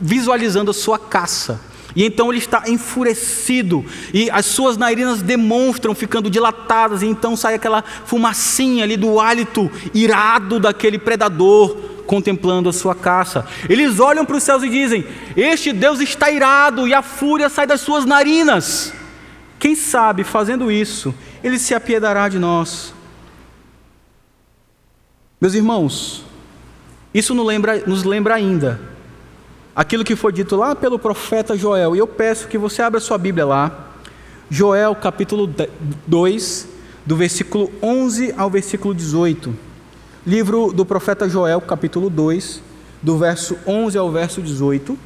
visualizando 0.00 0.72
a 0.72 0.74
sua 0.74 0.98
caça. 0.98 1.60
E 1.94 2.04
então 2.04 2.32
ele 2.32 2.38
está 2.38 2.64
enfurecido, 2.66 3.84
e 4.12 4.28
as 4.28 4.44
suas 4.44 4.76
narinas 4.76 5.22
demonstram 5.22 5.94
ficando 5.94 6.28
dilatadas, 6.28 7.02
e 7.02 7.06
então 7.06 7.36
sai 7.36 7.54
aquela 7.54 7.84
fumacinha 8.04 8.82
ali 8.82 8.96
do 8.96 9.20
hálito 9.20 9.70
irado 9.94 10.58
daquele 10.58 10.98
predador 10.98 11.94
contemplando 12.06 12.68
a 12.68 12.72
sua 12.72 12.94
caça. 12.94 13.46
Eles 13.68 14.00
olham 14.00 14.24
para 14.24 14.36
os 14.36 14.42
céus 14.42 14.62
e 14.62 14.68
dizem: 14.68 15.04
Este 15.36 15.72
Deus 15.72 16.00
está 16.00 16.30
irado 16.30 16.86
e 16.86 16.94
a 16.94 17.02
fúria 17.02 17.48
sai 17.48 17.66
das 17.66 17.80
suas 17.80 18.04
narinas. 18.04 18.92
Quem 19.58 19.74
sabe, 19.74 20.22
fazendo 20.22 20.70
isso, 20.70 21.14
ele 21.42 21.58
se 21.58 21.74
apiedará 21.74 22.28
de 22.28 22.38
nós. 22.38 22.94
Meus 25.40 25.54
irmãos, 25.54 26.24
Isso 27.12 27.34
nos 27.34 27.46
lembra, 27.46 27.82
nos 27.86 28.04
lembra 28.04 28.34
ainda 28.34 28.80
aquilo 29.74 30.04
que 30.04 30.16
foi 30.16 30.32
dito 30.32 30.56
lá 30.56 30.74
pelo 30.74 30.98
profeta 30.98 31.56
Joel. 31.56 31.94
E 31.94 31.98
eu 31.98 32.06
peço 32.06 32.48
que 32.48 32.56
você 32.56 32.80
abra 32.80 32.98
sua 32.98 33.18
Bíblia 33.18 33.44
lá, 33.44 33.90
Joel 34.50 34.94
capítulo 34.94 35.52
2, 36.06 36.68
do 37.04 37.16
versículo 37.16 37.70
11 37.82 38.34
ao 38.36 38.48
versículo 38.48 38.94
18. 38.94 39.65
Livro 40.26 40.72
do 40.72 40.84
profeta 40.84 41.28
Joel, 41.28 41.60
capítulo 41.60 42.10
2, 42.10 42.60
do 43.00 43.16
verso 43.16 43.56
11 43.64 43.96
ao 43.96 44.10
verso 44.10 44.42
18. 44.42 44.98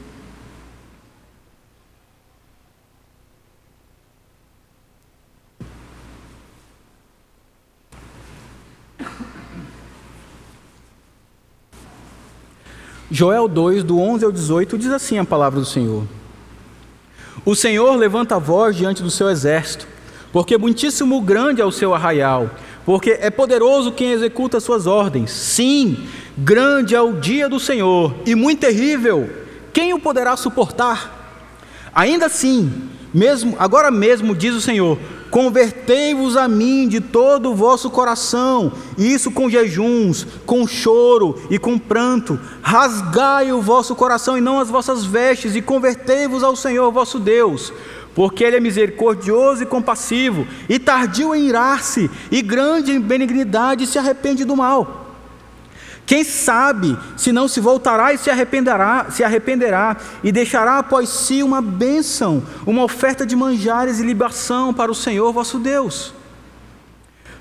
Joel 13.10 13.46
2, 13.46 13.84
do 13.84 13.98
11 13.98 14.24
ao 14.24 14.32
18, 14.32 14.78
diz 14.78 14.90
assim 14.90 15.18
a 15.18 15.24
palavra 15.26 15.60
do 15.60 15.66
Senhor: 15.66 16.04
O 17.44 17.54
Senhor 17.54 17.94
levanta 17.94 18.36
a 18.36 18.38
voz 18.38 18.74
diante 18.74 19.02
do 19.02 19.10
seu 19.10 19.28
exército, 19.28 19.86
porque 20.32 20.56
muitíssimo 20.56 21.20
grande 21.20 21.60
é 21.60 21.64
o 21.66 21.70
seu 21.70 21.92
arraial, 21.92 22.48
porque 22.84 23.18
é 23.20 23.30
poderoso 23.30 23.92
quem 23.92 24.12
executa 24.12 24.60
suas 24.60 24.86
ordens. 24.86 25.30
Sim, 25.30 26.06
grande 26.36 26.94
é 26.94 27.00
o 27.00 27.14
dia 27.14 27.48
do 27.48 27.60
Senhor, 27.60 28.14
e 28.26 28.34
muito 28.34 28.60
terrível, 28.60 29.28
quem 29.72 29.92
o 29.94 30.00
poderá 30.00 30.36
suportar? 30.36 31.18
Ainda 31.94 32.26
assim, 32.26 32.72
mesmo 33.12 33.56
agora 33.58 33.90
mesmo 33.90 34.34
diz 34.34 34.54
o 34.54 34.60
Senhor: 34.60 34.98
Convertei-vos 35.30 36.36
a 36.36 36.48
mim 36.48 36.88
de 36.88 37.00
todo 37.00 37.50
o 37.50 37.54
vosso 37.54 37.88
coração, 37.88 38.72
isso 38.98 39.30
com 39.30 39.48
jejuns, 39.48 40.26
com 40.44 40.66
choro 40.66 41.40
e 41.48 41.58
com 41.58 41.78
pranto. 41.78 42.38
Rasgai 42.60 43.52
o 43.52 43.62
vosso 43.62 43.94
coração 43.94 44.36
e 44.36 44.40
não 44.40 44.58
as 44.58 44.68
vossas 44.68 45.04
vestes, 45.04 45.54
e 45.54 45.62
convertei-vos 45.62 46.42
ao 46.42 46.56
Senhor 46.56 46.90
vosso 46.90 47.20
Deus, 47.20 47.72
porque 48.14 48.44
Ele 48.44 48.56
é 48.56 48.60
misericordioso 48.60 49.62
e 49.62 49.66
compassivo, 49.66 50.46
e 50.68 50.78
tardio 50.78 51.34
em 51.34 51.48
irar-se, 51.48 52.10
e 52.30 52.42
grande 52.42 52.92
em 52.92 53.00
benignidade, 53.00 53.84
e 53.84 53.86
se 53.86 53.98
arrepende 53.98 54.44
do 54.44 54.56
mal. 54.56 55.00
Quem 56.10 56.24
sabe 56.24 56.98
se 57.16 57.30
não 57.30 57.46
se 57.46 57.60
voltará 57.60 58.12
e 58.12 58.18
se 58.18 58.28
arrependerá, 58.28 59.06
se 59.10 59.22
arrependerá 59.22 59.96
e 60.24 60.32
deixará 60.32 60.78
após 60.78 61.08
si 61.08 61.40
uma 61.40 61.62
bênção, 61.62 62.42
uma 62.66 62.82
oferta 62.82 63.24
de 63.24 63.36
manjares 63.36 64.00
e 64.00 64.04
libação 64.04 64.74
para 64.74 64.90
o 64.90 64.94
Senhor 64.94 65.32
vosso 65.32 65.60
Deus. 65.60 66.12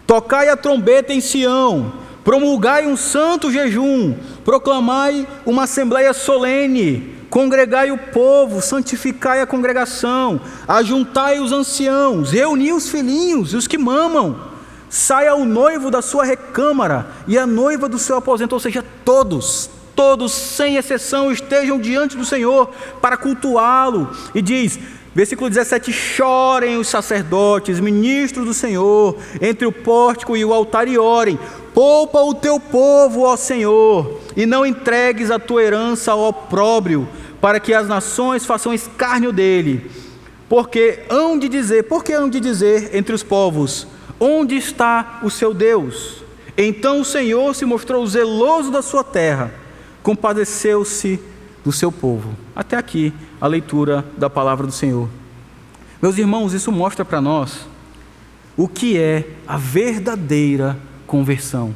Tocai 0.05 0.49
a 0.49 0.55
trombeta 0.55 1.11
em 1.11 1.20
Sião, 1.20 1.93
promulgai 2.24 2.86
um 2.86 2.95
santo 2.95 3.51
jejum, 3.51 4.15
proclamai 4.45 5.28
uma 5.47 5.63
assembleia 5.63 6.13
solene, 6.13 7.18
congregai 7.30 7.91
o 7.91 7.97
povo, 7.97 8.61
santificai 8.61 9.41
a 9.41 9.47
congregação, 9.47 10.41
ajuntai 10.67 11.39
os 11.39 11.51
anciãos, 11.51 12.32
reuni 12.32 12.73
os 12.73 12.89
filhinhos 12.89 13.53
e 13.53 13.55
os 13.55 13.67
que 13.67 13.77
mamam 13.77 14.49
saia 14.89 15.36
o 15.36 15.45
noivo 15.45 15.91
da 15.91 16.01
sua 16.01 16.25
recâmara 16.25 17.07
e 17.27 17.38
a 17.38 17.45
noiva 17.45 17.88
do 17.88 17.99
seu 17.99 18.17
aposento, 18.17 18.53
ou 18.53 18.59
seja, 18.59 18.84
todos, 19.05 19.69
todos, 19.95 20.32
sem 20.32 20.77
exceção, 20.77 21.32
estejam 21.32 21.80
diante 21.80 22.17
do 22.17 22.25
Senhor 22.25 22.71
para 22.99 23.15
cultuá-lo. 23.15 24.09
E 24.34 24.41
diz, 24.41 24.80
versículo 25.14 25.49
17: 25.49 25.91
chorem 25.91 26.78
os 26.78 26.88
sacerdotes, 26.88 27.80
ministros 27.80 28.45
do 28.45 28.53
Senhor, 28.53 29.18
entre 29.41 29.66
o 29.66 29.72
pórtico 29.72 30.36
e 30.36 30.43
o 30.43 30.53
altar, 30.53 30.88
e 30.88 30.97
orem. 30.97 31.39
Poupa 31.74 32.20
o 32.22 32.34
teu 32.34 32.60
povo, 32.60 33.22
ó 33.22 33.38
Senhor, 33.38 34.20
e 34.36 34.45
não 34.45 34.66
entregues 34.66 35.32
a 35.32 35.39
tua 35.39 35.64
herança 35.64 36.12
ao 36.12 36.24
opróbrio, 36.24 37.07
para 37.39 37.60
que 37.60 37.74
as 37.74 37.88
nações 37.88 38.45
façam 38.45 38.74
escárnio 38.74 39.32
dele. 39.32 39.89
Porque 40.47 40.99
hão 41.10 41.38
de 41.38 41.47
dizer, 41.47 41.84
porque 41.84 42.12
hão 42.12 42.28
de 42.28 42.39
dizer 42.39 42.95
entre 42.95 43.14
os 43.14 43.22
povos, 43.22 43.88
Onde 44.20 44.55
está 44.55 45.20
o 45.24 45.30
seu 45.30 45.53
Deus? 45.53 46.24
Então 46.57 46.99
o 46.99 47.05
Senhor 47.05 47.55
se 47.55 47.64
mostrou 47.64 48.05
zeloso 48.05 48.70
da 48.70 48.82
sua 48.82 49.03
terra, 49.03 49.53
compadeceu-se 50.03 51.20
do 51.64 51.72
seu 51.72 51.89
povo. 51.89 52.36
Até 52.53 52.76
aqui 52.76 53.14
a 53.40 53.48
leitura 53.48 54.06
da 54.18 54.30
palavra 54.30 54.66
do 54.66 54.72
Senhor. 54.72 55.10
Meus 56.02 56.18
irmãos, 56.18 56.54
isso 56.54 56.72
mostra 56.72 57.04
para 57.04 57.22
nós 57.22 57.68
o 58.56 58.68
que 58.68 58.98
é 58.98 59.28
a 59.48 59.58
verdadeira 59.58 60.78
conversão. 61.06 61.76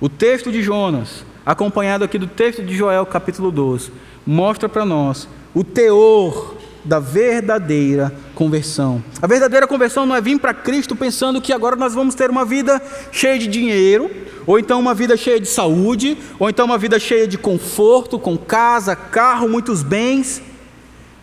O 0.00 0.08
texto 0.08 0.50
de 0.50 0.62
Jonas, 0.62 1.24
acompanhado 1.44 2.04
aqui 2.04 2.18
do 2.18 2.26
texto 2.26 2.62
de 2.62 2.74
Joel, 2.74 3.04
capítulo 3.06 3.50
12, 3.50 3.92
mostra 4.26 4.68
para 4.68 4.84
nós 4.84 5.28
o 5.54 5.64
teor 5.64 6.56
da 6.84 6.98
verdadeira 6.98 8.14
conversão. 8.34 9.02
A 9.20 9.26
verdadeira 9.26 9.66
conversão 9.66 10.06
não 10.06 10.16
é 10.16 10.20
vir 10.20 10.38
para 10.38 10.54
Cristo 10.54 10.96
pensando 10.96 11.40
que 11.40 11.52
agora 11.52 11.76
nós 11.76 11.94
vamos 11.94 12.14
ter 12.14 12.30
uma 12.30 12.44
vida 12.44 12.80
cheia 13.12 13.38
de 13.38 13.46
dinheiro, 13.46 14.10
ou 14.46 14.58
então 14.58 14.80
uma 14.80 14.94
vida 14.94 15.16
cheia 15.16 15.38
de 15.38 15.48
saúde, 15.48 16.16
ou 16.38 16.48
então 16.48 16.64
uma 16.64 16.78
vida 16.78 16.98
cheia 16.98 17.26
de 17.26 17.36
conforto, 17.36 18.18
com 18.18 18.36
casa, 18.36 18.96
carro, 18.96 19.48
muitos 19.48 19.82
bens. 19.82 20.42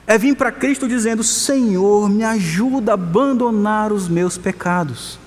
É 0.08 0.18
vir 0.18 0.36
para 0.36 0.54
Cristo 0.54 0.88
dizendo: 0.88 1.22
Senhor, 1.22 2.10
me 2.10 2.24
ajuda 2.24 2.94
a 2.94 2.96
abandonar 2.96 3.92
os 3.92 4.08
meus 4.08 4.38
pecados. 4.38 5.20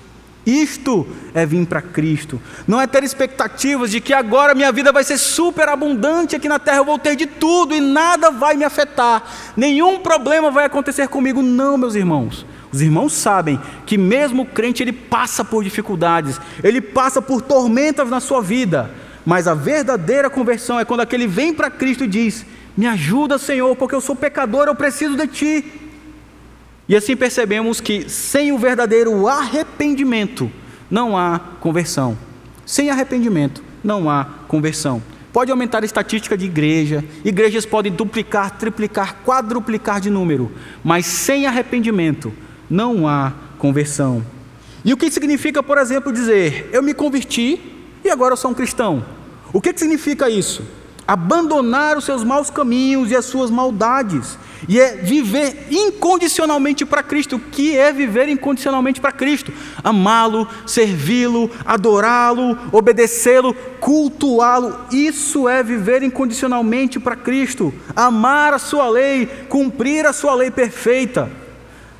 Isto 0.43 1.05
é 1.35 1.45
vir 1.45 1.67
para 1.67 1.83
Cristo. 1.83 2.41
Não 2.67 2.81
é 2.81 2.87
ter 2.87 3.03
expectativas 3.03 3.91
de 3.91 4.01
que 4.01 4.11
agora 4.11 4.55
minha 4.55 4.71
vida 4.71 4.91
vai 4.91 5.03
ser 5.03 5.19
super 5.19 5.69
abundante 5.69 6.35
aqui 6.35 6.49
na 6.49 6.57
terra, 6.57 6.77
eu 6.77 6.85
vou 6.85 6.97
ter 6.97 7.15
de 7.15 7.27
tudo 7.27 7.75
e 7.75 7.79
nada 7.79 8.31
vai 8.31 8.55
me 8.55 8.63
afetar, 8.63 9.23
nenhum 9.55 9.99
problema 9.99 10.49
vai 10.49 10.65
acontecer 10.65 11.07
comigo. 11.07 11.43
Não, 11.43 11.77
meus 11.77 11.93
irmãos. 11.93 12.43
Os 12.71 12.81
irmãos 12.81 13.13
sabem 13.13 13.59
que 13.85 13.97
mesmo 13.97 14.43
o 14.43 14.45
crente 14.45 14.81
ele 14.81 14.93
passa 14.93 15.43
por 15.43 15.63
dificuldades, 15.63 16.39
ele 16.63 16.81
passa 16.81 17.21
por 17.21 17.41
tormentas 17.41 18.09
na 18.09 18.21
sua 18.21 18.41
vida, 18.41 18.89
mas 19.25 19.47
a 19.47 19.53
verdadeira 19.53 20.29
conversão 20.29 20.79
é 20.79 20.85
quando 20.85 21.01
aquele 21.01 21.27
vem 21.27 21.53
para 21.53 21.69
Cristo 21.69 22.05
e 22.05 22.07
diz: 22.07 22.45
"Me 22.75 22.87
ajuda, 22.87 23.37
Senhor, 23.37 23.75
porque 23.75 23.95
eu 23.95 24.01
sou 24.01 24.15
pecador, 24.15 24.67
eu 24.67 24.75
preciso 24.75 25.15
de 25.15 25.27
ti". 25.27 25.65
E 26.87 26.95
assim 26.95 27.15
percebemos 27.15 27.79
que 27.79 28.09
sem 28.09 28.51
o 28.51 28.57
verdadeiro 28.57 29.27
arrependimento 29.27 30.51
não 30.89 31.17
há 31.17 31.39
conversão. 31.59 32.17
Sem 32.65 32.89
arrependimento 32.89 33.63
não 33.83 34.09
há 34.09 34.25
conversão. 34.47 35.01
Pode 35.31 35.49
aumentar 35.49 35.83
a 35.83 35.85
estatística 35.85 36.37
de 36.37 36.45
igreja, 36.45 37.03
igrejas 37.23 37.65
podem 37.65 37.91
duplicar, 37.91 38.57
triplicar, 38.57 39.21
quadruplicar 39.23 40.01
de 40.01 40.09
número, 40.09 40.51
mas 40.83 41.05
sem 41.05 41.45
arrependimento 41.45 42.33
não 42.69 43.07
há 43.07 43.31
conversão. 43.57 44.25
E 44.83 44.91
o 44.91 44.97
que 44.97 45.09
significa, 45.09 45.63
por 45.63 45.77
exemplo, 45.77 46.11
dizer: 46.11 46.69
Eu 46.73 46.83
me 46.83 46.93
converti 46.93 47.61
e 48.03 48.09
agora 48.09 48.33
eu 48.33 48.37
sou 48.37 48.51
um 48.51 48.53
cristão? 48.53 49.05
O 49.53 49.61
que 49.61 49.77
significa 49.77 50.29
isso? 50.29 50.63
Abandonar 51.07 51.97
os 51.97 52.05
seus 52.05 52.23
maus 52.23 52.49
caminhos 52.49 53.11
e 53.11 53.15
as 53.15 53.25
suas 53.25 53.49
maldades, 53.49 54.37
e 54.67 54.79
é 54.79 54.95
viver 54.97 55.67
incondicionalmente 55.71 56.85
para 56.85 57.01
Cristo. 57.01 57.35
O 57.35 57.39
que 57.39 57.75
é 57.75 57.91
viver 57.91 58.29
incondicionalmente 58.29 59.01
para 59.01 59.11
Cristo? 59.11 59.51
Amá-lo, 59.83 60.47
servi-lo, 60.65 61.49
adorá-lo, 61.65 62.57
obedecê-lo, 62.71 63.53
cultuá-lo. 63.79 64.77
Isso 64.91 65.49
é 65.49 65.63
viver 65.63 66.03
incondicionalmente 66.03 66.99
para 66.99 67.15
Cristo. 67.15 67.73
Amar 67.95 68.53
a 68.53 68.59
sua 68.59 68.87
lei, 68.87 69.25
cumprir 69.49 70.05
a 70.05 70.13
sua 70.13 70.35
lei 70.35 70.51
perfeita. 70.51 71.31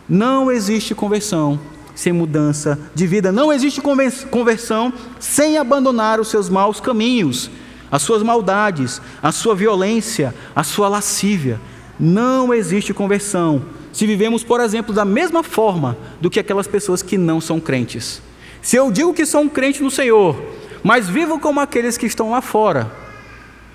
Não 0.07 0.51
existe 0.51 0.93
conversão 0.93 1.59
sem 1.95 2.13
mudança 2.13 2.79
de 2.95 3.05
vida, 3.05 3.31
não 3.31 3.51
existe 3.51 3.81
conversão 3.81 4.93
sem 5.19 5.57
abandonar 5.57 6.19
os 6.19 6.29
seus 6.29 6.49
maus 6.49 6.79
caminhos 6.79 7.49
as 7.91 8.01
suas 8.01 8.23
maldades, 8.23 9.01
a 9.21 9.31
sua 9.31 9.53
violência, 9.53 10.33
a 10.55 10.63
sua 10.63 10.87
lascívia. 10.87 11.59
Não 11.99 12.53
existe 12.53 12.93
conversão 12.93 13.63
se 13.91 14.07
vivemos, 14.07 14.43
por 14.43 14.61
exemplo, 14.61 14.93
da 14.93 15.03
mesma 15.03 15.43
forma 15.43 15.97
do 16.19 16.29
que 16.29 16.39
aquelas 16.39 16.67
pessoas 16.67 17.01
que 17.01 17.17
não 17.17 17.41
são 17.41 17.59
crentes. 17.59 18.21
Se 18.61 18.77
eu 18.77 18.91
digo 18.91 19.13
que 19.13 19.25
sou 19.25 19.41
um 19.41 19.49
crente 19.49 19.83
no 19.83 19.91
Senhor, 19.91 20.41
mas 20.83 21.09
vivo 21.09 21.39
como 21.39 21.59
aqueles 21.59 21.97
que 21.97 22.05
estão 22.05 22.31
lá 22.31 22.41
fora, 22.41 22.91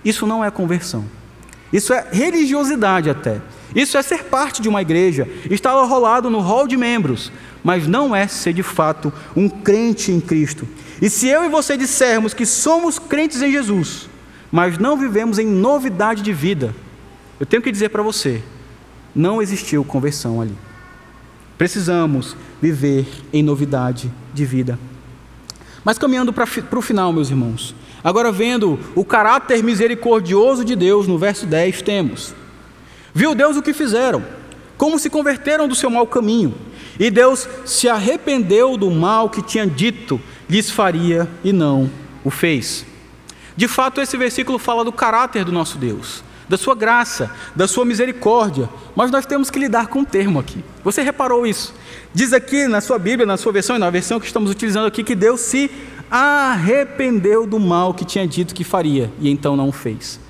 isso 0.04 0.26
não 0.26 0.44
é 0.44 0.50
conversão. 0.50 1.04
Isso 1.72 1.92
é 1.92 2.06
religiosidade 2.10 3.10
até. 3.10 3.40
Isso 3.74 3.98
é 3.98 4.02
ser 4.02 4.24
parte 4.24 4.62
de 4.62 4.68
uma 4.68 4.80
igreja, 4.80 5.28
estar 5.50 5.72
rolado 5.72 6.30
no 6.30 6.40
hall 6.40 6.66
de 6.66 6.76
membros, 6.76 7.30
mas 7.62 7.86
não 7.86 8.14
é 8.14 8.26
ser 8.26 8.52
de 8.52 8.62
fato 8.62 9.12
um 9.34 9.48
crente 9.48 10.12
em 10.12 10.20
Cristo. 10.20 10.66
E 11.00 11.10
se 11.10 11.28
eu 11.28 11.44
e 11.44 11.48
você 11.48 11.76
dissermos 11.76 12.32
que 12.32 12.46
somos 12.46 12.98
crentes 12.98 13.42
em 13.42 13.52
Jesus, 13.52 14.08
mas 14.50 14.78
não 14.78 14.96
vivemos 14.96 15.38
em 15.38 15.46
novidade 15.46 16.22
de 16.22 16.32
vida, 16.32 16.74
eu 17.38 17.46
tenho 17.46 17.62
que 17.62 17.72
dizer 17.72 17.90
para 17.90 18.02
você: 18.02 18.42
não 19.14 19.42
existiu 19.42 19.84
conversão 19.84 20.40
ali. 20.40 20.56
Precisamos 21.58 22.36
viver 22.60 23.06
em 23.32 23.42
novidade 23.42 24.12
de 24.32 24.44
vida. 24.44 24.78
Mas 25.84 25.98
caminhando 25.98 26.32
para 26.32 26.48
o 26.78 26.82
final, 26.82 27.12
meus 27.12 27.30
irmãos, 27.30 27.74
Agora, 28.06 28.30
vendo 28.30 28.78
o 28.94 29.04
caráter 29.04 29.64
misericordioso 29.64 30.64
de 30.64 30.76
Deus, 30.76 31.08
no 31.08 31.18
verso 31.18 31.44
10 31.44 31.82
temos: 31.82 32.32
Viu 33.12 33.34
Deus 33.34 33.56
o 33.56 33.62
que 33.62 33.72
fizeram, 33.72 34.24
como 34.78 34.96
se 34.96 35.10
converteram 35.10 35.66
do 35.66 35.74
seu 35.74 35.90
mau 35.90 36.06
caminho, 36.06 36.54
e 37.00 37.10
Deus 37.10 37.48
se 37.64 37.88
arrependeu 37.88 38.76
do 38.76 38.92
mal 38.92 39.28
que 39.28 39.42
tinha 39.42 39.66
dito 39.66 40.20
lhes 40.48 40.70
faria 40.70 41.28
e 41.42 41.52
não 41.52 41.90
o 42.24 42.30
fez. 42.30 42.84
De 43.56 43.66
fato, 43.66 44.00
esse 44.00 44.16
versículo 44.16 44.58
fala 44.58 44.84
do 44.84 44.92
caráter 44.92 45.44
do 45.44 45.52
nosso 45.52 45.78
Deus, 45.78 46.22
da 46.48 46.56
sua 46.56 46.74
graça, 46.74 47.30
da 47.54 47.66
sua 47.66 47.84
misericórdia, 47.84 48.68
mas 48.94 49.10
nós 49.10 49.24
temos 49.24 49.50
que 49.50 49.58
lidar 49.58 49.86
com 49.86 50.00
um 50.00 50.04
termo 50.04 50.38
aqui. 50.38 50.62
Você 50.84 51.02
reparou 51.02 51.46
isso? 51.46 51.74
Diz 52.12 52.32
aqui 52.32 52.66
na 52.66 52.80
sua 52.80 52.98
Bíblia, 52.98 53.26
na 53.26 53.36
sua 53.36 53.52
versão 53.52 53.76
e 53.76 53.78
na 53.78 53.90
versão 53.90 54.20
que 54.20 54.26
estamos 54.26 54.50
utilizando 54.50 54.86
aqui, 54.86 55.02
que 55.02 55.14
Deus 55.14 55.40
se 55.40 55.70
arrependeu 56.10 57.46
do 57.46 57.58
mal 57.58 57.94
que 57.94 58.04
tinha 58.04 58.26
dito 58.26 58.54
que 58.54 58.62
faria 58.62 59.10
e 59.20 59.30
então 59.30 59.56
não 59.56 59.72
fez. 59.72 60.20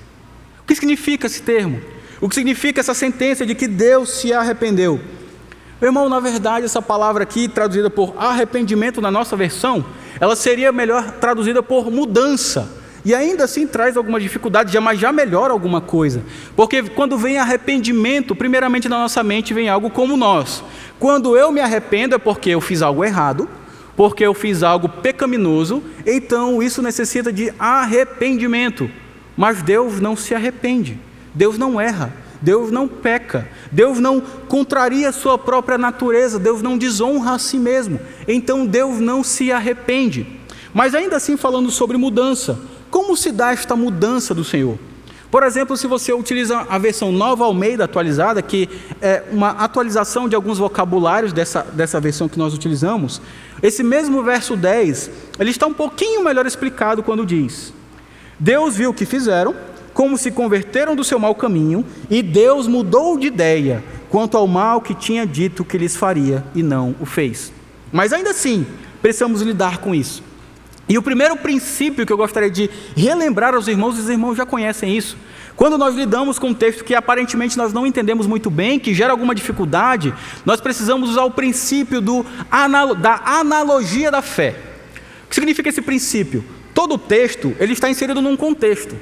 O 0.61 0.67
que 0.67 0.75
significa 0.75 1.27
esse 1.27 1.41
termo? 1.41 1.81
O 2.19 2.27
que 2.27 2.35
significa 2.35 2.79
essa 2.79 2.93
sentença 2.93 3.45
de 3.45 3.53
que 3.53 3.67
Deus 3.67 4.09
se 4.09 4.33
arrependeu? 4.33 4.99
Meu 5.79 5.89
irmão, 5.89 6.09
na 6.09 6.19
verdade, 6.19 6.65
essa 6.65 6.81
palavra 6.81 7.21
aqui, 7.21 7.47
traduzida 7.47 7.87
por 7.87 8.15
arrependimento 8.17 8.99
na 8.99 9.11
nossa 9.11 9.35
versão, 9.35 9.85
ela 10.19 10.35
seria 10.35 10.71
melhor 10.71 11.11
traduzida 11.19 11.61
por 11.61 11.91
mudança. 11.91 12.67
E 13.05 13.13
ainda 13.13 13.43
assim 13.43 13.67
traz 13.67 13.95
alguma 13.95 14.19
dificuldade, 14.19 14.77
mas 14.79 14.99
já 14.99 15.11
melhora 15.11 15.53
alguma 15.53 15.79
coisa. 15.79 16.23
Porque 16.55 16.81
quando 16.81 17.17
vem 17.17 17.37
arrependimento, 17.37 18.35
primeiramente 18.35 18.89
na 18.89 18.97
nossa 18.97 19.21
mente 19.21 19.53
vem 19.53 19.69
algo 19.69 19.89
como 19.89 20.17
nós. 20.17 20.63
Quando 20.99 21.37
eu 21.37 21.51
me 21.51 21.61
arrependo 21.61 22.15
é 22.15 22.17
porque 22.17 22.49
eu 22.49 22.59
fiz 22.59 22.81
algo 22.81 23.05
errado, 23.05 23.47
porque 23.95 24.25
eu 24.25 24.33
fiz 24.33 24.63
algo 24.63 24.89
pecaminoso, 24.89 25.83
então 26.05 26.61
isso 26.61 26.81
necessita 26.81 27.31
de 27.31 27.53
arrependimento. 27.59 28.89
Mas 29.37 29.61
Deus 29.61 30.01
não 30.01 30.15
se 30.15 30.33
arrepende, 30.33 30.99
Deus 31.33 31.57
não 31.57 31.79
erra, 31.79 32.11
Deus 32.41 32.71
não 32.71 32.87
peca, 32.87 33.47
Deus 33.71 33.99
não 33.99 34.21
contraria 34.21 35.09
a 35.09 35.13
sua 35.13 35.37
própria 35.37 35.77
natureza, 35.77 36.37
Deus 36.37 36.61
não 36.61 36.77
desonra 36.77 37.33
a 37.33 37.39
si 37.39 37.57
mesmo, 37.57 37.99
então 38.27 38.65
Deus 38.65 38.99
não 38.99 39.23
se 39.23 39.51
arrepende. 39.51 40.27
Mas 40.73 40.93
ainda 40.93 41.15
assim, 41.15 41.35
falando 41.35 41.71
sobre 41.71 41.97
mudança, 41.97 42.59
como 42.91 43.17
se 43.17 43.31
dá 43.31 43.51
esta 43.51 43.75
mudança 43.75 44.33
do 44.33 44.43
Senhor? 44.43 44.77
Por 45.29 45.43
exemplo, 45.43 45.75
se 45.75 45.87
você 45.87 46.13
utiliza 46.13 46.65
a 46.69 46.77
versão 46.77 47.11
Nova 47.11 47.43
Almeida 47.43 47.83
atualizada, 47.83 48.41
que 48.41 48.69
é 49.01 49.23
uma 49.29 49.49
atualização 49.49 50.29
de 50.29 50.35
alguns 50.35 50.57
vocabulários 50.57 51.33
dessa, 51.33 51.63
dessa 51.63 51.99
versão 51.99 52.29
que 52.29 52.39
nós 52.39 52.53
utilizamos, 52.53 53.21
esse 53.61 53.83
mesmo 53.83 54.23
verso 54.23 54.55
10, 54.55 55.11
ele 55.37 55.49
está 55.49 55.67
um 55.67 55.73
pouquinho 55.73 56.23
melhor 56.23 56.45
explicado 56.45 57.03
quando 57.03 57.25
diz: 57.25 57.73
Deus 58.39 58.75
viu 58.75 58.91
o 58.91 58.93
que 58.93 59.05
fizeram, 59.05 59.53
como 59.97 60.15
se 60.15 60.29
converteram 60.29 60.95
do 60.95 61.03
seu 61.03 61.17
mau 61.17 61.33
caminho, 61.33 61.83
e 62.07 62.21
Deus 62.21 62.67
mudou 62.67 63.17
de 63.17 63.25
ideia 63.25 63.83
quanto 64.11 64.37
ao 64.37 64.45
mal 64.45 64.79
que 64.79 64.93
tinha 64.93 65.25
dito 65.25 65.65
que 65.65 65.75
lhes 65.75 65.95
faria 65.95 66.45
e 66.53 66.61
não 66.61 66.95
o 66.99 67.05
fez. 67.05 67.51
Mas 67.91 68.13
ainda 68.13 68.29
assim, 68.29 68.63
precisamos 69.01 69.41
lidar 69.41 69.79
com 69.79 69.95
isso. 69.95 70.21
E 70.87 70.99
o 70.99 71.01
primeiro 71.01 71.35
princípio 71.37 72.05
que 72.05 72.13
eu 72.13 72.17
gostaria 72.17 72.51
de 72.51 72.69
relembrar 72.95 73.55
aos 73.55 73.67
irmãos, 73.67 73.97
os 73.97 74.07
irmãos 74.07 74.35
já 74.35 74.45
conhecem 74.45 74.95
isso. 74.95 75.17
Quando 75.55 75.79
nós 75.79 75.95
lidamos 75.95 76.37
com 76.37 76.49
um 76.49 76.53
texto 76.53 76.83
que 76.83 76.93
aparentemente 76.93 77.57
nós 77.57 77.73
não 77.73 77.87
entendemos 77.87 78.27
muito 78.27 78.51
bem, 78.51 78.77
que 78.77 78.93
gera 78.93 79.11
alguma 79.11 79.33
dificuldade, 79.33 80.13
nós 80.45 80.61
precisamos 80.61 81.09
usar 81.09 81.23
o 81.23 81.31
princípio 81.31 82.01
do, 82.01 82.23
da 83.01 83.21
analogia 83.25 84.11
da 84.11 84.21
fé. 84.21 84.53
O 85.25 85.29
que 85.29 85.33
significa 85.33 85.69
esse 85.69 85.81
princípio? 85.81 86.45
Todo 86.71 86.99
texto 86.99 87.55
ele 87.59 87.73
está 87.73 87.89
inserido 87.89 88.21
num 88.21 88.37
contexto. 88.37 88.95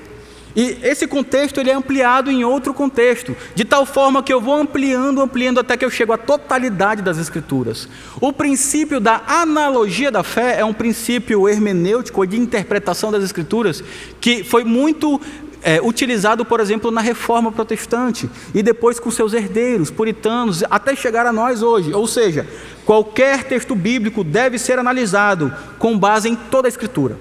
E 0.56 0.78
esse 0.82 1.06
contexto 1.06 1.60
ele 1.60 1.70
é 1.70 1.74
ampliado 1.74 2.32
em 2.32 2.46
outro 2.46 2.74
contexto, 2.74 3.36
de 3.54 3.66
tal 3.66 3.86
forma 3.86 4.24
que 4.24 4.32
eu 4.32 4.40
vou 4.40 4.56
ampliando, 4.56 5.22
ampliando 5.22 5.60
até 5.60 5.76
que 5.76 5.84
eu 5.84 5.90
chego 5.90 6.14
à 6.14 6.18
totalidade 6.18 7.02
das 7.02 7.18
escrituras. 7.18 7.90
O 8.22 8.32
princípio 8.32 9.00
da 9.00 9.22
analogia 9.28 10.10
da 10.10 10.24
fé 10.24 10.60
é 10.60 10.64
um 10.64 10.74
princípio 10.74 11.50
hermenêutico 11.50 12.26
de 12.26 12.40
interpretação 12.40 13.12
das 13.12 13.24
escrituras 13.24 13.84
que 14.22 14.44
foi 14.44 14.64
muito 14.64 15.20
é, 15.62 15.82
utilizado, 15.82 16.46
por 16.46 16.60
exemplo, 16.60 16.92
na 16.92 17.02
reforma 17.02 17.52
protestante 17.52 18.30
e 18.54 18.62
depois 18.62 19.00
com 19.00 19.10
seus 19.10 19.34
herdeiros, 19.34 19.90
puritanos, 19.90 20.64
até 20.70 20.96
chegar 20.96 21.26
a 21.26 21.34
nós 21.34 21.64
hoje. 21.64 21.92
Ou 21.92 22.08
seja, 22.08 22.48
qualquer 22.86 23.44
texto 23.44 23.76
bíblico 23.76 24.24
deve 24.24 24.60
ser 24.60 24.78
analisado 24.78 25.52
com 25.80 25.98
base 25.98 26.30
em 26.30 26.36
toda 26.36 26.68
a 26.68 26.70
escritura. 26.70 27.18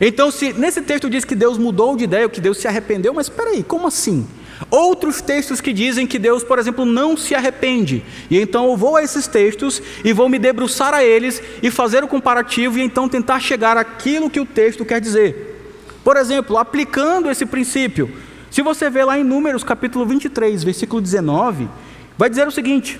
Então, 0.00 0.30
se 0.30 0.52
nesse 0.52 0.82
texto 0.82 1.08
diz 1.08 1.24
que 1.24 1.34
Deus 1.34 1.56
mudou 1.56 1.96
de 1.96 2.04
ideia, 2.04 2.28
que 2.28 2.40
Deus 2.40 2.58
se 2.58 2.68
arrependeu, 2.68 3.14
mas 3.14 3.26
espera 3.26 3.50
aí, 3.50 3.62
como 3.62 3.86
assim? 3.86 4.26
Outros 4.70 5.20
textos 5.20 5.60
que 5.60 5.72
dizem 5.72 6.06
que 6.06 6.18
Deus, 6.18 6.42
por 6.42 6.58
exemplo, 6.58 6.84
não 6.84 7.16
se 7.16 7.34
arrepende. 7.34 8.02
E 8.30 8.38
então 8.38 8.66
eu 8.70 8.76
vou 8.76 8.96
a 8.96 9.02
esses 9.02 9.26
textos 9.26 9.82
e 10.04 10.12
vou 10.12 10.28
me 10.28 10.38
debruçar 10.38 10.94
a 10.94 11.04
eles 11.04 11.42
e 11.62 11.70
fazer 11.70 12.02
o 12.02 12.08
comparativo 12.08 12.78
e 12.78 12.82
então 12.82 13.08
tentar 13.08 13.40
chegar 13.40 13.76
àquilo 13.76 14.30
que 14.30 14.40
o 14.40 14.46
texto 14.46 14.84
quer 14.84 15.00
dizer. 15.00 15.54
Por 16.02 16.16
exemplo, 16.16 16.56
aplicando 16.56 17.30
esse 17.30 17.44
princípio, 17.44 18.10
se 18.50 18.62
você 18.62 18.88
vê 18.88 19.04
lá 19.04 19.18
em 19.18 19.24
Números 19.24 19.62
capítulo 19.62 20.06
23, 20.06 20.64
versículo 20.64 21.02
19, 21.02 21.68
vai 22.16 22.30
dizer 22.30 22.48
o 22.48 22.52
seguinte: 22.52 22.98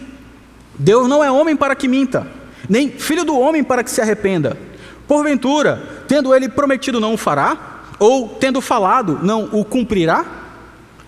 Deus 0.78 1.08
não 1.08 1.24
é 1.24 1.30
homem 1.30 1.56
para 1.56 1.74
que 1.74 1.88
minta, 1.88 2.26
nem 2.68 2.90
filho 2.90 3.24
do 3.24 3.38
homem 3.38 3.64
para 3.64 3.82
que 3.82 3.90
se 3.90 4.00
arrependa. 4.00 4.58
Porventura, 5.06 5.82
tendo 6.08 6.34
ele 6.34 6.48
prometido, 6.48 7.00
não 7.00 7.14
o 7.14 7.18
fará? 7.18 7.56
Ou 7.98 8.28
tendo 8.28 8.60
falado, 8.60 9.20
não 9.22 9.48
o 9.52 9.64
cumprirá? 9.64 10.24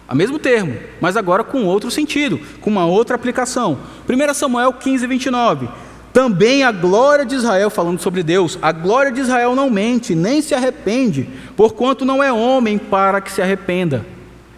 A 0.08 0.14
mesmo 0.14 0.38
termo, 0.38 0.74
mas 1.00 1.16
agora 1.16 1.44
com 1.44 1.66
outro 1.66 1.90
sentido, 1.90 2.40
com 2.62 2.70
uma 2.70 2.86
outra 2.86 3.14
aplicação. 3.14 3.78
1 4.08 4.34
Samuel 4.34 4.72
15, 4.72 5.06
29. 5.06 5.68
Também 6.14 6.62
a 6.62 6.72
glória 6.72 7.26
de 7.26 7.34
Israel, 7.34 7.68
falando 7.68 8.00
sobre 8.00 8.22
Deus, 8.22 8.58
a 8.62 8.72
glória 8.72 9.12
de 9.12 9.20
Israel 9.20 9.54
não 9.54 9.68
mente, 9.68 10.14
nem 10.14 10.40
se 10.40 10.54
arrepende, 10.54 11.28
porquanto 11.54 12.06
não 12.06 12.22
é 12.22 12.32
homem 12.32 12.78
para 12.78 13.20
que 13.20 13.30
se 13.30 13.42
arrependa. 13.42 14.06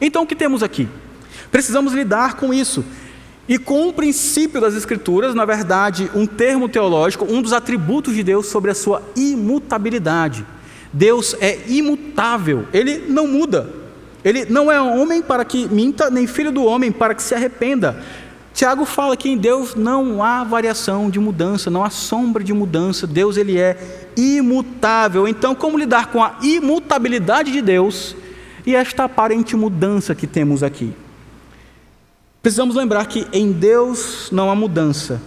Então 0.00 0.22
o 0.22 0.26
que 0.26 0.36
temos 0.36 0.62
aqui? 0.62 0.88
Precisamos 1.50 1.92
lidar 1.92 2.36
com 2.36 2.54
isso. 2.54 2.84
E 3.50 3.58
com 3.58 3.88
um 3.88 3.92
princípio 3.92 4.60
das 4.60 4.76
Escrituras, 4.76 5.34
na 5.34 5.44
verdade, 5.44 6.08
um 6.14 6.24
termo 6.24 6.68
teológico, 6.68 7.24
um 7.28 7.42
dos 7.42 7.52
atributos 7.52 8.14
de 8.14 8.22
Deus 8.22 8.46
sobre 8.46 8.70
a 8.70 8.74
sua 8.76 9.02
imutabilidade. 9.16 10.46
Deus 10.92 11.34
é 11.40 11.58
imutável, 11.66 12.68
ele 12.72 13.06
não 13.08 13.26
muda. 13.26 13.68
Ele 14.24 14.44
não 14.44 14.70
é 14.70 14.80
homem 14.80 15.20
para 15.20 15.44
que 15.44 15.66
minta, 15.66 16.08
nem 16.08 16.28
filho 16.28 16.52
do 16.52 16.64
homem 16.64 16.92
para 16.92 17.12
que 17.12 17.24
se 17.24 17.34
arrependa. 17.34 18.00
Tiago 18.54 18.84
fala 18.84 19.16
que 19.16 19.28
em 19.28 19.36
Deus 19.36 19.74
não 19.74 20.22
há 20.22 20.44
variação 20.44 21.10
de 21.10 21.18
mudança, 21.18 21.68
não 21.68 21.82
há 21.82 21.90
sombra 21.90 22.44
de 22.44 22.52
mudança. 22.52 23.04
Deus 23.04 23.36
ele 23.36 23.58
é 23.58 23.76
imutável. 24.16 25.26
Então, 25.26 25.56
como 25.56 25.76
lidar 25.76 26.12
com 26.12 26.22
a 26.22 26.36
imutabilidade 26.40 27.50
de 27.50 27.60
Deus 27.60 28.14
e 28.64 28.76
esta 28.76 29.02
aparente 29.04 29.56
mudança 29.56 30.14
que 30.14 30.28
temos 30.28 30.62
aqui? 30.62 30.94
Precisamos 32.42 32.74
lembrar 32.74 33.04
que 33.06 33.26
em 33.34 33.52
Deus 33.52 34.30
não 34.32 34.50
há 34.50 34.54
mudança, 34.54 35.20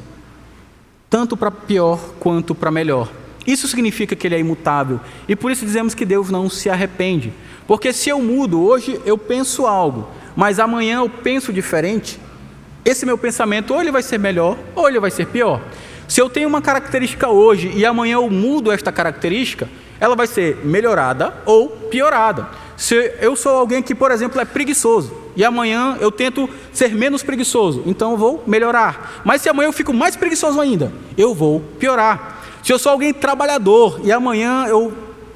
tanto 1.07 1.37
para 1.37 1.51
pior 1.51 1.99
quanto 2.19 2.55
para 2.55 2.71
melhor. 2.71 3.07
Isso 3.45 3.67
significa 3.67 4.15
que 4.15 4.25
Ele 4.25 4.35
é 4.35 4.39
imutável 4.39 4.99
e 5.27 5.35
por 5.35 5.51
isso 5.51 5.63
dizemos 5.63 5.93
que 5.93 6.05
Deus 6.05 6.31
não 6.31 6.49
se 6.49 6.71
arrepende. 6.71 7.31
Porque 7.67 7.93
se 7.93 8.09
eu 8.09 8.19
mudo, 8.19 8.63
hoje 8.63 8.99
eu 9.05 9.15
penso 9.15 9.67
algo, 9.67 10.09
mas 10.35 10.59
amanhã 10.59 10.97
eu 10.97 11.09
penso 11.09 11.53
diferente, 11.53 12.19
esse 12.83 13.05
meu 13.05 13.17
pensamento 13.17 13.75
ou 13.75 13.81
ele 13.81 13.91
vai 13.91 14.01
ser 14.01 14.17
melhor 14.17 14.57
ou 14.75 14.89
ele 14.89 14.99
vai 14.99 15.11
ser 15.11 15.27
pior. 15.27 15.61
Se 16.07 16.19
eu 16.19 16.29
tenho 16.29 16.49
uma 16.49 16.63
característica 16.63 17.29
hoje 17.29 17.71
e 17.75 17.85
amanhã 17.85 18.15
eu 18.15 18.29
mudo 18.29 18.71
esta 18.71 18.91
característica, 18.91 19.69
ela 19.99 20.15
vai 20.15 20.25
ser 20.25 20.65
melhorada 20.65 21.31
ou 21.45 21.69
piorada. 21.69 22.49
Se 22.75 23.13
eu 23.21 23.35
sou 23.35 23.51
alguém 23.51 23.83
que, 23.83 23.93
por 23.93 24.09
exemplo, 24.09 24.41
é 24.41 24.45
preguiçoso 24.45 25.22
e 25.35 25.43
amanhã 25.43 25.97
eu 25.99 26.11
tento 26.11 26.49
ser 26.71 26.93
menos 26.93 27.23
preguiçoso, 27.23 27.83
então 27.85 28.11
eu 28.11 28.17
vou 28.17 28.43
melhorar. 28.45 29.21
Mas 29.23 29.41
se 29.41 29.49
amanhã 29.49 29.67
eu 29.67 29.73
fico 29.73 29.93
mais 29.93 30.15
preguiçoso 30.15 30.59
ainda, 30.59 30.91
eu 31.17 31.33
vou 31.33 31.61
piorar. 31.79 32.41
Se 32.63 32.71
eu 32.71 32.79
sou 32.79 32.91
alguém 32.91 33.13
trabalhador 33.13 33.99
e 34.03 34.11
amanhã 34.11 34.65
eu 34.67 34.93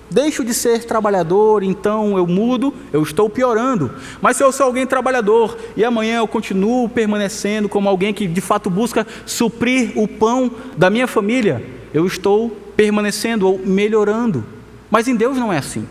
deixo 0.09 0.43
de 0.43 0.53
ser 0.53 0.85
trabalhador, 0.85 1.63
então 1.63 2.17
eu 2.17 2.25
mudo, 2.25 2.73
eu 2.93 3.03
estou 3.03 3.29
piorando. 3.29 3.91
Mas 4.21 4.37
se 4.37 4.43
eu 4.43 4.51
sou 4.51 4.65
alguém 4.65 4.85
trabalhador 4.85 5.57
e 5.75 5.83
amanhã 5.83 6.19
eu 6.19 6.27
continuo 6.27 6.87
permanecendo 6.87 7.67
como 7.67 7.89
alguém 7.89 8.13
que 8.13 8.27
de 8.27 8.41
fato 8.41 8.69
busca 8.69 9.05
suprir 9.25 9.91
o 9.95 10.07
pão 10.07 10.51
da 10.77 10.89
minha 10.89 11.07
família, 11.07 11.63
eu 11.93 12.05
estou 12.05 12.49
permanecendo 12.75 13.47
ou 13.47 13.59
melhorando. 13.59 14.45
Mas 14.89 15.07
em 15.07 15.15
Deus 15.15 15.37
não 15.37 15.51
é 15.51 15.57
assim. 15.57 15.87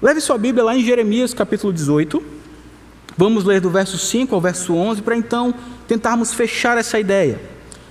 Leve 0.00 0.20
sua 0.20 0.38
Bíblia 0.38 0.64
lá 0.64 0.74
em 0.74 0.82
Jeremias 0.82 1.34
capítulo 1.34 1.72
18. 1.72 2.39
Vamos 3.20 3.44
ler 3.44 3.60
do 3.60 3.68
verso 3.68 3.98
5 3.98 4.34
ao 4.34 4.40
verso 4.40 4.74
11 4.74 5.02
para 5.02 5.14
então 5.14 5.52
tentarmos 5.86 6.32
fechar 6.32 6.78
essa 6.78 6.98
ideia 6.98 7.38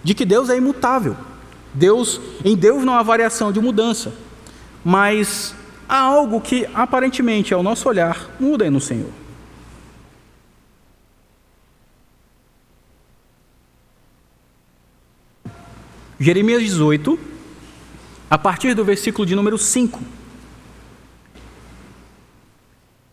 de 0.03 0.15
que 0.15 0.25
Deus 0.25 0.49
é 0.49 0.57
imutável. 0.57 1.15
Deus, 1.71 2.19
em 2.43 2.57
Deus 2.57 2.83
não 2.83 2.95
há 2.95 3.03
variação 3.03 3.51
de 3.51 3.59
mudança. 3.59 4.11
Mas 4.83 5.53
há 5.87 5.99
algo 5.99 6.41
que 6.41 6.67
aparentemente, 6.73 7.53
ao 7.53 7.61
nosso 7.61 7.87
olhar, 7.87 8.27
muda 8.39 8.71
no 8.71 8.81
Senhor. 8.81 9.11
Jeremias 16.19 16.63
18, 16.63 17.19
a 18.31 18.37
partir 18.39 18.73
do 18.73 18.83
versículo 18.83 19.27
de 19.27 19.35
número 19.35 19.59
5. 19.59 20.01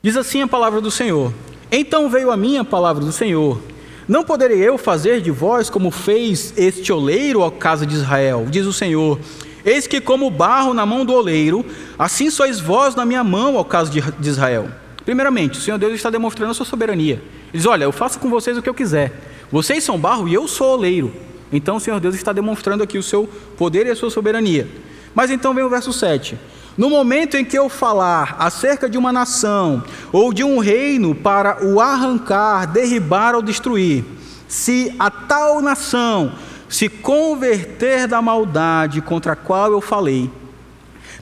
Diz 0.03 0.17
assim 0.17 0.41
a 0.41 0.49
palavra 0.49 0.81
do 0.81 0.91
Senhor: 0.91 1.31
Então 1.71 2.09
veio 2.09 2.31
a 2.31 2.37
minha 2.37 2.65
palavra 2.65 3.05
do 3.05 3.13
Senhor. 3.13 3.61
Não 4.09 4.23
poderei 4.23 4.59
eu 4.59 4.79
fazer 4.79 5.21
de 5.21 5.31
vós 5.31 5.69
como 5.69 5.91
fez 5.91 6.55
este 6.57 6.93
oleiro, 6.93 7.43
à 7.43 7.51
casa 7.51 7.85
de 7.85 7.95
Israel, 7.95 8.47
diz 8.49 8.65
o 8.65 8.73
Senhor. 8.73 9.19
Eis 9.65 9.89
que, 9.89 10.01
como 10.01 10.31
barro 10.31 10.73
na 10.73 10.87
mão 10.87 11.05
do 11.05 11.13
oleiro, 11.13 11.67
assim 11.99 12.31
sois 12.31 12.61
vós 12.61 12.95
na 12.95 13.05
minha 13.05 13.25
mão, 13.25 13.59
ao 13.59 13.65
caso 13.65 13.91
de 13.91 14.29
Israel. 14.29 14.69
Primeiramente, 15.05 15.59
o 15.59 15.61
Senhor 15.61 15.77
Deus 15.77 15.95
está 15.95 16.09
demonstrando 16.09 16.53
a 16.53 16.55
sua 16.55 16.65
soberania. 16.65 17.15
Ele 17.15 17.53
diz: 17.53 17.67
Olha, 17.67 17.83
eu 17.83 17.91
faço 17.91 18.21
com 18.21 18.31
vocês 18.31 18.57
o 18.57 18.63
que 18.63 18.69
eu 18.69 18.75
quiser. 18.75 19.13
Vocês 19.51 19.83
são 19.83 19.99
barro 19.99 20.29
e 20.29 20.35
eu 20.35 20.47
sou 20.47 20.75
oleiro. 20.75 21.13
Então 21.53 21.77
o 21.77 21.81
Senhor 21.81 21.99
Deus 21.99 22.15
está 22.15 22.33
demonstrando 22.33 22.83
aqui 22.83 22.99
o 22.99 23.03
seu 23.03 23.29
poder 23.57 23.87
e 23.87 23.91
a 23.91 23.97
sua 23.97 24.11
soberania. 24.11 24.69
Mas 25.15 25.31
então 25.31 25.55
vem 25.55 25.65
o 25.65 25.69
verso 25.71 25.93
7. 25.93 26.37
No 26.77 26.91
momento 26.91 27.37
em 27.37 27.45
que 27.45 27.59
eu 27.59 27.69
falar 27.69 28.37
acerca 28.39 28.89
de 28.89 28.99
uma 28.99 29.13
nação 29.13 29.83
ou 30.13 30.33
de 30.33 30.45
um 30.45 30.59
reino 30.59 31.15
para 31.15 31.65
o 31.65 31.81
arrancar, 31.81 32.67
derribar 32.67 33.35
ou 33.35 33.41
destruir, 33.41 34.05
se 34.47 34.95
a 34.99 35.11
tal 35.11 35.63
nação 35.63 36.35
se 36.69 36.89
converter 36.89 38.07
da 38.07 38.21
maldade 38.21 39.01
contra 39.01 39.33
a 39.33 39.37
qual 39.37 39.73
eu 39.73 39.81
falei, 39.81 40.31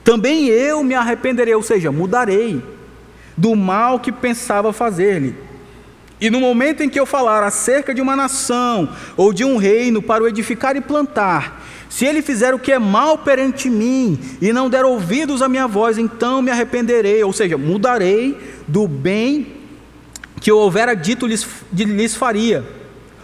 também 0.02 0.46
eu 0.48 0.82
me 0.82 0.94
arrependerei, 0.94 1.54
ou 1.54 1.62
seja, 1.62 1.92
mudarei 1.92 2.62
do 3.36 3.54
mal 3.54 4.00
que 4.00 4.10
pensava 4.10 4.72
fazer-lhe. 4.72 5.34
E 6.20 6.30
no 6.30 6.40
momento 6.40 6.82
em 6.82 6.88
que 6.88 6.98
eu 6.98 7.06
falar 7.06 7.42
acerca 7.42 7.94
de 7.94 8.00
uma 8.00 8.16
nação 8.16 8.88
ou 9.16 9.32
de 9.32 9.44
um 9.44 9.56
reino 9.56 10.02
para 10.02 10.22
o 10.22 10.28
edificar 10.28 10.76
e 10.76 10.80
plantar, 10.80 11.62
se 11.94 12.04
ele 12.04 12.22
fizer 12.22 12.52
o 12.52 12.58
que 12.58 12.72
é 12.72 12.78
mal 12.78 13.16
perante 13.18 13.70
mim 13.70 14.18
e 14.42 14.52
não 14.52 14.68
der 14.68 14.84
ouvidos 14.84 15.40
à 15.40 15.48
minha 15.48 15.68
voz, 15.68 15.96
então 15.96 16.42
me 16.42 16.50
arrependerei, 16.50 17.22
ou 17.22 17.32
seja, 17.32 17.56
mudarei 17.56 18.36
do 18.66 18.88
bem 18.88 19.46
que 20.40 20.50
eu 20.50 20.58
houvera 20.58 20.96
dito 20.96 21.24
lhes, 21.24 21.46
lhes 21.72 22.16
faria. 22.16 22.64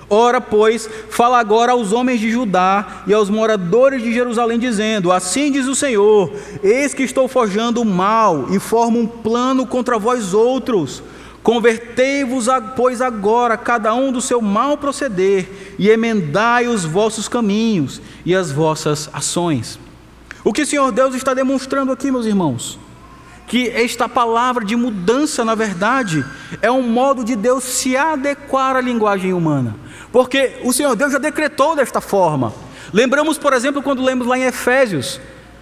Ora, 0.09 0.41
pois, 0.41 0.89
fala 1.09 1.41
agora 1.41 1.73
aos 1.73 1.93
homens 1.93 2.21
de 2.21 2.31
Judá 2.31 3.03
e 3.09 3.12
aos 3.12 3.29
moradores 3.29 4.05
de 4.05 4.12
Jerusalém, 4.12 4.57
dizendo: 4.57 5.11
Assim 5.11 5.51
diz 5.51 5.66
o 5.66 5.75
Senhor: 5.75 6.33
Eis 6.62 6.95
que 6.95 7.03
estou 7.03 7.27
forjando 7.27 7.83
o 7.83 7.85
mal 7.85 8.47
e 8.53 8.61
formo 8.61 9.01
um 9.01 9.07
plano 9.07 9.66
contra 9.66 9.99
vós 9.99 10.33
outros 10.33 11.03
Convertei-vos, 11.43 12.47
pois, 12.76 13.01
agora, 13.01 13.57
cada 13.57 13.95
um 13.95 14.12
do 14.12 14.20
seu 14.20 14.43
mal 14.43 14.76
proceder, 14.76 15.74
e 15.78 15.88
emendai 15.88 16.68
os 16.68 16.84
vossos 16.84 17.28
caminhos 17.28 18.01
e 18.26 18.34
as 18.34 18.53
vossas 18.53 19.09
ações. 19.12 19.78
O 20.45 20.53
que 20.53 20.62
o 20.62 20.66
Senhor 20.66 20.93
Deus 20.93 21.14
está 21.14 21.32
demonstrando 21.32 21.93
aqui, 21.93 22.11
meus 22.11 22.26
irmãos? 22.26 22.78
Que 23.47 23.68
esta 23.68 24.09
palavra 24.09 24.64
de 24.64 24.76
mudança, 24.76 25.45
na 25.45 25.55
verdade, 25.55 26.24
é 26.62 26.70
um 26.70 26.82
modo 26.82 27.24
de 27.24 27.34
Deus 27.34 27.64
se 27.64 27.97
adequar 27.97 28.76
à 28.76 28.80
linguagem 28.80 29.32
humana. 29.32 29.74
Porque 30.12 30.59
o 30.62 30.72
Senhor 30.72 30.95
Deus 30.95 31.12
já 31.12 31.18
decretou 31.18 31.74
desta 31.74 32.01
forma. 32.01 32.53
Lembramos, 32.93 33.38
por 33.38 33.53
exemplo, 33.53 33.82
quando 33.82 34.03
lemos 34.03 34.26
lá 34.26 34.38
em 34.38 34.45
Efésios, 34.45 35.20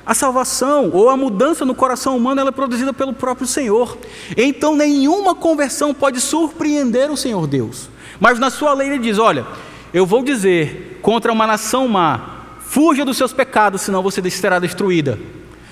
a 0.09 0.15
salvação 0.15 0.89
ou 0.91 1.11
a 1.11 1.19
mudança 1.19 1.67
no 1.67 1.75
coração 1.75 2.17
humano 2.17 2.41
é 2.41 2.51
produzida 2.51 2.95
pelo 2.95 3.13
próprio 3.13 3.47
Senhor. 3.47 3.99
Então 4.39 4.75
nenhuma 4.75 5.35
conversão 5.35 5.93
pode 5.93 6.19
surpreender 6.19 7.11
o 7.11 7.17
Senhor 7.17 7.47
Deus. 7.47 7.91
Mas 8.19 8.39
na 8.39 8.49
sua 8.49 8.73
lei 8.73 8.89
ele 8.89 8.99
diz: 9.01 9.19
Olha, 9.19 9.47
eu 9.93 10.07
vou 10.07 10.25
dizer 10.25 10.99
contra 11.03 11.31
uma 11.31 11.47
nação 11.47 11.87
má, 11.87 12.57
fuja 12.59 13.05
dos 13.05 13.19
seus 13.19 13.35
pecados, 13.35 13.83
senão 13.83 14.03
você 14.03 14.31
será 14.31 14.59
destruída. 14.59 15.19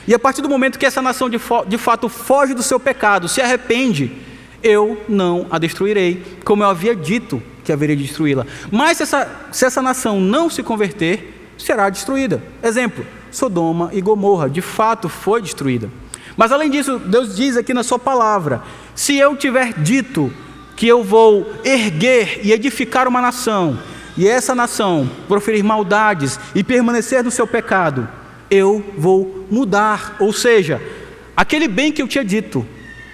E 0.07 0.13
a 0.13 0.19
partir 0.19 0.43
do 0.43 0.51
momento 0.51 0.79
que 0.79 0.85
essa 0.85 1.01
nação 1.01 1.31
de, 1.31 1.41
de 1.67 1.79
fato 1.79 2.07
foge 2.07 2.53
do 2.53 2.63
seu 2.63 2.79
pecado, 2.79 3.31
se 3.31 3.41
arrepende, 3.41 4.13
eu 4.63 5.03
não 5.09 5.47
a 5.51 5.59
destruirei, 5.59 6.23
como 6.45 6.63
eu 6.63 6.69
havia 6.69 6.95
dito 6.95 7.43
que 7.65 7.73
haveria 7.73 7.97
de 7.97 8.03
destruí-la. 8.03 8.45
Mas 8.71 8.99
se 8.99 9.05
essa, 9.05 9.31
se 9.51 9.65
essa 9.65 9.81
nação 9.81 10.21
não 10.21 10.51
se 10.51 10.63
converter, 10.63 11.33
será 11.57 11.89
destruída. 11.89 12.43
Exemplo: 12.63 13.07
Sodoma 13.37 13.91
e 13.93 14.01
Gomorra, 14.01 14.49
de 14.49 14.61
fato 14.61 15.09
foi 15.09 15.43
destruída. 15.43 15.91
Mas 16.37 16.53
além 16.53 16.71
disso, 16.71 16.99
Deus 16.99 17.37
diz 17.37 17.57
aqui 17.57 17.73
na 17.75 17.83
Sua 17.83 17.99
palavra: 17.99 18.63
se 18.95 19.17
eu 19.17 19.37
tiver 19.37 19.75
dito 19.75 20.33
que 20.75 20.89
eu 20.89 21.03
vou 21.03 21.47
erguer 21.65 22.41
e 22.43 22.53
edificar 22.53 23.07
uma 23.07 23.21
nação, 23.21 23.79
e 24.17 24.27
essa 24.27 24.55
nação 24.55 25.09
proferir 25.29 25.63
maldades 25.63 26.41
e 26.55 26.65
permanecer 26.65 27.23
no 27.23 27.31
seu 27.31 27.47
pecado, 27.47 28.09
eu 28.51 28.85
vou 28.97 29.47
mudar. 29.51 30.17
Ou 30.19 30.33
seja, 30.33 30.81
aquele 31.37 31.69
bem 31.69 31.93
que 31.93 32.01
eu 32.01 32.09
tinha 32.09 32.25
dito 32.25 32.67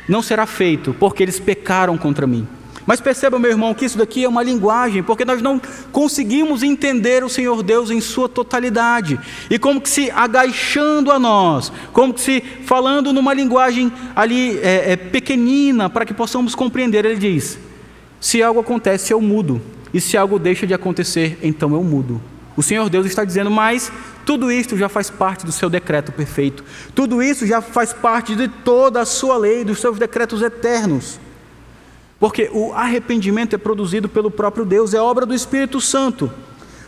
não 0.08 0.22
será 0.22 0.46
feito, 0.46 0.94
porque 0.94 1.22
eles 1.22 1.40
pecaram 1.40 1.98
contra 1.98 2.26
mim. 2.26 2.46
Mas 2.86 3.00
perceba, 3.00 3.38
meu 3.38 3.50
irmão, 3.50 3.74
que 3.74 3.84
isso 3.84 3.96
daqui 3.96 4.24
é 4.24 4.28
uma 4.28 4.42
linguagem, 4.42 5.02
porque 5.02 5.24
nós 5.24 5.40
não 5.40 5.60
conseguimos 5.92 6.62
entender 6.62 7.22
o 7.22 7.28
Senhor 7.28 7.62
Deus 7.62 7.90
em 7.90 8.00
sua 8.00 8.28
totalidade. 8.28 9.18
E 9.48 9.58
como 9.58 9.80
que 9.80 9.88
se 9.88 10.10
agachando 10.10 11.10
a 11.12 11.18
nós, 11.18 11.72
como 11.92 12.12
que 12.12 12.20
se 12.20 12.40
falando 12.64 13.12
numa 13.12 13.32
linguagem 13.32 13.92
ali 14.16 14.58
é, 14.58 14.92
é, 14.92 14.96
pequenina, 14.96 15.88
para 15.88 16.04
que 16.04 16.12
possamos 16.12 16.54
compreender, 16.54 17.04
ele 17.04 17.18
diz: 17.18 17.58
se 18.20 18.42
algo 18.42 18.60
acontece, 18.60 19.12
eu 19.12 19.20
mudo. 19.20 19.60
E 19.94 20.00
se 20.00 20.16
algo 20.16 20.38
deixa 20.38 20.66
de 20.66 20.72
acontecer, 20.72 21.38
então 21.42 21.74
eu 21.74 21.84
mudo. 21.84 22.20
O 22.56 22.62
Senhor 22.62 22.88
Deus 22.88 23.06
está 23.06 23.24
dizendo, 23.24 23.50
mas 23.50 23.92
tudo 24.26 24.50
isso 24.50 24.76
já 24.76 24.88
faz 24.88 25.10
parte 25.10 25.44
do 25.44 25.52
seu 25.52 25.70
decreto 25.70 26.12
perfeito. 26.12 26.64
Tudo 26.94 27.22
isso 27.22 27.46
já 27.46 27.60
faz 27.60 27.92
parte 27.92 28.34
de 28.34 28.48
toda 28.48 29.00
a 29.00 29.06
sua 29.06 29.36
lei, 29.36 29.64
dos 29.64 29.80
seus 29.80 29.98
decretos 29.98 30.42
eternos. 30.42 31.18
Porque 32.22 32.48
o 32.52 32.72
arrependimento 32.72 33.56
é 33.56 33.58
produzido 33.58 34.08
pelo 34.08 34.30
próprio 34.30 34.64
Deus, 34.64 34.94
é 34.94 35.00
obra 35.00 35.26
do 35.26 35.34
Espírito 35.34 35.80
Santo. 35.80 36.30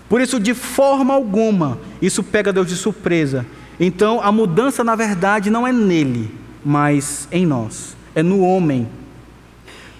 Por 0.08 0.20
isso, 0.20 0.38
de 0.38 0.54
forma 0.54 1.12
alguma, 1.12 1.76
isso 2.00 2.22
pega 2.22 2.52
Deus 2.52 2.68
de 2.68 2.76
surpresa. 2.76 3.44
Então, 3.80 4.20
a 4.22 4.30
mudança, 4.30 4.84
na 4.84 4.94
verdade, 4.94 5.50
não 5.50 5.66
é 5.66 5.72
nele, 5.72 6.32
mas 6.64 7.26
em 7.32 7.44
nós, 7.44 7.96
é 8.14 8.22
no 8.22 8.42
homem. 8.42 8.88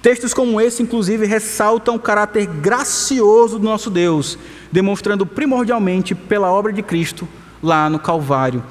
Textos 0.01 0.33
como 0.33 0.61
esse, 0.61 0.85
inclusive, 0.85 1.27
ressaltam 1.27 1.97
o 1.97 2.01
caráter 2.01 2.47
gracioso 2.47 3.59
do 3.59 3.65
nosso 3.65 3.91
Deus, 3.91 4.39
demonstrando 4.71 5.27
primordialmente 5.27 6.15
pela 6.15 6.53
obra 6.53 6.73
de 6.73 6.81
Cristo 6.81 7.27
lá 7.61 7.91
no 7.91 7.99
Calvário. 7.99 8.63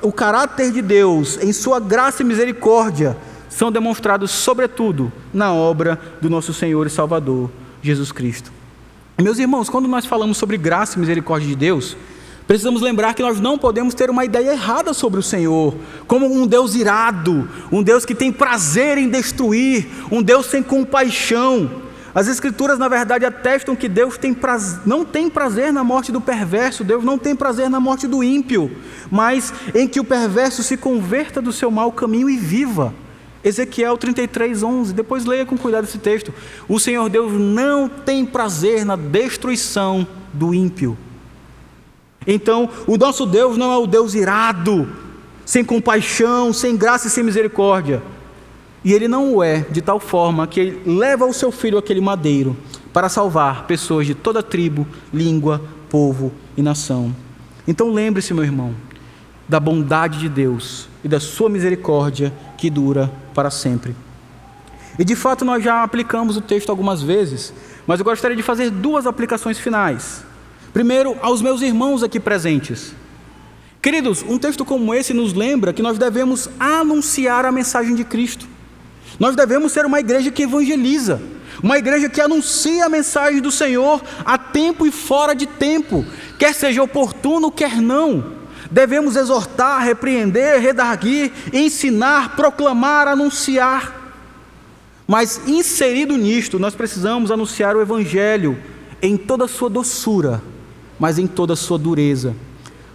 O 0.00 0.10
caráter 0.10 0.72
de 0.72 0.80
Deus, 0.80 1.38
em 1.42 1.52
sua 1.52 1.78
graça 1.78 2.22
e 2.22 2.24
misericórdia, 2.24 3.14
são 3.48 3.72
demonstrados, 3.72 4.30
sobretudo, 4.30 5.12
na 5.32 5.52
obra 5.52 6.00
do 6.20 6.28
nosso 6.28 6.52
Senhor 6.52 6.86
e 6.86 6.90
Salvador, 6.90 7.50
Jesus 7.82 8.12
Cristo. 8.12 8.52
Meus 9.20 9.38
irmãos, 9.38 9.68
quando 9.68 9.88
nós 9.88 10.06
falamos 10.06 10.38
sobre 10.38 10.56
graça 10.56 10.96
e 10.96 11.00
misericórdia 11.00 11.48
de 11.48 11.56
Deus, 11.56 11.96
precisamos 12.46 12.80
lembrar 12.80 13.14
que 13.14 13.22
nós 13.22 13.40
não 13.40 13.58
podemos 13.58 13.92
ter 13.92 14.10
uma 14.10 14.24
ideia 14.24 14.52
errada 14.52 14.94
sobre 14.94 15.18
o 15.18 15.22
Senhor, 15.22 15.74
como 16.06 16.26
um 16.26 16.46
Deus 16.46 16.74
irado, 16.74 17.48
um 17.72 17.82
Deus 17.82 18.04
que 18.04 18.14
tem 18.14 18.30
prazer 18.30 18.96
em 18.96 19.08
destruir, 19.08 19.88
um 20.10 20.22
Deus 20.22 20.46
sem 20.46 20.62
compaixão. 20.62 21.68
As 22.14 22.26
Escrituras, 22.26 22.78
na 22.78 22.88
verdade, 22.88 23.24
atestam 23.24 23.76
que 23.76 23.88
Deus 23.88 24.16
tem 24.16 24.32
prazer, 24.32 24.80
não 24.86 25.04
tem 25.04 25.28
prazer 25.28 25.72
na 25.72 25.84
morte 25.84 26.10
do 26.10 26.20
perverso, 26.20 26.82
Deus 26.82 27.04
não 27.04 27.18
tem 27.18 27.36
prazer 27.36 27.68
na 27.68 27.80
morte 27.80 28.06
do 28.06 28.24
ímpio, 28.24 28.70
mas 29.10 29.52
em 29.74 29.86
que 29.86 30.00
o 30.00 30.04
perverso 30.04 30.62
se 30.62 30.76
converta 30.76 31.42
do 31.42 31.52
seu 31.52 31.70
mau 31.70 31.92
caminho 31.92 32.30
e 32.30 32.36
viva. 32.36 32.94
Ezequiel 33.42 33.96
33, 33.96 34.62
11. 34.62 34.92
Depois 34.92 35.24
leia 35.24 35.46
com 35.46 35.56
cuidado 35.56 35.84
esse 35.84 35.98
texto. 35.98 36.32
O 36.68 36.78
Senhor 36.78 37.08
Deus 37.08 37.32
não 37.32 37.88
tem 37.88 38.24
prazer 38.24 38.84
na 38.84 38.96
destruição 38.96 40.06
do 40.32 40.54
ímpio. 40.54 40.96
Então, 42.26 42.68
o 42.86 42.96
nosso 42.96 43.24
Deus 43.24 43.56
não 43.56 43.72
é 43.72 43.76
o 43.76 43.86
Deus 43.86 44.14
irado, 44.14 44.88
sem 45.46 45.64
compaixão, 45.64 46.52
sem 46.52 46.76
graça 46.76 47.06
e 47.06 47.10
sem 47.10 47.24
misericórdia. 47.24 48.02
E 48.84 48.92
ele 48.92 49.08
não 49.08 49.34
o 49.34 49.42
é 49.42 49.60
de 49.70 49.80
tal 49.80 49.98
forma 49.98 50.46
que 50.46 50.60
ele 50.60 50.82
leva 50.98 51.26
o 51.26 51.32
seu 51.32 51.50
filho 51.50 51.78
àquele 51.78 52.00
madeiro 52.00 52.56
para 52.92 53.08
salvar 53.08 53.66
pessoas 53.66 54.06
de 54.06 54.14
toda 54.14 54.42
tribo, 54.42 54.86
língua, 55.12 55.62
povo 55.88 56.32
e 56.56 56.62
nação. 56.62 57.14
Então 57.66 57.92
lembre-se, 57.92 58.34
meu 58.34 58.44
irmão, 58.44 58.74
da 59.48 59.58
bondade 59.58 60.18
de 60.18 60.28
Deus 60.28 60.88
e 61.02 61.08
da 61.08 61.18
sua 61.18 61.48
misericórdia 61.48 62.32
que 62.58 62.68
dura 62.68 63.10
para 63.32 63.50
sempre. 63.50 63.96
E 64.98 65.04
de 65.04 65.14
fato 65.14 65.44
nós 65.44 65.62
já 65.62 65.82
aplicamos 65.82 66.36
o 66.36 66.40
texto 66.40 66.70
algumas 66.70 67.00
vezes, 67.00 67.54
mas 67.86 68.00
eu 68.00 68.04
gostaria 68.04 68.36
de 68.36 68.42
fazer 68.42 68.68
duas 68.68 69.06
aplicações 69.06 69.58
finais. 69.58 70.24
Primeiro, 70.72 71.16
aos 71.22 71.40
meus 71.40 71.62
irmãos 71.62 72.02
aqui 72.02 72.20
presentes. 72.20 72.92
Queridos, 73.80 74.24
um 74.28 74.38
texto 74.38 74.64
como 74.64 74.92
esse 74.92 75.14
nos 75.14 75.32
lembra 75.32 75.72
que 75.72 75.80
nós 75.80 75.96
devemos 75.96 76.50
anunciar 76.58 77.46
a 77.46 77.52
mensagem 77.52 77.94
de 77.94 78.04
Cristo. 78.04 78.46
Nós 79.18 79.36
devemos 79.36 79.72
ser 79.72 79.86
uma 79.86 80.00
igreja 80.00 80.30
que 80.32 80.42
evangeliza, 80.42 81.22
uma 81.62 81.78
igreja 81.78 82.08
que 82.08 82.20
anuncia 82.20 82.84
a 82.84 82.88
mensagem 82.88 83.40
do 83.40 83.52
Senhor 83.52 84.02
a 84.24 84.36
tempo 84.36 84.84
e 84.84 84.90
fora 84.90 85.34
de 85.34 85.46
tempo, 85.46 86.04
quer 86.38 86.52
seja 86.52 86.82
oportuno, 86.82 87.50
quer 87.50 87.80
não. 87.80 88.37
Devemos 88.70 89.16
exortar, 89.16 89.82
repreender, 89.82 90.60
redarguir, 90.60 91.32
ensinar, 91.52 92.36
proclamar, 92.36 93.08
anunciar. 93.08 94.12
Mas 95.06 95.40
inserido 95.46 96.16
nisto, 96.16 96.58
nós 96.58 96.74
precisamos 96.74 97.30
anunciar 97.30 97.74
o 97.74 97.80
Evangelho 97.80 98.58
em 99.00 99.16
toda 99.16 99.46
a 99.46 99.48
sua 99.48 99.70
doçura, 99.70 100.42
mas 100.98 101.18
em 101.18 101.26
toda 101.26 101.54
a 101.54 101.56
sua 101.56 101.78
dureza. 101.78 102.36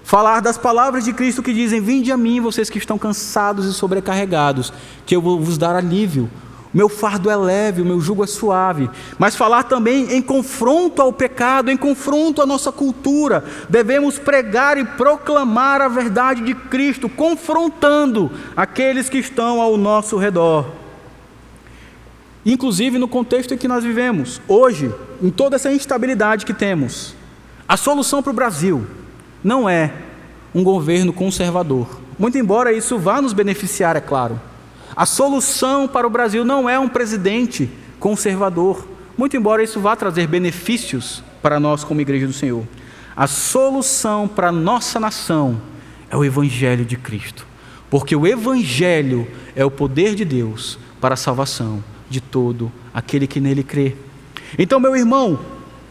Falar 0.04 0.42
das 0.42 0.58
palavras 0.58 1.06
de 1.06 1.14
Cristo 1.14 1.42
que 1.42 1.54
dizem: 1.54 1.82
Vinde 1.82 2.12
a 2.12 2.18
mim, 2.18 2.40
vocês 2.40 2.70
que 2.70 2.78
estão 2.78 3.00
cansados 3.00 3.66
e 3.66 3.74
sobrecarregados, 3.74 4.72
que 5.06 5.16
eu 5.16 5.22
vou 5.22 5.40
vos 5.40 5.58
dar 5.58 5.76
alívio. 5.76 6.30
Meu 6.74 6.90
fardo 6.90 7.30
é 7.30 7.36
leve, 7.36 7.82
o 7.82 7.86
meu 7.86 8.02
jugo 8.02 8.24
é 8.24 8.28
suave. 8.28 8.90
Mas 9.20 9.36
falar 9.36 9.64
também 9.64 10.12
em 10.12 10.22
confronto 10.22 11.02
ao 11.02 11.14
pecado, 11.14 11.70
em 11.70 11.78
confronto 11.78 12.42
à 12.42 12.46
nossa 12.46 12.72
cultura. 12.72 13.44
Devemos 13.70 14.18
pregar 14.18 14.78
e 14.78 14.84
proclamar 14.84 15.82
a 15.82 15.88
verdade 15.88 16.42
de 16.42 16.56
Cristo, 16.56 17.08
confrontando 17.08 18.32
aqueles 18.58 19.08
que 19.08 19.20
estão 19.20 19.62
ao 19.62 19.78
nosso 19.78 20.18
redor. 20.18 20.66
Inclusive 22.46 22.98
no 22.98 23.08
contexto 23.08 23.54
em 23.54 23.58
que 23.58 23.68
nós 23.68 23.84
vivemos, 23.84 24.42
hoje, 24.48 24.94
em 25.22 25.30
toda 25.30 25.56
essa 25.56 25.72
instabilidade 25.72 26.46
que 26.46 26.54
temos, 26.54 27.16
a 27.68 27.78
solução 27.78 28.22
para 28.22 28.32
o 28.32 28.36
Brasil 28.36 28.86
não 29.44 29.70
é 29.70 29.94
um 30.54 30.64
governo 30.64 31.14
conservador. 31.14 32.02
Muito 32.18 32.38
embora 32.38 32.74
isso 32.74 32.98
vá 32.98 33.22
nos 33.22 33.32
beneficiar, 33.32 33.96
é 33.96 34.02
claro. 34.02 34.40
A 34.96 35.06
solução 35.06 35.88
para 35.88 36.06
o 36.06 36.10
Brasil 36.10 36.46
não 36.46 36.70
é 36.70 36.78
um 36.80 36.88
presidente 36.88 37.70
conservador, 38.00 38.88
muito 39.18 39.36
embora 39.38 39.64
isso 39.64 39.80
vá 39.80 39.96
trazer 39.96 40.28
benefícios 40.28 41.24
para 41.42 41.60
nós 41.60 41.84
como 41.84 42.02
igreja 42.02 42.28
do 42.28 42.34
Senhor. 42.34 42.64
A 43.16 43.28
solução 43.28 44.28
para 44.28 44.50
a 44.50 44.52
nossa 44.52 45.00
nação 45.00 45.62
é 46.10 46.18
o 46.18 46.24
evangelho 46.24 46.86
de 46.86 46.96
Cristo. 46.96 47.46
Porque 47.90 48.16
o 48.16 48.26
evangelho 48.26 49.28
é 49.56 49.64
o 49.64 49.70
poder 49.70 50.16
de 50.16 50.26
Deus 50.26 50.80
para 51.00 51.14
a 51.14 51.18
salvação 51.18 51.84
de 52.10 52.20
todo 52.20 52.72
aquele 52.94 53.28
que 53.28 53.40
nele 53.40 53.64
crê. 53.64 53.96
Então, 54.58 54.80
meu 54.80 54.96
irmão, 54.96 55.40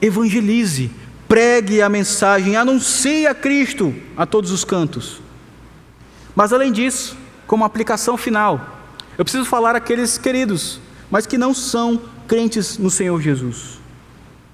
evangelize, 0.00 0.90
pregue 1.28 1.80
a 1.80 1.88
mensagem, 1.88 2.57
anuncie 2.57 3.26
a 3.26 3.34
Cristo 3.34 3.94
a 4.16 4.26
todos 4.26 4.50
os 4.50 4.64
cantos. 4.64 5.20
Mas 6.34 6.53
além 6.53 6.72
disso, 6.72 7.16
como 7.46 7.64
aplicação 7.64 8.16
final, 8.16 8.82
eu 9.19 9.25
preciso 9.25 9.45
falar 9.45 9.77
aqueles 9.77 10.19
queridos, 10.19 10.81
mas 11.11 11.27
que 11.27 11.37
não 11.37 11.53
são 11.53 12.01
crentes 12.27 12.79
no 12.79 12.91
Senhor 12.91 13.21
Jesus. 13.21 13.79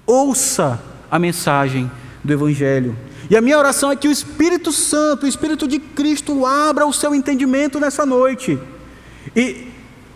Ouça 0.05 0.81
a 1.09 1.17
mensagem 1.17 1.89
do 2.23 2.33
Evangelho. 2.33 2.95
E 3.29 3.37
a 3.37 3.41
minha 3.41 3.57
oração 3.57 3.91
é 3.91 3.95
que 3.95 4.07
o 4.07 4.11
Espírito 4.11 4.71
Santo, 4.71 5.25
o 5.25 5.29
Espírito 5.29 5.67
de 5.67 5.79
Cristo, 5.79 6.45
abra 6.45 6.85
o 6.85 6.93
seu 6.93 7.13
entendimento 7.13 7.79
nessa 7.79 8.05
noite. 8.05 8.59
E 9.35 9.67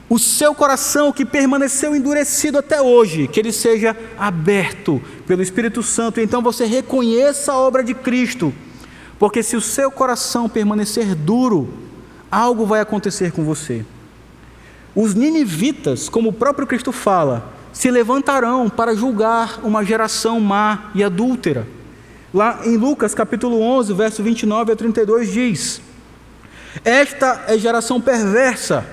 o 0.09 0.19
seu 0.19 0.53
coração 0.53 1.11
que 1.11 1.25
permaneceu 1.25 1.95
endurecido 1.95 2.57
até 2.57 2.81
hoje, 2.81 3.27
que 3.27 3.39
ele 3.39 3.51
seja 3.51 3.95
aberto 4.17 5.01
pelo 5.25 5.41
Espírito 5.41 5.81
Santo, 5.81 6.19
então 6.19 6.41
você 6.41 6.65
reconheça 6.65 7.51
a 7.51 7.57
obra 7.57 7.83
de 7.83 7.93
Cristo, 7.93 8.53
porque 9.17 9.41
se 9.41 9.55
o 9.55 9.61
seu 9.61 9.89
coração 9.89 10.49
permanecer 10.49 11.15
duro, 11.15 11.73
algo 12.29 12.65
vai 12.65 12.81
acontecer 12.81 13.31
com 13.31 13.43
você. 13.43 13.85
Os 14.95 15.13
ninivitas, 15.13 16.09
como 16.09 16.29
o 16.29 16.33
próprio 16.33 16.67
Cristo 16.67 16.91
fala, 16.91 17.51
se 17.71 17.89
levantarão 17.89 18.69
para 18.69 18.95
julgar 18.95 19.59
uma 19.63 19.83
geração 19.83 20.39
má 20.39 20.91
e 20.93 21.03
adúltera. 21.03 21.67
Lá 22.33 22.61
em 22.63 22.77
Lucas 22.77 23.13
capítulo 23.15 23.59
11, 23.61 23.93
verso 23.93 24.23
29 24.23 24.71
a 24.71 24.75
32 24.75 25.31
diz: 25.31 25.81
Esta 26.83 27.45
é 27.47 27.57
geração 27.57 27.99
perversa 27.99 28.85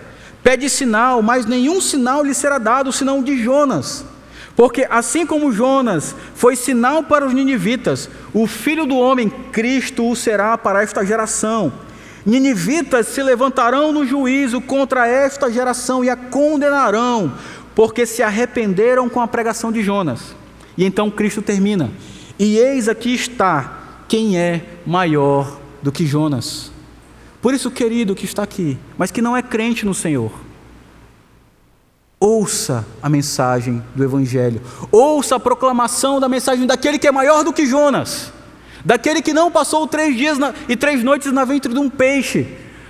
Pede 0.42 0.70
sinal, 0.70 1.22
mas 1.22 1.44
nenhum 1.44 1.80
sinal 1.80 2.24
lhe 2.24 2.32
será 2.32 2.58
dado 2.58 2.92
senão 2.92 3.20
o 3.20 3.22
de 3.22 3.42
Jonas. 3.42 4.04
Porque 4.56 4.86
assim 4.90 5.26
como 5.26 5.52
Jonas 5.52 6.14
foi 6.34 6.56
sinal 6.56 7.02
para 7.02 7.26
os 7.26 7.34
ninivitas, 7.34 8.08
o 8.32 8.46
filho 8.46 8.86
do 8.86 8.96
homem, 8.96 9.28
Cristo, 9.52 10.08
o 10.08 10.16
será 10.16 10.56
para 10.56 10.82
esta 10.82 11.04
geração. 11.04 11.72
Ninivitas 12.24 13.06
se 13.06 13.22
levantarão 13.22 13.92
no 13.92 14.06
juízo 14.06 14.60
contra 14.60 15.06
esta 15.06 15.50
geração 15.50 16.04
e 16.04 16.10
a 16.10 16.16
condenarão, 16.16 17.32
porque 17.74 18.04
se 18.04 18.22
arrependeram 18.22 19.08
com 19.08 19.20
a 19.20 19.28
pregação 19.28 19.72
de 19.72 19.82
Jonas. 19.82 20.34
E 20.76 20.84
então 20.84 21.10
Cristo 21.10 21.40
termina: 21.40 21.90
E 22.38 22.58
eis 22.58 22.88
aqui 22.88 23.14
está 23.14 24.04
quem 24.08 24.38
é 24.38 24.64
maior 24.86 25.58
do 25.82 25.90
que 25.90 26.06
Jonas. 26.06 26.70
Por 27.40 27.54
isso, 27.54 27.70
querido 27.70 28.14
que 28.14 28.24
está 28.24 28.42
aqui, 28.42 28.76
mas 28.98 29.10
que 29.10 29.22
não 29.22 29.36
é 29.36 29.40
crente 29.40 29.86
no 29.86 29.94
Senhor, 29.94 30.30
ouça 32.18 32.86
a 33.02 33.08
mensagem 33.08 33.82
do 33.94 34.04
Evangelho, 34.04 34.60
ouça 34.92 35.36
a 35.36 35.40
proclamação 35.40 36.20
da 36.20 36.28
mensagem 36.28 36.66
daquele 36.66 36.98
que 36.98 37.08
é 37.08 37.12
maior 37.12 37.42
do 37.42 37.52
que 37.52 37.64
Jonas, 37.64 38.30
daquele 38.84 39.22
que 39.22 39.32
não 39.32 39.50
passou 39.50 39.86
três 39.86 40.16
dias 40.16 40.38
na, 40.38 40.54
e 40.68 40.76
três 40.76 41.02
noites 41.02 41.32
na 41.32 41.44
ventre 41.44 41.72
de 41.72 41.78
um 41.78 41.90
peixe, 41.90 42.46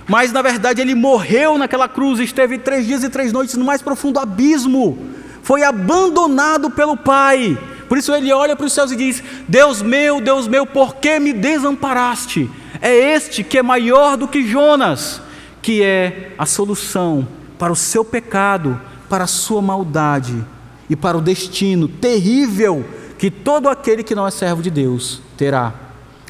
mas 0.07 0.31
na 0.31 0.41
verdade 0.41 0.81
ele 0.81 0.95
morreu 0.95 1.57
naquela 1.57 1.87
cruz, 1.87 2.19
esteve 2.19 2.57
três 2.57 2.85
dias 2.85 3.03
e 3.03 3.09
três 3.09 3.31
noites 3.31 3.55
no 3.55 3.65
mais 3.65 3.81
profundo 3.81 4.19
abismo, 4.19 4.97
foi 5.43 5.63
abandonado 5.63 6.69
pelo 6.69 6.95
Pai. 6.95 7.57
Por 7.87 7.97
isso 7.97 8.13
ele 8.13 8.31
olha 8.31 8.55
para 8.55 8.65
os 8.65 8.73
céus 8.73 8.91
e 8.91 8.95
diz: 8.95 9.21
Deus 9.47 9.81
meu, 9.81 10.21
Deus 10.21 10.47
meu, 10.47 10.65
por 10.65 10.95
que 10.95 11.19
me 11.19 11.33
desamparaste? 11.33 12.49
É 12.81 12.93
este 13.13 13.43
que 13.43 13.57
é 13.57 13.63
maior 13.63 14.15
do 14.15 14.27
que 14.27 14.47
Jonas, 14.47 15.21
que 15.61 15.83
é 15.83 16.31
a 16.37 16.45
solução 16.45 17.27
para 17.59 17.71
o 17.71 17.75
seu 17.75 18.03
pecado, 18.03 18.79
para 19.09 19.25
a 19.25 19.27
sua 19.27 19.61
maldade 19.61 20.43
e 20.89 20.95
para 20.95 21.17
o 21.17 21.21
destino 21.21 21.87
terrível 21.87 22.85
que 23.21 23.29
todo 23.29 23.69
aquele 23.69 24.01
que 24.01 24.15
não 24.15 24.25
é 24.25 24.31
servo 24.31 24.63
de 24.63 24.71
Deus 24.71 25.21
terá. 25.37 25.75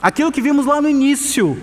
Aquilo 0.02 0.30
que 0.30 0.42
vimos 0.42 0.66
lá 0.66 0.82
no 0.82 0.89
início, 0.89 1.58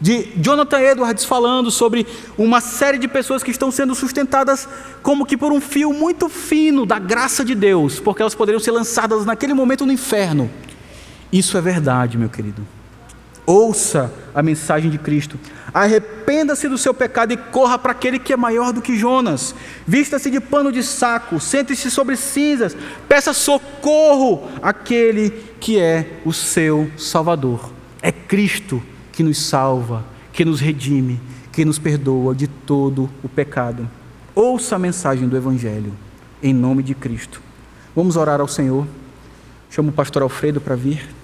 de 0.00 0.28
Jonathan 0.36 0.78
Edwards 0.78 1.24
falando 1.24 1.68
sobre 1.68 2.06
uma 2.38 2.60
série 2.60 2.96
de 2.96 3.08
pessoas 3.08 3.42
que 3.42 3.50
estão 3.50 3.72
sendo 3.72 3.92
sustentadas 3.96 4.68
como 5.02 5.26
que 5.26 5.36
por 5.36 5.50
um 5.50 5.60
fio 5.60 5.92
muito 5.92 6.28
fino 6.28 6.86
da 6.86 6.96
graça 6.96 7.44
de 7.44 7.56
Deus, 7.56 7.98
porque 7.98 8.22
elas 8.22 8.36
poderiam 8.36 8.60
ser 8.60 8.70
lançadas 8.70 9.26
naquele 9.26 9.52
momento 9.52 9.84
no 9.84 9.90
inferno. 9.90 10.48
Isso 11.32 11.58
é 11.58 11.60
verdade, 11.60 12.16
meu 12.16 12.28
querido. 12.28 12.64
Ouça 13.48 14.12
a 14.34 14.42
mensagem 14.42 14.90
de 14.90 14.98
Cristo. 14.98 15.38
Arrependa-se 15.72 16.68
do 16.68 16.76
seu 16.76 16.92
pecado 16.92 17.32
e 17.32 17.36
corra 17.38 17.78
para 17.78 17.92
aquele 17.92 18.18
que 18.18 18.34
é 18.34 18.36
maior 18.36 18.74
do 18.74 18.82
que 18.82 18.94
Jonas. 18.94 19.54
Vista-se 19.86 20.30
de 20.30 20.38
pano 20.38 20.70
de 20.70 20.82
saco, 20.82 21.40
sente-se 21.40 21.90
sobre 21.90 22.14
cinzas, 22.14 22.76
peça 23.08 23.32
socorro 23.32 24.50
àquele 24.60 25.30
que 25.58 25.78
é 25.78 26.20
o 26.26 26.32
seu 26.34 26.90
Salvador. 26.98 27.72
É 28.02 28.12
Cristo 28.12 28.82
que 29.12 29.22
nos 29.22 29.38
salva, 29.38 30.04
que 30.30 30.44
nos 30.44 30.60
redime, 30.60 31.18
que 31.50 31.64
nos 31.64 31.78
perdoa 31.78 32.34
de 32.34 32.48
todo 32.48 33.08
o 33.24 33.30
pecado. 33.30 33.88
Ouça 34.34 34.76
a 34.76 34.78
mensagem 34.78 35.26
do 35.26 35.38
Evangelho, 35.38 35.94
em 36.42 36.52
nome 36.52 36.82
de 36.82 36.94
Cristo. 36.94 37.40
Vamos 37.96 38.14
orar 38.14 38.42
ao 38.42 38.46
Senhor. 38.46 38.86
Chamo 39.70 39.88
o 39.88 39.92
pastor 39.92 40.20
Alfredo 40.20 40.60
para 40.60 40.76
vir. 40.76 41.16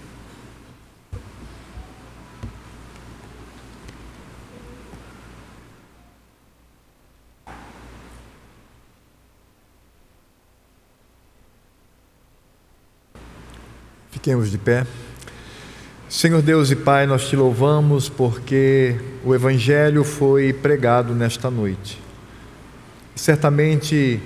Fiquemos 14.24 14.50
de 14.50 14.56
pé. 14.56 14.86
Senhor 16.08 16.40
Deus 16.40 16.70
e 16.70 16.76
Pai, 16.76 17.06
nós 17.06 17.28
te 17.28 17.36
louvamos 17.36 18.08
porque 18.08 18.96
o 19.22 19.34
Evangelho 19.34 20.02
foi 20.02 20.50
pregado 20.50 21.14
nesta 21.14 21.50
noite. 21.50 22.00
Certamente 23.14 24.18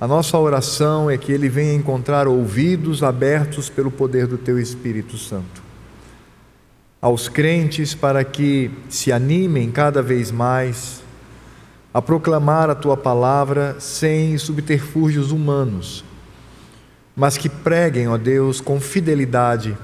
a 0.00 0.08
nossa 0.08 0.36
oração 0.36 1.08
é 1.08 1.16
que 1.16 1.30
ele 1.30 1.48
venha 1.48 1.72
encontrar 1.72 2.26
ouvidos 2.26 3.04
abertos 3.04 3.70
pelo 3.70 3.92
poder 3.92 4.26
do 4.26 4.36
Teu 4.36 4.58
Espírito 4.58 5.16
Santo. 5.16 5.62
Aos 7.00 7.28
crentes, 7.28 7.94
para 7.94 8.24
que 8.24 8.72
se 8.88 9.12
animem 9.12 9.70
cada 9.70 10.02
vez 10.02 10.32
mais 10.32 11.00
a 11.94 12.02
proclamar 12.02 12.70
a 12.70 12.74
Tua 12.74 12.96
palavra 12.96 13.76
sem 13.78 14.36
subterfúgios 14.36 15.30
humanos 15.30 16.04
mas 17.18 17.36
que 17.36 17.48
preguem, 17.48 18.06
ó 18.06 18.16
Deus, 18.16 18.60
com 18.60 18.80
fidelidade 18.80 19.76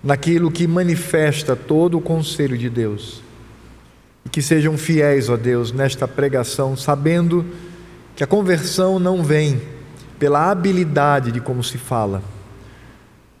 naquilo 0.00 0.48
que 0.48 0.64
manifesta 0.64 1.56
todo 1.56 1.98
o 1.98 2.00
conselho 2.00 2.56
de 2.56 2.70
Deus. 2.70 3.20
E 4.24 4.28
que 4.28 4.40
sejam 4.40 4.78
fiéis, 4.78 5.28
ó 5.28 5.36
Deus, 5.36 5.72
nesta 5.72 6.06
pregação, 6.06 6.76
sabendo 6.76 7.44
que 8.14 8.22
a 8.22 8.28
conversão 8.28 9.00
não 9.00 9.24
vem 9.24 9.60
pela 10.20 10.48
habilidade 10.48 11.32
de 11.32 11.40
como 11.40 11.64
se 11.64 11.78
fala, 11.78 12.22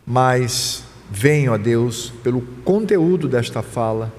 mas 0.04 0.82
vem, 1.08 1.48
ó 1.48 1.56
Deus, 1.56 2.12
pelo 2.24 2.40
conteúdo 2.64 3.28
desta 3.28 3.62
fala, 3.62 4.12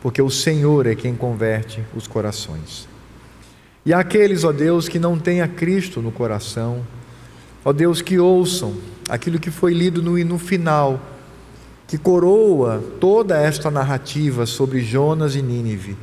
porque 0.00 0.22
o 0.22 0.30
Senhor 0.30 0.86
é 0.86 0.94
quem 0.94 1.16
converte 1.16 1.82
os 1.92 2.06
corações. 2.06 2.88
E 3.84 3.92
aqueles, 3.92 4.44
ó 4.44 4.52
Deus, 4.52 4.88
que 4.88 5.00
não 5.00 5.18
têm 5.18 5.42
a 5.42 5.48
Cristo 5.48 6.00
no 6.00 6.12
coração, 6.12 6.84
ó 7.64 7.72
Deus, 7.72 8.00
que 8.00 8.18
ouçam 8.18 8.74
aquilo 9.08 9.38
que 9.38 9.50
foi 9.50 9.72
lido 9.72 10.02
no, 10.02 10.18
no 10.24 10.38
final, 10.38 11.00
que 11.86 11.96
coroa 11.96 12.82
toda 13.00 13.40
esta 13.40 13.70
narrativa 13.70 14.44
sobre 14.44 14.80
Jonas 14.80 15.34
e 15.34 15.42
Nínive. 15.42 15.96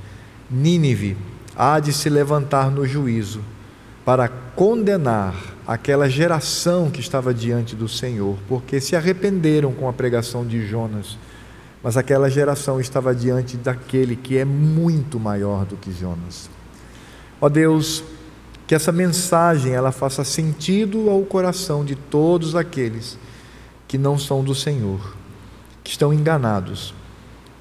Nínive 0.49 1.15
há 1.55 1.79
de 1.79 1.93
se 1.93 2.09
levantar 2.09 2.71
no 2.71 2.85
juízo 2.85 3.41
para 4.03 4.27
condenar 4.27 5.35
aquela 5.65 6.09
geração 6.09 6.91
que 6.91 6.99
estava 6.99 7.33
diante 7.33 7.75
do 7.75 7.87
Senhor, 7.87 8.37
porque 8.47 8.79
se 8.79 8.95
arrependeram 8.95 9.71
com 9.73 9.89
a 9.89 9.93
pregação 9.93 10.45
de 10.45 10.67
Jonas, 10.67 11.17
mas 11.81 11.97
aquela 11.97 12.29
geração 12.29 12.79
estava 12.79 13.13
diante 13.15 13.57
daquele 13.57 14.15
que 14.15 14.37
é 14.37 14.45
muito 14.45 15.19
maior 15.19 15.65
do 15.65 15.75
que 15.75 15.91
Jonas. 15.91 16.49
Ó 17.41 17.49
Deus, 17.49 18.03
que 18.67 18.73
essa 18.73 18.91
mensagem 18.91 19.73
ela 19.73 19.91
faça 19.91 20.23
sentido 20.23 21.09
ao 21.09 21.21
coração 21.21 21.85
de 21.85 21.95
todos 21.95 22.55
aqueles 22.55 23.17
que 23.87 23.97
não 23.97 24.17
são 24.17 24.43
do 24.43 24.55
Senhor, 24.55 25.15
que 25.83 25.91
estão 25.91 26.13
enganados, 26.13 26.93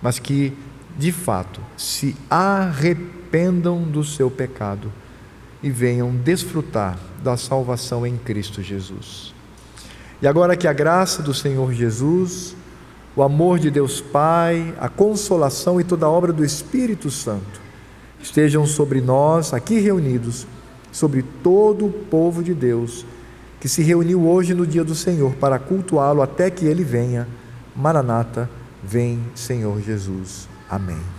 mas 0.01 0.19
que 0.19 0.57
de 0.97 1.13
fato 1.13 1.61
se 1.77 2.17
arrependam 2.31 3.83
do 3.83 4.03
seu 4.03 4.31
pecado 4.31 4.91
e 5.63 5.71
venham 5.71 6.15
desfrutar 6.15 6.99
da 7.23 7.37
salvação 7.37 8.07
em 8.07 8.17
Cristo 8.17 8.63
Jesus. 8.63 9.35
E 10.23 10.27
agora 10.27 10.57
que 10.57 10.69
a 10.69 10.73
graça 10.73 11.23
do 11.23 11.35
Senhor 11.35 11.73
Jesus, 11.73 12.57
o 13.15 13.23
amor 13.23 13.59
de 13.59 13.71
Deus 13.71 14.01
Pai, 14.01 14.75
a 14.81 14.89
consolação 14.89 15.81
e 15.81 15.85
toda 15.85 16.07
a 16.07 16.11
obra 16.11 16.33
do 16.33 16.45
Espírito 16.45 17.11
Santo 17.11 17.61
estejam 18.23 18.67
sobre 18.67 19.03
nós 19.03 19.53
aqui 19.53 19.79
reunidos 19.79 20.47
sobre 20.95 21.25
todo 21.43 21.87
o 21.87 21.93
povo 21.93 22.41
de 22.41 22.55
Deus 22.55 23.05
que 23.59 23.69
se 23.69 23.83
reuniu 23.83 24.29
hoje 24.29 24.55
no 24.55 24.65
dia 24.65 24.85
do 24.85 24.95
Senhor 24.95 25.35
para 25.35 25.59
cultuá-lo 25.59 26.23
até 26.23 26.51
que 26.51 26.67
ele 26.67 26.85
venha. 26.85 27.27
Maranata, 27.75 28.49
vem, 28.81 29.19
Senhor 29.35 29.81
Jesus. 29.81 30.49
Amém. 30.71 31.14